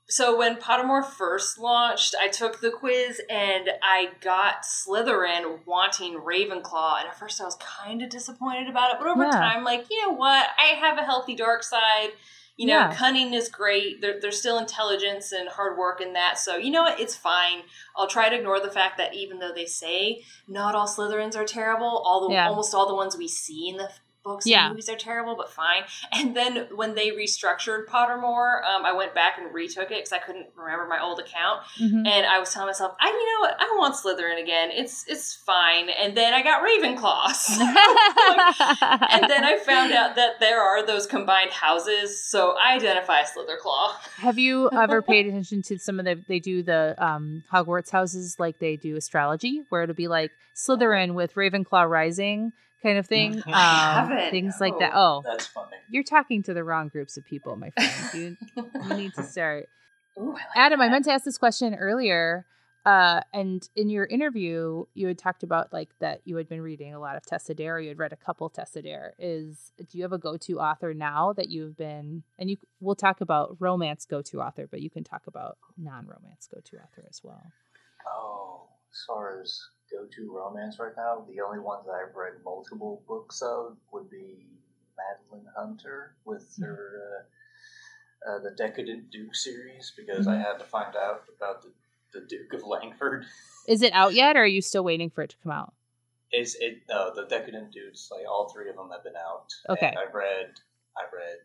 so 0.09 0.35
when 0.35 0.55
Pottermore 0.57 1.05
first 1.05 1.59
launched, 1.59 2.15
I 2.19 2.27
took 2.27 2.59
the 2.59 2.71
quiz 2.71 3.21
and 3.29 3.69
I 3.83 4.09
got 4.19 4.63
Slytherin 4.63 5.59
wanting 5.65 6.15
Ravenclaw, 6.19 6.99
and 6.99 7.07
at 7.07 7.19
first 7.19 7.39
I 7.39 7.45
was 7.45 7.57
kind 7.59 8.01
of 8.01 8.09
disappointed 8.09 8.67
about 8.67 8.91
it, 8.93 8.97
but 8.99 9.07
over 9.07 9.23
Yeah. 9.23 9.31
time, 9.31 9.63
like 9.63 9.85
you 9.91 10.01
know 10.01 10.13
what, 10.13 10.47
I 10.57 10.75
have 10.75 10.97
a 10.97 11.03
healthy 11.05 11.35
dark 11.35 11.63
side. 11.63 12.09
You 12.57 12.67
know, 12.67 12.79
Yeah. 12.79 12.93
cunning 12.93 13.33
is 13.33 13.47
great. 13.47 14.01
There, 14.01 14.19
there's 14.19 14.37
still 14.37 14.57
intelligence 14.57 15.31
and 15.31 15.47
hard 15.49 15.77
work 15.77 16.01
in 16.01 16.13
that. 16.13 16.37
So, 16.37 16.57
you 16.57 16.69
know 16.69 16.83
what? 16.83 16.99
It's 16.99 17.15
fine. 17.15 17.63
I'll 17.95 18.07
try 18.07 18.27
to 18.29 18.35
ignore 18.35 18.59
the 18.59 18.69
fact 18.69 18.97
that 18.97 19.13
even 19.15 19.39
though 19.39 19.53
they 19.53 19.65
say 19.65 20.23
not 20.47 20.75
all 20.75 20.87
Slytherins 20.87 21.35
are 21.35 21.45
terrible, 21.45 22.03
all 22.05 22.27
the 22.27 22.33
Yeah. 22.33 22.47
almost 22.49 22.75
all 22.75 22.87
the 22.87 22.95
ones 22.95 23.17
we 23.17 23.27
see 23.27 23.69
in 23.69 23.77
the 23.77 23.89
books 24.23 24.45
Yeah. 24.45 24.65
and 24.65 24.73
movies 24.73 24.89
are 24.89 24.95
terrible, 24.95 25.35
but 25.35 25.49
fine. 25.49 25.83
And 26.11 26.35
then 26.35 26.67
when 26.75 26.95
they 26.95 27.09
restructured 27.11 27.85
Pottermore, 27.87 28.63
um, 28.63 28.85
I 28.85 28.93
went 28.93 29.15
back 29.15 29.37
and 29.39 29.53
retook 29.53 29.85
it 29.91 29.97
because 30.03 30.11
I 30.13 30.19
couldn't 30.19 30.47
remember 30.55 30.85
my 30.87 31.01
old 31.01 31.19
account, 31.19 31.61
Mhm. 31.79 32.07
and 32.07 32.25
I 32.25 32.39
was 32.39 32.53
telling 32.53 32.67
myself, 32.67 32.95
I, 32.99 33.07
you 33.07 33.13
know 33.33 33.39
what, 33.47 33.55
I 33.59 33.65
want 33.77 33.95
Slytherin 33.95 34.41
again. 34.41 34.69
It's 34.71 35.05
it's 35.07 35.33
fine. 35.35 35.89
And 35.89 36.15
then 36.15 36.33
I 36.33 36.41
got 36.43 36.61
Ravenclaw. 36.63 37.31
and 39.11 39.29
then 39.29 39.43
I 39.43 39.57
found 39.57 39.91
out 39.93 40.15
that 40.15 40.39
there 40.39 40.61
are 40.61 40.85
those 40.85 41.05
combined 41.07 41.51
houses, 41.51 42.23
so 42.23 42.55
I 42.61 42.75
identify 42.75 43.21
as 43.21 43.31
Slytherclaw. 43.31 43.93
Have 44.17 44.37
you 44.37 44.69
ever 44.73 45.01
paid 45.01 45.27
attention 45.27 45.61
to 45.63 45.79
some 45.79 45.99
of 45.99 46.05
the 46.05 46.15
they 46.27 46.39
do 46.39 46.63
the 46.63 46.95
um 46.99 47.43
Hogwarts 47.51 47.89
houses 47.89 48.35
like 48.39 48.59
they 48.59 48.75
do 48.75 48.95
astrology 48.95 49.63
where 49.69 49.83
it'll 49.83 49.95
be 49.95 50.07
like 50.07 50.31
Slytherin 50.55 51.13
with 51.13 51.35
Ravenclaw 51.35 51.89
rising 51.89 52.53
kind 52.83 52.97
of 52.97 53.07
thing. 53.07 53.35
Um 53.37 53.53
I 53.53 53.93
haven't, 53.93 54.31
things 54.31 54.55
like 54.59 54.73
no. 54.73 54.79
that. 54.79 54.91
Oh, 54.95 55.21
That's 55.25 55.47
funny. 55.47 55.77
you're 55.89 56.03
talking 56.03 56.43
to 56.43 56.53
the 56.53 56.63
wrong 56.63 56.87
groups 56.89 57.17
of 57.17 57.25
people, 57.25 57.55
my 57.55 57.71
friend. 57.71 58.37
You 58.55 58.63
you 58.89 58.95
need 58.95 59.13
to 59.15 59.23
start. 59.23 59.67
Ooh, 60.19 60.31
I 60.31 60.33
like 60.33 60.41
Adam, 60.55 60.81
I 60.81 60.89
meant 60.89 61.05
to 61.05 61.11
ask 61.11 61.23
this 61.25 61.37
question 61.37 61.73
earlier. 61.75 62.45
Uh, 62.83 63.21
and 63.31 63.69
in 63.75 63.89
your 63.89 64.05
interview, 64.05 64.85
you 64.95 65.05
had 65.07 65.17
talked 65.17 65.43
about 65.43 65.71
like 65.71 65.89
that 65.99 66.21
you 66.25 66.35
had 66.37 66.49
been 66.49 66.61
reading 66.61 66.95
a 66.95 66.99
lot 66.99 67.15
of 67.15 67.23
Tessa 67.23 67.53
Dare. 67.53 67.79
You 67.79 67.89
had 67.89 67.99
read 67.99 68.11
a 68.11 68.15
couple 68.17 68.49
Tessa 68.49 68.81
Dare. 68.81 69.13
Is 69.19 69.71
do 69.77 69.97
you 69.97 70.03
have 70.03 70.13
a 70.13 70.17
go-to 70.17 70.59
author 70.59 70.93
now 70.93 71.33
that 71.33 71.49
you've 71.49 71.77
been? 71.77 72.23
And 72.39 72.49
you 72.49 72.57
we'll 72.79 72.95
talk 72.95 73.21
about 73.21 73.55
romance 73.59 74.05
go-to 74.05 74.41
author, 74.41 74.67
but 74.69 74.81
you 74.81 74.89
can 74.89 75.03
talk 75.03 75.27
about 75.27 75.57
non-romance 75.77 76.49
go-to 76.51 76.77
author 76.77 77.05
as 77.07 77.21
well. 77.23 77.43
Oh, 78.07 78.63
as 78.91 79.03
far 79.07 79.39
as 79.39 79.61
go-to 79.91 80.35
romance 80.35 80.79
right 80.79 80.93
now, 80.95 81.25
the 81.27 81.41
only 81.41 81.59
ones 81.59 81.85
that 81.85 81.93
I've 81.93 82.15
read 82.15 82.33
multiple 82.43 83.03
books 83.07 83.41
of 83.41 83.77
would 83.91 84.09
be 84.09 84.47
Madeline 84.97 85.47
Hunter 85.55 86.15
with 86.25 86.55
her 86.61 87.25
uh, 88.25 88.29
uh, 88.29 88.39
the 88.39 88.51
Decadent 88.51 89.09
Duke 89.11 89.35
series 89.35 89.93
because 89.95 90.27
I 90.27 90.37
had 90.37 90.59
to 90.59 90.65
find 90.65 90.95
out 90.95 91.23
about 91.35 91.63
the, 91.63 91.71
the 92.13 92.25
Duke 92.25 92.53
of 92.53 92.63
Langford. 92.65 93.25
Is 93.67 93.81
it 93.81 93.93
out 93.93 94.13
yet, 94.13 94.35
or 94.35 94.43
are 94.43 94.47
you 94.47 94.61
still 94.61 94.83
waiting 94.83 95.09
for 95.09 95.23
it 95.23 95.31
to 95.31 95.37
come 95.43 95.51
out? 95.51 95.73
Is 96.31 96.55
it 96.59 96.81
uh, 96.93 97.11
the 97.11 97.25
Decadent 97.25 97.71
Dukes? 97.71 98.09
Like 98.11 98.25
all 98.29 98.49
three 98.49 98.69
of 98.69 98.75
them 98.75 98.89
have 98.91 99.03
been 99.03 99.15
out. 99.15 99.47
Okay. 99.69 99.87
I've 99.97 100.13
read. 100.13 100.51
I 100.97 101.03
read. 101.13 101.37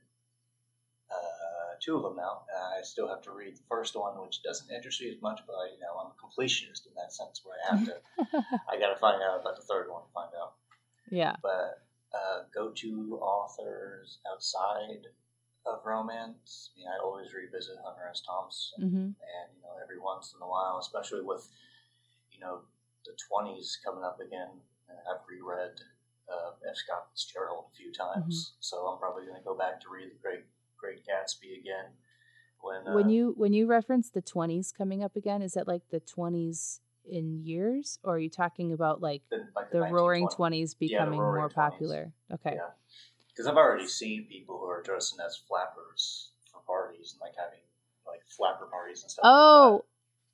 Uh, 1.11 1.36
two 1.81 1.97
of 1.97 2.03
them 2.03 2.17
now. 2.17 2.43
Uh, 2.55 2.79
I 2.79 2.83
still 2.83 3.09
have 3.09 3.23
to 3.23 3.33
read 3.33 3.57
the 3.57 3.63
first 3.69 3.95
one, 3.97 4.15
which 4.23 4.43
doesn't 4.43 4.71
interest 4.75 5.01
me 5.01 5.11
as 5.11 5.21
much, 5.23 5.41
but 5.47 5.55
I, 5.55 5.67
you 5.75 5.81
know, 5.81 5.99
I'm 6.01 6.13
a 6.13 6.19
completionist 6.19 6.87
in 6.87 6.93
that 6.97 7.13
sense, 7.13 7.43
where 7.45 7.57
I 7.57 7.77
have 7.77 7.85
to. 7.87 7.97
I 8.71 8.79
got 8.79 8.93
to 8.93 9.01
find 9.01 9.23
out 9.23 9.41
about 9.41 9.57
the 9.57 9.63
third 9.63 9.91
one 9.91 10.03
to 10.03 10.13
find 10.13 10.31
out. 10.41 10.55
yeah. 11.11 11.37
But 11.43 11.83
uh, 12.15 12.43
go-to 12.55 13.19
authors 13.21 14.19
outside 14.31 15.07
of 15.67 15.85
romance. 15.85 16.71
I 16.75 16.79
mean, 16.79 16.89
I 16.89 17.03
always 17.03 17.35
revisit 17.35 17.77
Hunter 17.85 18.09
S. 18.11 18.23
Thompson, 18.27 18.89
hmm 18.89 18.97
and 18.97 19.49
you 19.57 19.63
know, 19.63 19.75
every 19.83 19.99
once 19.99 20.33
in 20.35 20.41
a 20.43 20.49
while, 20.49 20.79
especially 20.81 21.23
with 21.23 21.49
you 22.33 22.41
know 22.41 22.61
the 23.05 23.13
twenties 23.29 23.79
coming 23.85 24.05
up 24.05 24.21
again, 24.21 24.49
uh, 24.89 25.11
I've 25.11 25.27
reread 25.29 25.75
uh, 26.31 26.51
F. 26.69 26.77
Scott 26.77 27.07
Fitzgerald 27.11 27.67
a 27.73 27.77
few 27.77 27.93
times, 27.93 28.55
so 28.61 28.87
I'm 28.87 28.99
probably 28.99 29.27
going 29.27 29.39
to 29.39 29.45
go 29.45 29.57
back 29.57 29.81
to 29.83 29.87
read 29.91 30.11
the 30.11 30.19
Great 30.23 30.45
Great 30.87 31.03
Gatsby 31.05 31.59
again. 31.59 31.87
When 32.61 32.77
uh, 32.87 32.93
when 32.95 33.09
you 33.09 33.35
when 33.37 33.53
you 33.53 33.67
reference 33.67 34.11
the 34.11 34.23
20s 34.23 34.71
coming 34.71 35.03
up 35.03 35.17
again, 35.17 35.43
is 35.43 35.55
that 35.55 35.67
like 35.67 35.83
the 35.91 35.99
20s 35.99 36.81
in 37.11 37.45
years 37.45 37.99
or 38.05 38.15
are 38.15 38.19
you 38.21 38.31
talking 38.31 38.73
about 38.73 39.01
like 39.01 39.23
the, 39.31 39.45
like 39.57 39.71
the 39.71 39.83
roaring 39.83 40.29
20s 40.29 40.75
becoming 40.75 41.19
roaring 41.19 41.35
more 41.35 41.49
20s. 41.49 41.55
popular? 41.55 42.13
Okay. 42.33 42.55
Yeah, 42.55 42.69
because 43.29 43.49
I've 43.49 43.57
already 43.57 43.89
seen 43.89 44.27
people 44.27 44.59
who 44.59 44.67
are 44.67 44.81
dressing 44.81 45.19
as 45.27 45.37
flappers 45.37 46.31
for 46.53 46.61
parties 46.61 47.15
and 47.15 47.21
like 47.21 47.35
having 47.37 47.65
like 48.07 48.21
flapper 48.29 48.67
parties 48.67 49.03
and 49.03 49.11
stuff. 49.11 49.25
like 49.25 49.33
Oh, 49.33 49.85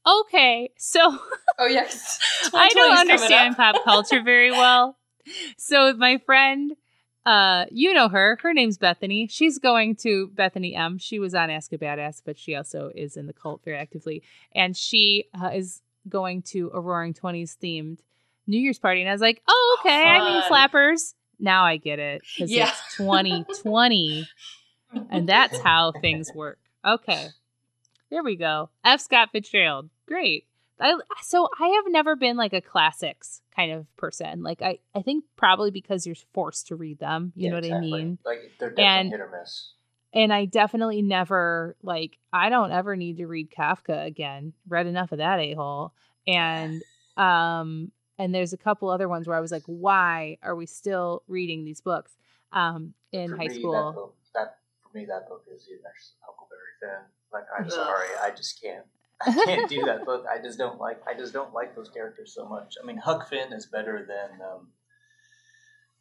okay. 0.06 0.70
So 0.76 1.00
Oh 1.58 1.66
yes, 1.66 2.18
I 2.52 2.68
don't 2.68 2.98
understand 2.98 3.56
pop 3.56 3.82
culture 3.84 4.22
very 4.22 4.50
well. 4.50 4.98
So 5.56 5.94
my 5.94 6.18
friend, 6.18 6.72
uh, 7.24 7.66
you 7.70 7.92
know 7.94 8.08
her. 8.08 8.38
Her 8.42 8.52
name's 8.52 8.78
Bethany. 8.78 9.26
She's 9.28 9.58
going 9.58 9.96
to 9.96 10.28
Bethany 10.34 10.74
M. 10.74 10.98
She 10.98 11.18
was 11.18 11.34
on 11.34 11.50
Ask 11.50 11.72
a 11.72 11.78
Badass, 11.78 12.22
but 12.24 12.38
she 12.38 12.54
also 12.54 12.90
is 12.94 13.16
in 13.16 13.26
the 13.26 13.32
cult 13.32 13.62
very 13.64 13.76
actively, 13.78 14.22
and 14.54 14.76
she 14.76 15.26
uh, 15.40 15.50
is 15.54 15.82
going 16.08 16.42
to 16.42 16.70
a 16.74 16.80
Roaring 16.80 17.14
Twenties 17.14 17.56
themed 17.62 17.98
New 18.46 18.58
Year's 18.58 18.78
party. 18.78 19.00
And 19.00 19.08
I 19.08 19.12
was 19.12 19.20
like, 19.20 19.40
oh, 19.46 19.78
okay. 19.80 20.02
I 20.04 20.18
mean, 20.32 20.42
flappers. 20.48 21.14
Now 21.38 21.64
I 21.64 21.76
get 21.76 21.98
it 21.98 22.22
because 22.36 22.50
Yeah. 22.50 22.68
it's 22.70 22.96
2020, 22.96 24.28
and 25.10 25.28
that's 25.28 25.58
how 25.60 25.92
things 26.00 26.30
work. 26.34 26.58
Okay, 26.84 27.28
there 28.10 28.22
we 28.24 28.36
go. 28.36 28.70
F. 28.84 29.00
Scott 29.00 29.28
Fitzgerald. 29.32 29.90
Great. 30.06 30.46
I 30.80 30.98
so 31.22 31.48
I 31.60 31.68
have 31.68 31.92
never 31.92 32.16
been 32.16 32.36
like 32.36 32.52
a 32.52 32.60
classics 32.60 33.41
kind 33.54 33.72
of 33.72 33.86
person. 33.96 34.42
Like 34.42 34.62
I 34.62 34.78
I 34.94 35.02
think 35.02 35.24
probably 35.36 35.70
because 35.70 36.06
you're 36.06 36.16
forced 36.32 36.68
to 36.68 36.76
read 36.76 36.98
them. 36.98 37.32
You 37.36 37.44
Yeah, 37.46 37.50
know 37.52 37.56
exactly. 37.58 37.90
what 37.90 37.96
I 37.96 38.02
mean? 38.04 38.18
Like 38.24 38.38
they're 38.58 38.70
definitely 38.70 38.84
And- 39.00 39.10
hit 39.10 39.20
or 39.20 39.30
miss. 39.40 39.72
And 40.14 40.30
I 40.30 40.44
definitely 40.44 41.00
never 41.00 41.74
like 41.82 42.18
I 42.32 42.50
don't 42.50 42.70
ever 42.72 42.96
need 42.96 43.16
to 43.18 43.26
read 43.26 43.50
Kafka 43.50 44.04
again. 44.04 44.52
Read 44.68 44.86
enough 44.86 45.10
of 45.12 45.18
that 45.18 45.38
a 45.40 45.54
hole. 45.54 45.92
And 46.26 46.82
um 47.16 47.92
and 48.18 48.34
there's 48.34 48.52
a 48.52 48.58
couple 48.58 48.88
other 48.90 49.08
ones 49.08 49.26
where 49.26 49.36
I 49.36 49.40
was 49.40 49.50
like, 49.52 49.62
why 49.66 50.36
are 50.42 50.54
we 50.54 50.66
still 50.66 51.22
reading 51.28 51.64
these 51.64 51.80
books? 51.80 52.12
Um 52.52 52.94
in 53.12 53.30
For 53.30 53.36
high 53.36 53.42
me, 53.44 53.48
That, 53.48 53.58
school. 53.60 53.92
book, 53.92 54.16
that 54.34 54.58
for 54.82 54.96
me, 54.96 55.04
that 55.06 55.28
book 55.28 55.44
is 55.54 55.64
The 55.66 55.74
Adventures 55.76 56.12
of 56.22 56.34
Huckleberry 56.34 56.72
Finn. 56.80 57.04
Like 57.32 57.44
I'm 57.58 57.70
sorry, 57.70 58.08
I 58.22 58.30
just 58.30 58.60
can't. 58.62 58.84
I 59.26 59.32
can't 59.44 59.68
do 59.68 59.84
that 59.86 60.04
book. 60.06 60.24
I 60.32 60.40
just 60.42 60.58
don't 60.58 60.78
like. 60.80 61.00
I 61.08 61.14
just 61.18 61.32
don't 61.32 61.52
like 61.54 61.74
those 61.76 61.88
characters 61.88 62.32
so 62.34 62.46
much. 62.48 62.74
I 62.82 62.86
mean, 62.86 62.96
Huck 62.98 63.28
Finn 63.28 63.52
is 63.52 63.66
better 63.66 64.06
than. 64.06 64.40
Um, 64.40 64.68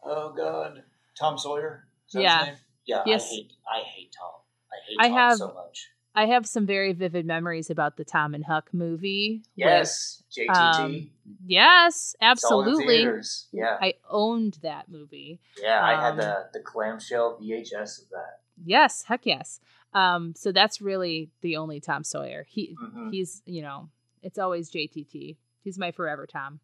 oh 0.03 0.33
God, 0.35 0.83
Tom 1.19 1.37
Sawyer. 1.37 1.85
Is 2.07 2.13
that 2.13 2.21
Yeah. 2.23 2.39
His 2.39 2.47
name? 2.47 2.55
Yeah. 2.85 3.03
Yes. 3.05 3.27
I 3.31 3.35
hate. 3.35 3.53
I 3.67 3.79
hate 3.83 4.15
Tom. 4.19 4.31
I 4.71 4.75
hate 4.87 4.97
I 4.99 5.07
Tom 5.09 5.17
have- 5.17 5.37
so 5.37 5.53
much. 5.53 5.89
I 6.13 6.25
have 6.25 6.45
some 6.45 6.65
very 6.65 6.91
vivid 6.91 7.25
memories 7.25 7.69
about 7.69 7.95
the 7.95 8.03
Tom 8.03 8.33
and 8.33 8.43
Huck 8.43 8.73
movie. 8.73 9.37
with- 9.37 9.47
Yes, 9.55 10.21
JTT. 10.29 10.49
um, 10.53 11.09
yes, 11.45 11.95
Saw 11.95 12.17
it 12.17 12.25
in 12.25 12.27
absolutely. 12.31 13.05
Yeah. 13.53 13.77
I 13.79 13.93
owned 14.09 14.57
that 14.61 14.89
movie. 14.89 15.39
yeah. 15.61 15.81
I 15.81 15.91
had 16.01 16.11
um, 16.11 16.17
the 16.17 16.49
the 16.51 16.59
clamshell 16.59 17.39
VHS 17.41 18.01
of 18.03 18.09
that. 18.09 18.41
Yes, 18.65 19.03
heck 19.03 19.25
yes. 19.25 19.61
Um, 19.93 20.33
so 20.35 20.51
that's 20.51 20.81
really 20.81 21.31
the 21.41 21.57
only 21.57 21.79
Tom 21.79 22.03
Sawyer. 22.03 22.45
He 22.49 22.77
Mhm. 22.81 23.11
he's 23.11 23.41
you 23.45 23.61
know 23.61 23.89
it's 24.21 24.37
always 24.39 24.69
JTT. 24.71 25.37
He's 25.63 25.77
my 25.77 25.91
forever 25.91 26.25
Tom. 26.27 26.59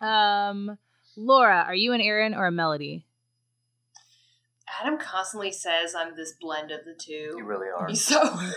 Um, 0.00 0.78
Laura, 1.16 1.64
are 1.66 1.74
you 1.74 1.92
an 1.92 2.00
Aaron 2.00 2.34
or 2.34 2.46
a 2.46 2.52
Melody? 2.52 3.04
Adam 4.80 4.98
constantly 4.98 5.52
says 5.52 5.94
I'm 5.94 6.16
this 6.16 6.32
blend 6.40 6.70
of 6.70 6.84
the 6.84 6.94
two. 6.94 7.34
You 7.36 7.44
really 7.44 7.68
are. 7.68 7.92
So 7.94 8.20
I 8.22 8.52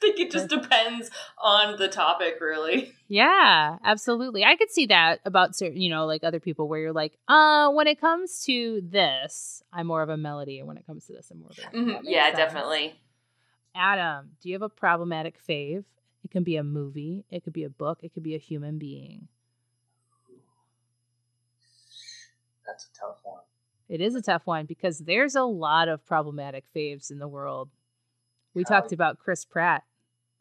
think 0.00 0.18
it 0.18 0.30
just 0.30 0.48
depends 0.48 1.10
on 1.38 1.76
the 1.76 1.86
topic, 1.88 2.38
really. 2.40 2.94
Yeah, 3.06 3.76
absolutely. 3.84 4.44
I 4.44 4.56
could 4.56 4.70
see 4.70 4.86
that 4.86 5.20
about 5.26 5.54
certain, 5.54 5.78
you 5.80 5.90
know, 5.90 6.06
like 6.06 6.24
other 6.24 6.40
people 6.40 6.68
where 6.68 6.80
you're 6.80 6.92
like, 6.92 7.12
uh, 7.28 7.70
when 7.70 7.86
it 7.86 8.00
comes 8.00 8.42
to 8.44 8.80
this, 8.82 9.62
I'm 9.72 9.86
more 9.86 10.00
of 10.02 10.08
a 10.08 10.16
melody, 10.16 10.58
and 10.58 10.66
when 10.66 10.78
it 10.78 10.86
comes 10.86 11.06
to 11.06 11.12
this, 11.12 11.30
I'm 11.30 11.40
more 11.40 11.50
of 11.50 11.58
a. 11.58 11.76
Mhm. 11.76 12.00
Yeah, 12.04 12.26
sense. 12.26 12.36
definitely. 12.38 12.98
Adam, 13.74 14.30
do 14.40 14.48
you 14.48 14.54
have 14.54 14.62
a 14.62 14.68
problematic 14.68 15.36
fave? 15.46 15.84
It 16.24 16.30
can 16.30 16.42
be 16.42 16.56
a 16.56 16.62
movie, 16.64 17.24
it 17.30 17.44
could 17.44 17.52
be 17.52 17.64
a 17.64 17.70
book, 17.70 18.00
it 18.02 18.12
could 18.12 18.22
be 18.22 18.34
a 18.34 18.38
human 18.38 18.78
being. 18.78 19.28
That's 22.66 22.84
a 22.86 22.98
tough 23.00 23.16
one. 23.22 23.40
It 23.88 24.00
is 24.00 24.14
a 24.14 24.22
tough 24.22 24.42
one 24.46 24.66
because 24.66 24.98
there's 24.98 25.34
a 25.34 25.42
lot 25.42 25.88
of 25.88 26.04
problematic 26.06 26.64
faves 26.74 27.10
in 27.10 27.18
the 27.18 27.26
world. 27.28 27.70
We 28.54 28.62
How- 28.68 28.76
talked 28.80 28.92
about 28.92 29.18
Chris 29.18 29.44
Pratt 29.44 29.82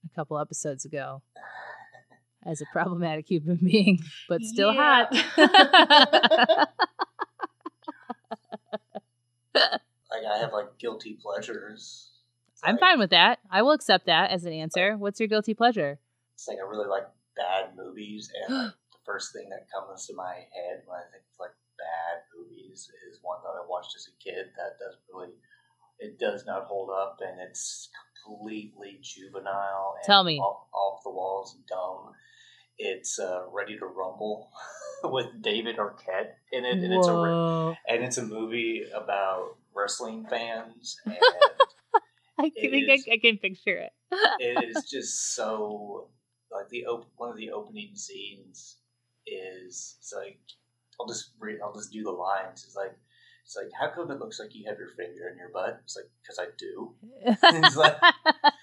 a 0.05 0.15
couple 0.15 0.37
episodes 0.37 0.85
ago 0.85 1.21
as 2.45 2.61
a 2.61 2.65
problematic 2.71 3.27
human 3.29 3.57
being, 3.57 3.99
but 4.27 4.43
still 4.43 4.73
Yeah. 4.73 5.07
hot. 5.37 6.67
Like 10.11 10.23
I 10.25 10.39
have 10.39 10.53
like 10.53 10.77
guilty 10.79 11.17
pleasures. 11.21 12.09
I'm 12.63 12.75
like- 12.75 12.79
fine 12.81 12.99
with 12.99 13.11
that. 13.11 13.39
I 13.51 13.61
will 13.61 13.71
accept 13.71 14.05
that 14.07 14.31
as 14.31 14.45
an 14.45 14.53
answer. 14.53 14.97
What's 14.97 15.19
your 15.19 15.27
guilty 15.27 15.53
pleasure? 15.53 15.99
It's 16.33 16.47
like 16.47 16.57
I 16.57 16.67
really 16.69 16.87
like 16.87 17.07
bad 17.35 17.75
movies, 17.75 18.31
and 18.47 18.55
like, 18.55 18.71
the 18.91 18.97
first 19.05 19.33
thing 19.33 19.49
that 19.49 19.67
comes 19.73 20.05
to 20.07 20.15
my 20.15 20.33
head 20.33 20.83
when 20.85 20.97
I 20.99 21.03
think 21.11 21.23
of 21.23 21.39
like 21.39 21.51
bad 21.77 22.23
movies 22.37 22.89
is 23.09 23.19
one 23.21 23.39
that 23.43 23.49
I 23.49 23.65
watched 23.67 23.95
as 23.95 24.07
a 24.07 24.23
kid 24.23 24.45
that 24.57 24.79
doesn't 24.79 25.01
really, 25.13 25.33
it 25.99 26.19
does 26.19 26.45
not 26.45 26.63
hold 26.65 26.89
up, 26.89 27.19
and 27.21 27.39
it's 27.41 27.89
completely 28.25 28.99
juvenile. 29.01 29.95
And 29.97 30.05
Tell 30.05 30.23
me. 30.23 30.39
off, 30.39 30.67
off 30.73 31.03
the 31.03 31.09
walls, 31.11 31.57
dumb. 31.67 32.13
It's 32.77 33.19
uh, 33.19 33.43
Ready 33.51 33.77
to 33.77 33.85
Rumble 33.85 34.49
with 35.03 35.41
David 35.41 35.77
Arquette 35.77 36.31
in 36.53 36.63
it, 36.65 36.77
and 36.77 36.93
it's 36.93 37.07
a 37.07 37.75
and 37.89 38.03
it's 38.03 38.17
a 38.17 38.23
movie 38.25 38.85
about 38.93 39.57
wrestling 39.75 40.25
fans, 40.29 40.97
and 41.05 41.17
I 42.39 42.51
it 42.55 42.71
think 42.71 42.89
is- 42.89 43.05
I, 43.09 43.13
I 43.13 43.17
can 43.17 43.37
picture 43.37 43.77
it. 43.77 43.91
it 44.39 44.69
is 44.75 44.89
just 44.89 45.35
so 45.35 46.09
like 46.51 46.69
the 46.69 46.85
op- 46.85 47.11
one 47.17 47.29
of 47.29 47.37
the 47.37 47.51
opening 47.51 47.91
scenes 47.95 48.77
is 49.27 49.97
it's 49.99 50.13
like 50.15 50.39
I'll 50.99 51.07
just 51.07 51.31
read 51.39 51.57
I'll 51.63 51.73
just 51.73 51.91
do 51.91 52.03
the 52.03 52.11
lines. 52.11 52.63
It's 52.65 52.75
like 52.75 52.95
it's 53.45 53.55
like 53.55 53.69
how 53.79 53.89
come 53.93 54.11
it 54.11 54.19
looks 54.19 54.39
like 54.39 54.53
you 54.55 54.65
have 54.69 54.77
your 54.77 54.89
finger 54.89 55.29
in 55.31 55.37
your 55.37 55.49
butt? 55.53 55.79
It's 55.83 55.95
like 55.95 56.09
because 56.21 56.39
I 56.39 56.47
do. 56.57 56.93
It's 57.65 57.75
like- 57.75 57.97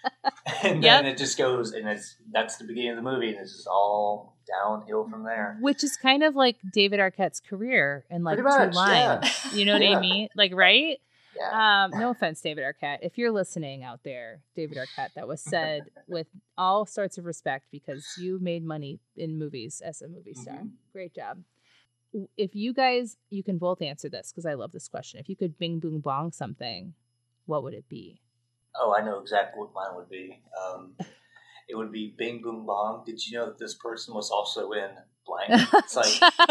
And 0.62 0.82
Yep. 0.82 1.02
then 1.02 1.06
it 1.12 1.18
just 1.18 1.36
goes 1.36 1.72
and 1.72 1.86
it's 1.88 2.16
that's 2.32 2.56
the 2.56 2.64
beginning 2.64 2.90
of 2.90 2.96
the 2.96 3.02
movie 3.02 3.28
and 3.30 3.38
it's 3.38 3.52
just 3.54 3.66
all 3.66 4.36
downhill 4.48 5.08
from 5.08 5.22
there. 5.24 5.58
Which 5.60 5.84
is 5.84 5.96
kind 5.96 6.22
of 6.22 6.34
like 6.34 6.56
David 6.72 6.98
Arquette's 6.98 7.40
career 7.40 8.04
in 8.10 8.24
like 8.24 8.38
Pretty 8.38 8.48
two 8.50 8.56
much, 8.66 8.74
yeah. 8.74 9.20
lines. 9.20 9.54
You 9.54 9.64
know 9.64 9.74
what 9.74 9.82
Yeah. 9.82 9.96
I 9.98 10.00
mean? 10.00 10.28
Like, 10.34 10.54
right? 10.54 10.98
Yeah. 11.38 11.84
Um, 11.92 11.98
no 12.00 12.10
offense, 12.10 12.40
David 12.40 12.64
Arquette. 12.64 12.98
If 13.02 13.18
you're 13.18 13.30
listening 13.30 13.84
out 13.84 14.00
there, 14.04 14.40
David 14.54 14.78
Arquette, 14.78 15.14
that 15.14 15.28
was 15.28 15.40
said 15.40 15.82
with 16.08 16.28
all 16.56 16.86
sorts 16.86 17.18
of 17.18 17.24
respect 17.24 17.66
because 17.70 18.06
you 18.18 18.38
made 18.40 18.64
money 18.64 19.00
in 19.16 19.38
movies 19.38 19.82
as 19.84 20.02
a 20.02 20.08
movie 20.08 20.34
star. 20.34 20.54
Mhm. 20.56 20.70
Great 20.92 21.14
job. 21.14 21.42
If 22.36 22.54
you 22.54 22.72
guys, 22.72 23.16
you 23.30 23.42
can 23.42 23.58
both 23.58 23.82
answer 23.82 24.08
this 24.08 24.32
because 24.32 24.46
I 24.46 24.54
love 24.54 24.72
this 24.72 24.88
question. 24.88 25.20
If 25.20 25.28
you 25.28 25.36
could 25.36 25.58
bing 25.58 25.80
boom 25.80 26.00
bong 26.00 26.32
something, 26.32 26.94
what 27.44 27.62
would 27.62 27.74
it 27.74 27.88
be? 27.88 28.20
Oh, 28.74 28.94
I 28.94 29.04
know 29.04 29.18
exactly 29.20 29.60
what 29.60 29.72
mine 29.74 29.96
would 29.96 30.08
be. 30.08 30.42
Um, 30.62 30.96
it 31.68 31.74
would 31.74 31.90
be 31.92 32.14
Bing 32.16 32.42
Boom 32.42 32.64
Bong. 32.66 33.04
Did 33.04 33.26
you 33.26 33.38
know 33.38 33.46
that 33.46 33.58
this 33.58 33.74
person 33.74 34.14
was 34.14 34.30
also 34.30 34.72
in 34.72 34.90
blank? 35.26 35.68
It's 35.74 35.96
like 35.96 36.20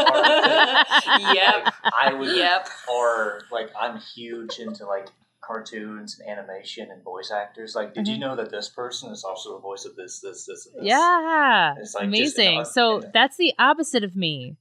Yep. 1.34 1.74
I 1.84 2.14
would 2.18 2.36
Yep. 2.36 2.70
or 2.92 3.42
like 3.52 3.72
I'm 3.80 3.98
huge 4.00 4.60
into 4.60 4.86
like 4.86 5.08
cartoons 5.42 6.20
and 6.20 6.28
animation 6.40 6.90
and 6.92 7.04
voice 7.04 7.32
actors. 7.32 7.76
Like, 7.76 7.94
did 7.94 8.08
you 8.08 8.16
Mhm. 8.18 8.20
know 8.20 8.36
that 8.38 8.50
this 8.50 8.68
person 8.70 9.12
is 9.12 9.24
also 9.24 9.54
the 9.54 9.60
voice 9.60 9.86
of 9.86 9.96
this, 9.96 10.20
this, 10.20 10.46
this, 10.46 10.66
and 10.66 10.76
this? 10.82 10.90
yeah, 10.90 11.76
It's 11.78 11.94
like 11.94 12.10
just 12.12 12.38
amazing. 12.38 12.60
an- 12.60 12.66
so 12.66 13.02
an- 13.02 13.12
that's 13.14 13.38
the 13.38 13.54
opposite 13.60 14.04
of 14.04 14.16
me. 14.16 14.56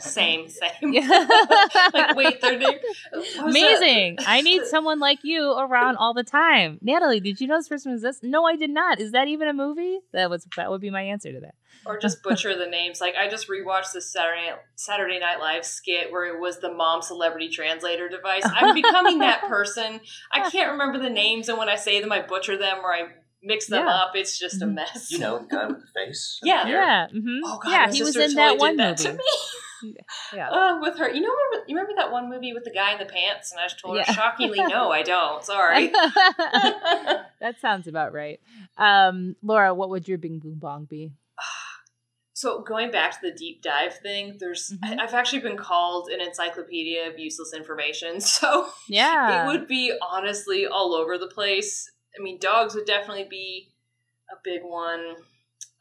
Same, 0.00 0.48
same. 0.48 0.92
Yeah. 0.92 1.08
like, 1.94 2.16
wait, 2.16 2.40
their 2.40 2.58
name. 2.58 2.78
what 3.12 3.20
was 3.20 3.34
that? 3.34 3.46
Amazing. 3.46 4.18
I 4.26 4.40
need 4.40 4.64
someone 4.66 4.98
like 4.98 5.20
you 5.22 5.52
around 5.52 5.96
all 5.96 6.14
the 6.14 6.24
time. 6.24 6.78
Natalie, 6.82 7.20
did 7.20 7.40
you 7.40 7.46
know 7.46 7.56
this 7.56 7.68
person 7.68 7.92
exists? 7.92 8.22
No, 8.22 8.44
I 8.44 8.56
did 8.56 8.70
not. 8.70 9.00
Is 9.00 9.12
that 9.12 9.28
even 9.28 9.48
a 9.48 9.52
movie? 9.52 10.00
That 10.12 10.30
was 10.30 10.46
that 10.56 10.70
would 10.70 10.80
be 10.80 10.90
my 10.90 11.02
answer 11.02 11.32
to 11.32 11.40
that. 11.40 11.54
or 11.86 11.98
just 11.98 12.22
butcher 12.22 12.56
the 12.56 12.66
names. 12.66 13.00
Like 13.00 13.14
I 13.16 13.28
just 13.28 13.48
rewatched 13.48 13.92
this 13.92 14.12
Saturday 14.12 14.50
Saturday 14.74 15.18
Night 15.18 15.38
Live 15.40 15.64
skit 15.64 16.10
where 16.10 16.26
it 16.26 16.40
was 16.40 16.60
the 16.60 16.72
mom 16.72 17.02
celebrity 17.02 17.48
translator 17.48 18.08
device. 18.08 18.42
I'm 18.44 18.74
becoming 18.82 19.18
that 19.20 19.42
person. 19.42 20.00
I 20.32 20.50
can't 20.50 20.72
remember 20.72 20.98
the 20.98 21.10
names, 21.10 21.48
and 21.48 21.58
when 21.58 21.68
I 21.68 21.76
say 21.76 22.00
them, 22.00 22.12
I 22.12 22.22
butcher 22.22 22.56
them 22.56 22.78
or 22.82 22.92
I 22.92 23.02
mix 23.44 23.66
them 23.66 23.84
Yeah. 23.86 23.92
up. 23.94 24.12
It's 24.16 24.38
just 24.38 24.62
a 24.62 24.66
Mhm. 24.66 24.74
mess. 24.74 25.10
you 25.10 25.18
know, 25.18 25.38
the 25.38 25.46
guy 25.46 25.66
with 25.66 25.80
the 25.82 25.86
face. 25.94 26.40
Yeah. 26.42 26.64
Here. 26.66 26.80
Yeah. 26.82 27.08
hmm 27.08 27.38
Oh 27.44 27.58
god, 27.62 27.70
yeah, 27.70 27.86
my 27.86 27.92
he 27.92 28.02
was 28.02 28.14
sister 28.14 28.22
in 28.22 28.34
that 28.34 28.58
one 28.58 28.76
did 28.76 28.78
that 28.98 28.98
movie. 29.04 29.10
to 29.10 29.18
me. 29.18 29.24
Yeah. 30.32 30.48
Uh, 30.50 30.78
with 30.80 30.96
her, 30.96 31.10
you 31.10 31.20
know, 31.20 31.28
remember, 31.28 31.64
you 31.68 31.76
remember 31.76 31.92
that 31.98 32.10
one 32.10 32.30
movie 32.30 32.54
with 32.54 32.64
the 32.64 32.70
guy 32.70 32.92
in 32.92 32.98
the 32.98 33.04
pants? 33.04 33.52
And 33.52 33.60
I 33.60 33.64
just 33.64 33.78
told 33.78 33.98
her, 33.98 34.04
shockingly, 34.14 34.58
no, 34.64 34.90
I 34.90 35.02
don't. 35.14 35.44
Sorry. 35.44 35.88
that 35.88 37.56
sounds 37.60 37.86
about 37.86 38.14
right. 38.14 38.40
Um, 38.78 39.36
Laura, 39.42 39.74
what 39.74 39.90
would 39.90 40.08
your 40.08 40.16
bing 40.18 40.38
boom 40.38 40.54
bong 40.58 40.86
be? 40.86 41.12
So 42.36 42.62
going 42.62 42.90
back 42.90 43.12
to 43.12 43.18
the 43.22 43.30
deep 43.30 43.62
dive 43.62 43.96
thing, 43.98 44.38
there's 44.40 44.70
Mhm. 44.70 44.98
I, 44.98 45.04
I've 45.04 45.14
actually 45.14 45.38
been 45.38 45.56
called 45.56 46.08
an 46.08 46.20
encyclopedia 46.20 47.08
of 47.08 47.18
useless 47.18 47.54
information. 47.54 48.20
So 48.20 48.68
Yeah. 48.88 49.44
it 49.44 49.46
would 49.46 49.68
be 49.68 49.92
honestly 50.02 50.66
all 50.66 50.94
over 50.94 51.16
the 51.16 51.28
place. 51.28 51.88
I 52.18 52.22
mean, 52.22 52.38
dogs 52.38 52.74
would 52.74 52.86
definitely 52.86 53.26
be 53.28 53.72
a 54.30 54.36
big 54.42 54.62
one. 54.62 55.16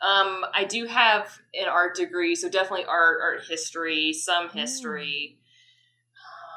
Um, 0.02 0.46
I 0.54 0.66
do 0.66 0.86
have 0.86 1.40
an 1.54 1.70
art 1.70 1.96
degree, 1.96 2.36
so 2.36 2.50
definitely 2.50 2.86
art, 2.86 3.20
art 3.22 3.44
history, 3.48 4.12
some 4.14 4.50
history. 4.50 5.38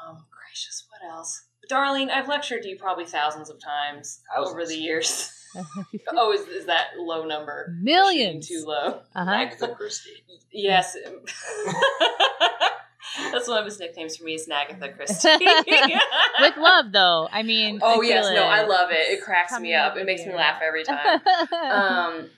Um, 0.07 0.25
gracious, 0.29 0.85
what 0.89 1.09
else? 1.09 1.43
Darling, 1.69 2.09
I've 2.09 2.27
lectured 2.27 2.65
you 2.65 2.77
probably 2.77 3.05
thousands 3.05 3.49
of 3.49 3.59
times 3.59 4.21
over 4.35 4.65
the 4.65 4.75
years. 4.75 5.31
oh, 6.11 6.31
is, 6.33 6.47
is 6.47 6.65
that 6.65 6.87
low 6.97 7.25
number? 7.25 7.73
Millions. 7.81 8.47
Too 8.47 8.63
low. 8.65 9.01
uh-huh. 9.15 9.31
Agatha 9.31 9.69
Christie. 9.69 10.23
Yes. 10.51 10.95
That's 13.31 13.47
one 13.47 13.59
of 13.59 13.65
his 13.65 13.79
nicknames 13.79 14.17
for 14.17 14.23
me 14.23 14.35
is 14.35 14.47
Nagatha 14.47 14.89
Christie. 14.93 15.29
With 16.39 16.57
love, 16.57 16.91
though. 16.91 17.27
I 17.31 17.43
mean, 17.43 17.79
Oh 17.81 18.01
I 18.01 18.05
yes, 18.05 18.25
no, 18.33 18.43
I 18.43 18.65
love 18.65 18.91
it. 18.91 19.11
It 19.11 19.21
cracks 19.21 19.51
Coming 19.51 19.71
me 19.71 19.75
up. 19.75 19.97
It 19.97 20.05
makes 20.05 20.23
the 20.23 20.29
me 20.29 20.35
laugh 20.35 20.61
every 20.65 20.83
time. 20.83 21.21
um, 21.25 22.29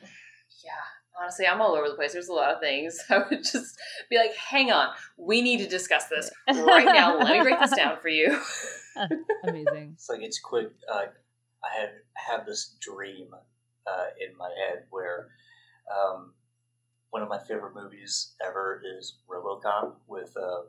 yeah, 0.64 0.82
honestly, 1.20 1.48
I'm 1.48 1.62
all 1.62 1.76
over 1.76 1.90
the 1.90 1.96
place. 1.96 2.14
There's 2.14 2.30
a 2.30 2.34
lot 2.34 2.54
of 2.54 2.60
things. 2.60 3.00
I 3.10 3.20
would 3.30 3.44
just 3.44 3.78
be 4.10 4.18
like, 4.18 4.36
"Hang 4.36 4.72
on, 4.72 4.90
we 5.18 5.42
need 5.42 5.58
to 5.60 5.68
discuss 5.68 6.08
this 6.08 6.30
right 6.48 6.86
now. 6.86 7.18
Let 7.18 7.38
me 7.38 7.42
break 7.42 7.60
this 7.60 7.76
down 7.76 7.98
for 8.00 8.10
you." 8.10 8.40
Amazing. 9.44 9.92
It's 9.94 10.10
like 10.10 10.22
it's 10.22 10.40
quick. 10.40 10.70
Uh, 10.92 11.06
I 11.64 11.80
had 11.80 11.90
have 12.14 12.46
this 12.46 12.76
dream 12.80 13.28
uh, 13.88 14.06
in 14.20 14.38
my 14.38 14.50
head 14.50 14.84
where 14.90 15.28
um, 15.90 16.34
one 17.12 17.22
of 17.22 17.30
my 17.30 17.40
favorite 17.40 17.74
movies 17.76 18.34
ever 18.46 18.82
is 19.00 19.18
RoboCop 19.30 19.94
with 20.08 20.36
uh, 20.38 20.62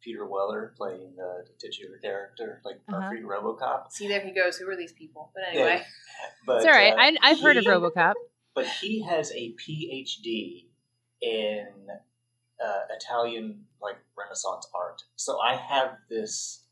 Peter 0.00 0.26
Weller 0.26 0.72
playing 0.76 1.14
the 1.16 1.44
titular 1.58 1.98
character, 1.98 2.60
like 2.64 2.76
Uh-huh. 2.88 3.00
Murphy 3.00 3.22
RoboCop. 3.22 3.90
See, 3.90 4.08
there 4.08 4.20
he 4.20 4.32
goes. 4.32 4.56
Who 4.58 4.68
are 4.68 4.76
these 4.76 4.92
people? 4.92 5.32
But 5.34 5.44
anyway, 5.52 5.82
But 6.46 6.56
It's 6.58 6.66
all 6.66 6.72
right. 6.72 6.92
uh, 6.92 6.96
I, 6.98 7.16
I've 7.30 7.40
heard 7.40 7.56
of 7.56 7.64
RoboCop. 7.64 8.14
But 8.54 8.66
he 8.66 9.02
has 9.02 9.30
a 9.32 9.54
PhD 9.54 10.66
in 11.20 11.66
uh, 12.64 12.80
Italian 12.90 13.64
like 13.80 13.96
Renaissance 14.16 14.68
art. 14.74 15.02
So 15.16 15.38
I 15.40 15.54
have 15.56 15.96
this 16.08 16.64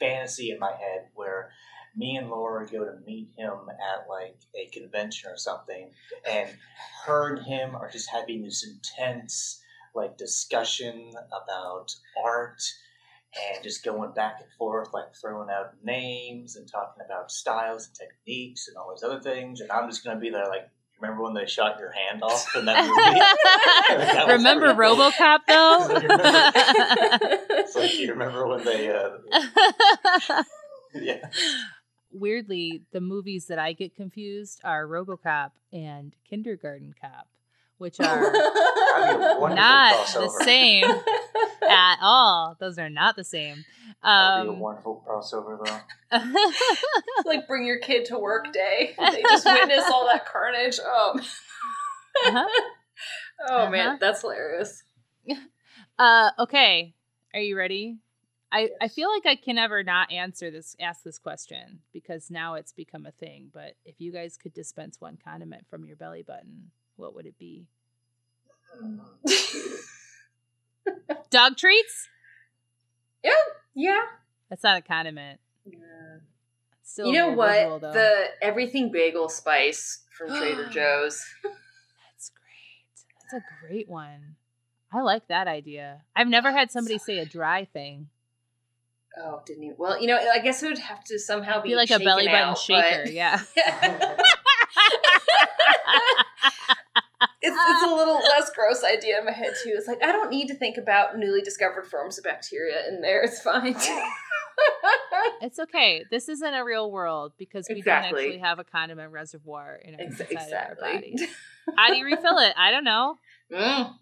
fantasy 0.00 0.50
in 0.50 0.58
my 0.58 0.70
head 0.72 1.08
where 1.14 1.50
me 1.96 2.16
and 2.16 2.28
Laura 2.28 2.66
go 2.66 2.84
to 2.84 2.98
meet 3.06 3.28
him 3.36 3.52
at 3.70 4.08
like 4.08 4.36
a 4.54 4.66
convention 4.72 5.30
or 5.30 5.36
something, 5.36 5.90
and 6.28 6.50
her 7.06 7.34
and 7.34 7.46
him 7.46 7.74
are 7.74 7.90
just 7.90 8.10
having 8.10 8.42
this 8.42 8.66
intense 8.66 9.60
like 9.94 10.16
discussion 10.18 11.10
about 11.28 11.94
art 12.24 12.60
and 13.52 13.62
just 13.64 13.84
going 13.84 14.12
back 14.12 14.36
and 14.40 14.50
forth, 14.58 14.88
like 14.92 15.14
throwing 15.20 15.48
out 15.50 15.74
names 15.82 16.56
and 16.56 16.68
talking 16.70 17.02
about 17.04 17.30
styles 17.30 17.86
and 17.86 17.94
techniques 17.96 18.68
and 18.68 18.76
all 18.76 18.88
those 18.88 19.02
other 19.02 19.20
things. 19.20 19.60
And 19.60 19.70
I'm 19.70 19.88
just 19.88 20.04
gonna 20.04 20.20
be 20.20 20.30
there 20.30 20.46
like, 20.48 20.68
remember 21.00 21.22
when 21.24 21.34
they 21.34 21.46
shot 21.46 21.78
your 21.78 21.92
hand 21.92 22.22
off 22.22 22.46
from 22.48 22.66
that 22.66 22.86
movie? 22.86 23.20
That 23.88 24.28
Remember. 24.28 24.72
RoboCop 24.74 25.40
though? 25.46 25.88
It's 27.64 27.76
like 27.76 27.98
you 27.98 28.10
remember 28.10 28.46
when 28.46 28.64
they, 28.64 28.88
uh, 28.90 30.42
yeah. 30.94 31.28
Weirdly, 32.14 32.82
the 32.92 33.00
movies 33.00 33.46
that 33.46 33.58
I 33.58 33.72
get 33.72 33.94
confused 33.96 34.60
are 34.64 34.86
RoboCop 34.86 35.50
and 35.72 36.14
Kindergarten 36.28 36.94
Cop, 37.00 37.26
which 37.78 37.98
are 38.00 38.32
That'd 38.32 39.18
be 39.18 39.24
a 39.24 39.36
wonderful 39.40 39.56
not 39.56 40.06
the 40.14 40.28
same 40.44 40.84
at 41.68 41.96
all. 42.00 42.56
Those 42.60 42.78
are 42.78 42.88
not 42.88 43.16
the 43.16 43.24
same. 43.24 43.64
That'd 44.02 44.42
be 44.44 44.48
a 44.48 44.52
Um, 44.52 44.60
wonderful 44.60 45.04
crossover, 45.06 45.58
though. 45.64 45.80
Like 47.26 47.48
bring 47.48 47.64
your 47.66 47.78
kid 47.78 48.04
to 48.06 48.18
work 48.18 48.52
day. 48.52 48.94
They 48.98 49.22
just 49.22 49.46
witness 49.46 49.84
all 49.90 50.06
that 50.06 50.26
carnage. 50.26 50.78
Oh, 50.84 51.18
Uh-huh. 52.26 52.46
oh 53.48 53.56
Uh-huh. 53.56 53.70
man, 53.70 53.98
that's 54.00 54.20
hilarious. 54.20 54.82
uh, 55.98 56.30
okay, 56.38 56.94
are 57.32 57.40
you 57.40 57.56
ready? 57.56 57.98
I, 58.54 58.70
I 58.80 58.86
feel 58.86 59.10
like 59.10 59.26
I 59.26 59.34
can 59.34 59.56
never 59.56 59.82
not 59.82 60.12
answer 60.12 60.48
this 60.48 60.76
ask 60.78 61.02
this 61.02 61.18
question 61.18 61.80
because 61.92 62.30
now 62.30 62.54
it's 62.54 62.72
become 62.72 63.04
a 63.04 63.10
thing. 63.10 63.50
But 63.52 63.74
if 63.84 64.00
you 64.00 64.12
guys 64.12 64.36
could 64.36 64.54
dispense 64.54 65.00
one 65.00 65.18
condiment 65.22 65.66
from 65.68 65.84
your 65.84 65.96
belly 65.96 66.22
button, 66.22 66.70
what 66.94 67.16
would 67.16 67.26
it 67.26 67.36
be? 67.36 67.66
Dog 71.30 71.56
treats? 71.56 72.08
Yeah. 73.24 73.32
Yeah. 73.74 74.02
That's 74.48 74.62
not 74.62 74.78
a 74.78 74.82
condiment. 74.82 75.40
It's 75.66 75.78
Still 76.84 77.08
you 77.08 77.12
know 77.14 77.32
what? 77.32 77.80
though. 77.80 77.92
the 77.92 78.26
everything 78.40 78.92
bagel 78.92 79.28
spice 79.28 80.04
from 80.16 80.28
Trader 80.28 80.68
Joe's. 80.70 81.24
That's 81.42 82.30
great. 82.30 83.02
That's 83.32 83.42
a 83.42 83.66
great 83.66 83.88
one. 83.88 84.36
I 84.92 85.00
like 85.00 85.26
that 85.26 85.48
idea. 85.48 86.02
I've 86.14 86.28
never 86.28 86.52
had 86.52 86.70
somebody 86.70 86.98
say 86.98 87.18
a 87.18 87.26
dry 87.26 87.64
thing. 87.64 88.10
Oh, 89.22 89.42
didn't 89.46 89.62
you? 89.62 89.74
Well, 89.78 90.00
you 90.00 90.06
know, 90.08 90.18
I 90.18 90.38
guess 90.40 90.62
it 90.62 90.66
would 90.68 90.78
have 90.78 91.04
to 91.04 91.18
somehow 91.18 91.62
be, 91.62 91.70
Be 91.70 91.74
like 91.76 91.90
a 91.90 91.98
belly 91.98 92.24
button 92.26 92.40
out, 92.40 92.58
shaker, 92.58 93.02
but- 93.04 93.12
yeah. 93.12 93.40
it's, 97.42 97.56
it's 97.56 97.82
a 97.82 97.94
little 97.94 98.14
less 98.18 98.50
gross 98.54 98.82
idea 98.84 99.18
in 99.18 99.24
my 99.24 99.32
head 99.32 99.52
too. 99.62 99.72
It's 99.76 99.86
like 99.86 100.02
I 100.02 100.10
don't 100.12 100.30
need 100.30 100.48
to 100.48 100.54
think 100.54 100.76
about 100.78 101.16
newly 101.18 101.42
discovered 101.42 101.86
forms 101.86 102.18
of 102.18 102.24
bacteria 102.24 102.88
in 102.88 103.00
there. 103.02 103.22
It's 103.22 103.40
fine. 103.40 103.76
It's 105.42 105.58
okay. 105.58 106.04
This 106.10 106.28
isn't 106.28 106.54
a 106.54 106.64
real 106.64 106.90
world 106.90 107.32
because 107.38 107.66
we 107.68 107.76
Exactly. 107.76 108.10
don't 108.12 108.20
actually 108.20 108.38
have 108.40 108.58
a 108.60 108.64
condiment 108.64 109.10
reservoir 109.12 109.80
in 109.84 109.94
our, 109.96 110.00
Ex- 110.02 110.20
inside 110.20 110.52
our 110.52 110.76
body. 110.76 111.16
How 111.76 111.88
do 111.88 111.96
you 111.96 112.04
refill 112.04 112.38
it? 112.38 112.54
I 112.56 112.70
don't 112.70 112.84
know. 112.84 113.16
Mm. 113.52 113.94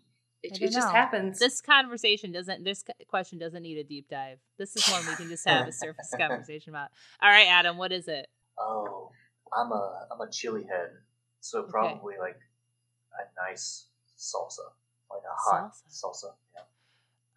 It, 0.43 0.61
it 0.61 0.73
just 0.73 0.91
happens. 0.91 1.39
This 1.39 1.61
conversation 1.61 2.33
doesn't. 2.33 2.65
This 2.65 2.85
question 3.07 3.39
doesn't 3.39 3.63
need 3.63 3.79
a 3.79 3.85
deep 3.85 4.09
dive. 4.09 4.39
This 4.59 4.75
is 4.75 4.89
one 4.89 5.07
we 5.07 5.15
can 5.15 5.29
just 5.29 5.49
have 5.49 5.69
a 5.69 5.73
surface 5.73 6.13
conversation 6.19 6.71
about. 6.71 6.89
All 7.23 7.31
right, 7.31 7.47
Adam. 7.47 7.77
What 7.77 7.93
is 7.93 8.09
it? 8.09 8.29
Oh, 8.59 9.11
I'm 9.57 9.71
a 9.71 10.09
I'm 10.11 10.21
a 10.21 10.31
chili 10.31 10.65
head, 10.65 10.91
so 11.41 11.63
probably 11.63 12.15
like 12.19 12.39
a 13.19 13.49
nice 13.49 13.87
salsa, 14.19 14.67
like 15.11 15.23
a 15.23 15.51
hot 15.51 15.75
salsa. 15.89 16.33
Yeah. 16.57 16.63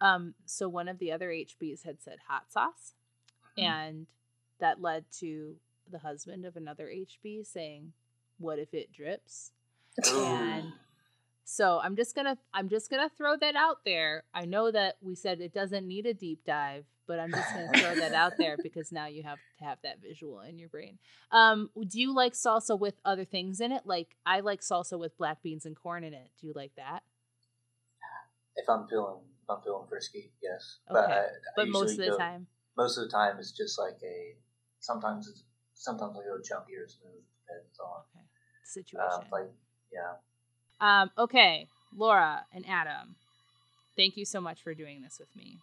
Um. 0.00 0.34
So 0.46 0.68
one 0.68 0.88
of 0.88 0.98
the 0.98 1.12
other 1.12 1.28
HBs 1.28 1.84
had 1.84 2.02
said 2.02 2.18
hot 2.26 2.50
sauce, 2.50 2.94
and 3.56 4.08
that 4.58 4.80
led 4.82 5.04
to 5.20 5.56
the 5.90 6.00
husband 6.00 6.44
of 6.44 6.56
another 6.56 6.88
HB 6.88 7.46
saying, 7.46 7.92
"What 8.38 8.58
if 8.58 8.74
it 8.74 8.92
drips?" 8.92 9.52
And 10.12 10.72
so 11.48 11.78
I'm 11.80 11.94
just 11.94 12.16
gonna 12.16 12.36
I'm 12.52 12.68
just 12.68 12.90
gonna 12.90 13.08
throw 13.08 13.36
that 13.36 13.54
out 13.54 13.84
there. 13.84 14.24
I 14.34 14.46
know 14.46 14.72
that 14.72 14.96
we 15.00 15.14
said 15.14 15.40
it 15.40 15.54
doesn't 15.54 15.86
need 15.86 16.04
a 16.04 16.12
deep 16.12 16.40
dive, 16.44 16.86
but 17.06 17.20
I'm 17.20 17.30
just 17.30 17.48
gonna 17.54 17.70
throw 17.72 17.94
that 17.94 18.12
out 18.12 18.32
there 18.36 18.56
because 18.62 18.90
now 18.90 19.06
you 19.06 19.22
have 19.22 19.38
to 19.60 19.64
have 19.64 19.78
that 19.84 20.02
visual 20.02 20.40
in 20.40 20.58
your 20.58 20.68
brain. 20.68 20.98
Um, 21.30 21.70
do 21.86 22.00
you 22.00 22.12
like 22.12 22.32
salsa 22.32 22.76
with 22.76 22.94
other 23.04 23.24
things 23.24 23.60
in 23.60 23.70
it? 23.70 23.82
Like 23.86 24.16
I 24.26 24.40
like 24.40 24.60
salsa 24.60 24.98
with 24.98 25.16
black 25.16 25.40
beans 25.40 25.64
and 25.64 25.76
corn 25.76 26.02
in 26.02 26.14
it. 26.14 26.30
Do 26.40 26.48
you 26.48 26.52
like 26.52 26.72
that? 26.76 27.04
If 28.56 28.68
I'm 28.68 28.88
feeling 28.88 29.20
if 29.44 29.48
I'm 29.48 29.62
feeling 29.62 29.86
frisky, 29.88 30.32
yes. 30.42 30.78
Okay. 30.90 31.26
But 31.54 31.62
I, 31.62 31.62
I 31.62 31.70
most 31.70 31.92
of 31.92 31.98
the 31.98 32.10
go- 32.10 32.18
time, 32.18 32.48
most 32.76 32.98
of 32.98 33.04
the 33.04 33.10
time 33.10 33.36
it's 33.38 33.52
just 33.52 33.78
like 33.78 33.98
a. 34.02 34.34
Sometimes 34.80 35.28
it's 35.28 35.44
sometimes 35.74 36.16
I 36.18 36.26
go 36.26 36.42
chunky 36.42 36.74
or 36.74 36.88
smooth. 36.88 37.22
Depends 37.46 37.78
on 37.78 38.02
okay. 38.16 38.26
Situation. 38.64 39.08
uh, 39.08 39.22
like 39.30 39.52
yeah. 39.92 40.18
Um, 40.80 41.10
okay, 41.16 41.66
Laura 41.96 42.44
and 42.54 42.64
Adam, 42.68 43.16
thank 43.96 44.16
you 44.16 44.24
so 44.24 44.40
much 44.40 44.62
for 44.62 44.74
doing 44.74 45.02
this 45.02 45.18
with 45.18 45.34
me. 45.36 45.58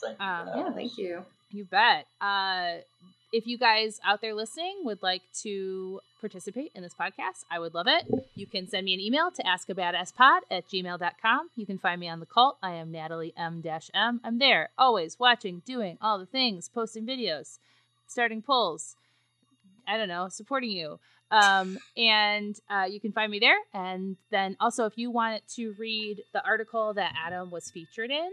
Thank 0.00 0.18
you. 0.18 0.24
Um, 0.24 0.48
yeah, 0.56 0.70
thank 0.72 0.98
you. 0.98 1.24
You 1.50 1.64
bet. 1.64 2.06
Uh, 2.20 2.78
if 3.32 3.46
you 3.46 3.58
guys 3.58 4.00
out 4.06 4.20
there 4.20 4.34
listening 4.34 4.76
would 4.84 5.02
like 5.02 5.22
to 5.42 6.00
participate 6.20 6.72
in 6.74 6.82
this 6.82 6.94
podcast, 6.94 7.44
I 7.50 7.58
would 7.58 7.74
love 7.74 7.86
it. 7.86 8.04
You 8.34 8.46
can 8.46 8.66
send 8.68 8.84
me 8.84 8.94
an 8.94 9.00
email 9.00 9.30
to 9.30 9.42
askabadasspod 9.42 10.40
at 10.50 10.66
gmail.com. 10.68 11.50
You 11.56 11.66
can 11.66 11.78
find 11.78 12.00
me 12.00 12.08
on 12.08 12.20
the 12.20 12.26
cult. 12.26 12.56
I 12.62 12.72
am 12.72 12.90
Natalie 12.90 13.34
M 13.36 13.62
M. 13.94 14.20
I'm 14.24 14.38
there, 14.38 14.70
always 14.78 15.18
watching, 15.18 15.62
doing 15.66 15.98
all 16.00 16.18
the 16.18 16.26
things, 16.26 16.70
posting 16.72 17.06
videos, 17.06 17.58
starting 18.06 18.42
polls. 18.42 18.96
I 19.86 19.96
don't 19.96 20.08
know, 20.08 20.28
supporting 20.28 20.70
you. 20.70 20.98
Um, 21.30 21.78
and 21.96 22.56
uh, 22.70 22.86
you 22.88 23.00
can 23.00 23.12
find 23.12 23.30
me 23.30 23.38
there. 23.38 23.58
And 23.74 24.16
then 24.30 24.56
also, 24.60 24.86
if 24.86 24.96
you 24.96 25.10
want 25.10 25.42
to 25.56 25.74
read 25.78 26.22
the 26.32 26.44
article 26.44 26.94
that 26.94 27.14
Adam 27.26 27.50
was 27.50 27.70
featured 27.70 28.10
in, 28.10 28.30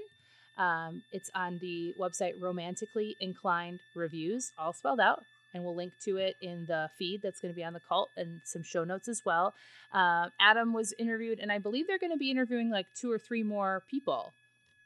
Um, 0.57 1.03
it's 1.11 1.29
on 1.35 1.59
the 1.59 1.93
website 1.99 2.39
Romantically 2.39 3.15
Inclined 3.19 3.79
Reviews, 3.93 4.51
all 4.57 4.71
spelled 4.71 5.01
out. 5.01 5.23
And 5.53 5.63
we'll 5.63 5.75
link 5.75 5.93
to 6.03 6.17
it 6.17 6.35
in 6.41 6.65
the 6.65 6.89
feed 6.97 7.21
that's 7.21 7.39
going 7.41 7.53
to 7.53 7.55
be 7.55 7.63
on 7.63 7.73
the 7.73 7.79
cult 7.81 8.09
and 8.17 8.41
some 8.43 8.63
show 8.63 8.83
notes 8.83 9.07
as 9.07 9.21
well. 9.25 9.53
Uh, 9.93 10.27
Adam 10.39 10.73
was 10.73 10.93
interviewed, 10.97 11.39
and 11.39 11.51
I 11.51 11.59
believe 11.59 11.87
they're 11.87 11.99
going 11.99 12.11
to 12.11 12.17
be 12.17 12.29
interviewing 12.31 12.69
like 12.69 12.87
two 12.99 13.09
or 13.11 13.17
three 13.19 13.43
more 13.43 13.83
people. 13.89 14.33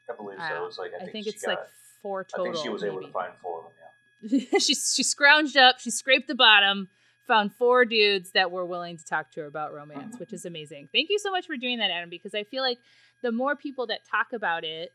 I 0.08 0.14
believe 0.16 0.38
so. 0.38 0.44
Uh, 0.44 0.62
It 0.62 0.66
was 0.66 0.78
like 0.78 0.92
I, 0.92 0.96
I 0.96 1.00
think, 1.00 1.12
think 1.12 1.26
it's 1.28 1.44
got, 1.44 1.50
like 1.50 1.66
four 2.02 2.24
total. 2.24 2.46
I 2.46 2.52
think 2.52 2.64
she 2.64 2.68
was 2.68 2.84
able 2.84 3.00
to 3.02 3.08
find 3.08 3.32
four 3.42 3.58
of 3.60 3.64
them. 3.64 4.40
Yeah. 4.50 4.58
she 4.58 4.74
she 4.74 5.02
scrounged 5.02 5.56
up, 5.56 5.78
she 5.80 5.90
scraped 5.90 6.28
the 6.28 6.34
bottom, 6.36 6.88
found 7.30 7.54
four 7.54 7.84
dudes 7.84 8.32
that 8.32 8.50
were 8.50 8.66
willing 8.66 8.96
to 8.96 9.04
talk 9.04 9.30
to 9.30 9.40
her 9.40 9.46
about 9.46 9.72
romance, 9.72 10.18
which 10.18 10.32
is 10.32 10.44
amazing. 10.44 10.88
Thank 10.92 11.10
you 11.10 11.18
so 11.20 11.30
much 11.30 11.46
for 11.46 11.56
doing 11.56 11.78
that, 11.78 11.88
Adam, 11.88 12.10
because 12.10 12.34
I 12.34 12.42
feel 12.42 12.60
like 12.60 12.78
the 13.22 13.30
more 13.30 13.54
people 13.54 13.86
that 13.86 14.00
talk 14.10 14.32
about 14.32 14.64
it, 14.64 14.90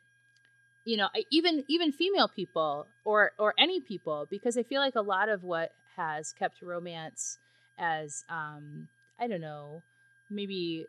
you 0.84 0.98
know, 0.98 1.08
even 1.32 1.64
even 1.70 1.94
female 1.94 2.28
people 2.28 2.88
or 3.06 3.32
or 3.40 3.54
any 3.58 3.80
people, 3.80 4.28
because 4.30 4.58
I 4.58 4.64
feel 4.64 4.82
like 4.82 4.96
a 4.96 5.02
lot 5.02 5.30
of 5.30 5.44
what 5.44 5.72
has 5.96 6.34
kept 6.34 6.62
romance 6.62 7.38
as 7.80 8.26
um 8.30 8.90
I 9.18 9.28
don't 9.28 9.40
know, 9.40 9.82
maybe 10.30 10.88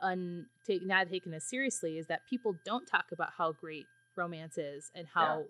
un 0.00 0.46
take, 0.64 0.86
not 0.86 1.10
taken 1.10 1.34
as 1.34 1.42
seriously 1.42 1.98
is 1.98 2.06
that 2.06 2.20
people 2.30 2.54
don't 2.64 2.86
talk 2.86 3.06
about 3.10 3.30
how 3.36 3.50
great 3.50 3.86
romance 4.14 4.58
is 4.58 4.92
and 4.94 5.08
how 5.12 5.46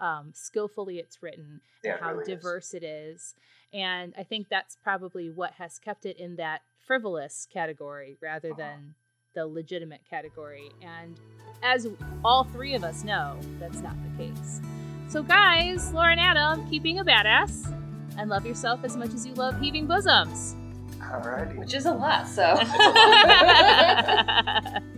um, 0.00 0.30
skillfully 0.34 0.98
it's 0.98 1.22
written 1.22 1.60
Yeah, 1.84 1.92
and 1.92 2.00
it 2.00 2.02
how 2.02 2.12
really 2.12 2.32
is. 2.32 2.38
diverse 2.38 2.74
it 2.74 2.82
is. 2.84 3.34
And 3.72 4.14
I 4.16 4.22
think 4.22 4.48
that's 4.48 4.76
probably 4.82 5.30
what 5.30 5.52
has 5.54 5.78
kept 5.78 6.06
it 6.06 6.16
in 6.18 6.36
that 6.36 6.62
frivolous 6.86 7.46
category 7.52 8.16
rather 8.22 8.50
Uh-huh. 8.50 8.58
than 8.58 8.94
the 9.34 9.46
legitimate 9.46 10.00
category. 10.08 10.70
And 10.82 11.18
as 11.62 11.86
all 12.24 12.44
three 12.44 12.74
of 12.74 12.84
us 12.84 13.04
know, 13.04 13.38
that's 13.60 13.80
not 13.80 13.94
the 14.04 14.24
case. 14.24 14.60
So, 15.08 15.22
guys, 15.22 15.92
Lauren 15.92 16.18
and 16.18 16.36
Adam, 16.38 16.68
keeping 16.68 16.98
a 16.98 17.04
badass 17.04 17.72
and 18.18 18.28
love 18.30 18.46
yourself 18.46 18.80
as 18.84 18.96
much 18.96 19.12
as 19.14 19.26
you 19.26 19.34
love 19.34 19.58
heaving 19.60 19.86
bosoms. 19.86 20.54
Alrighty. 20.98 21.56
Which 21.58 21.74
is 21.74 21.86
a 21.86 21.92
lot, 21.92 22.26
so. 22.28 22.54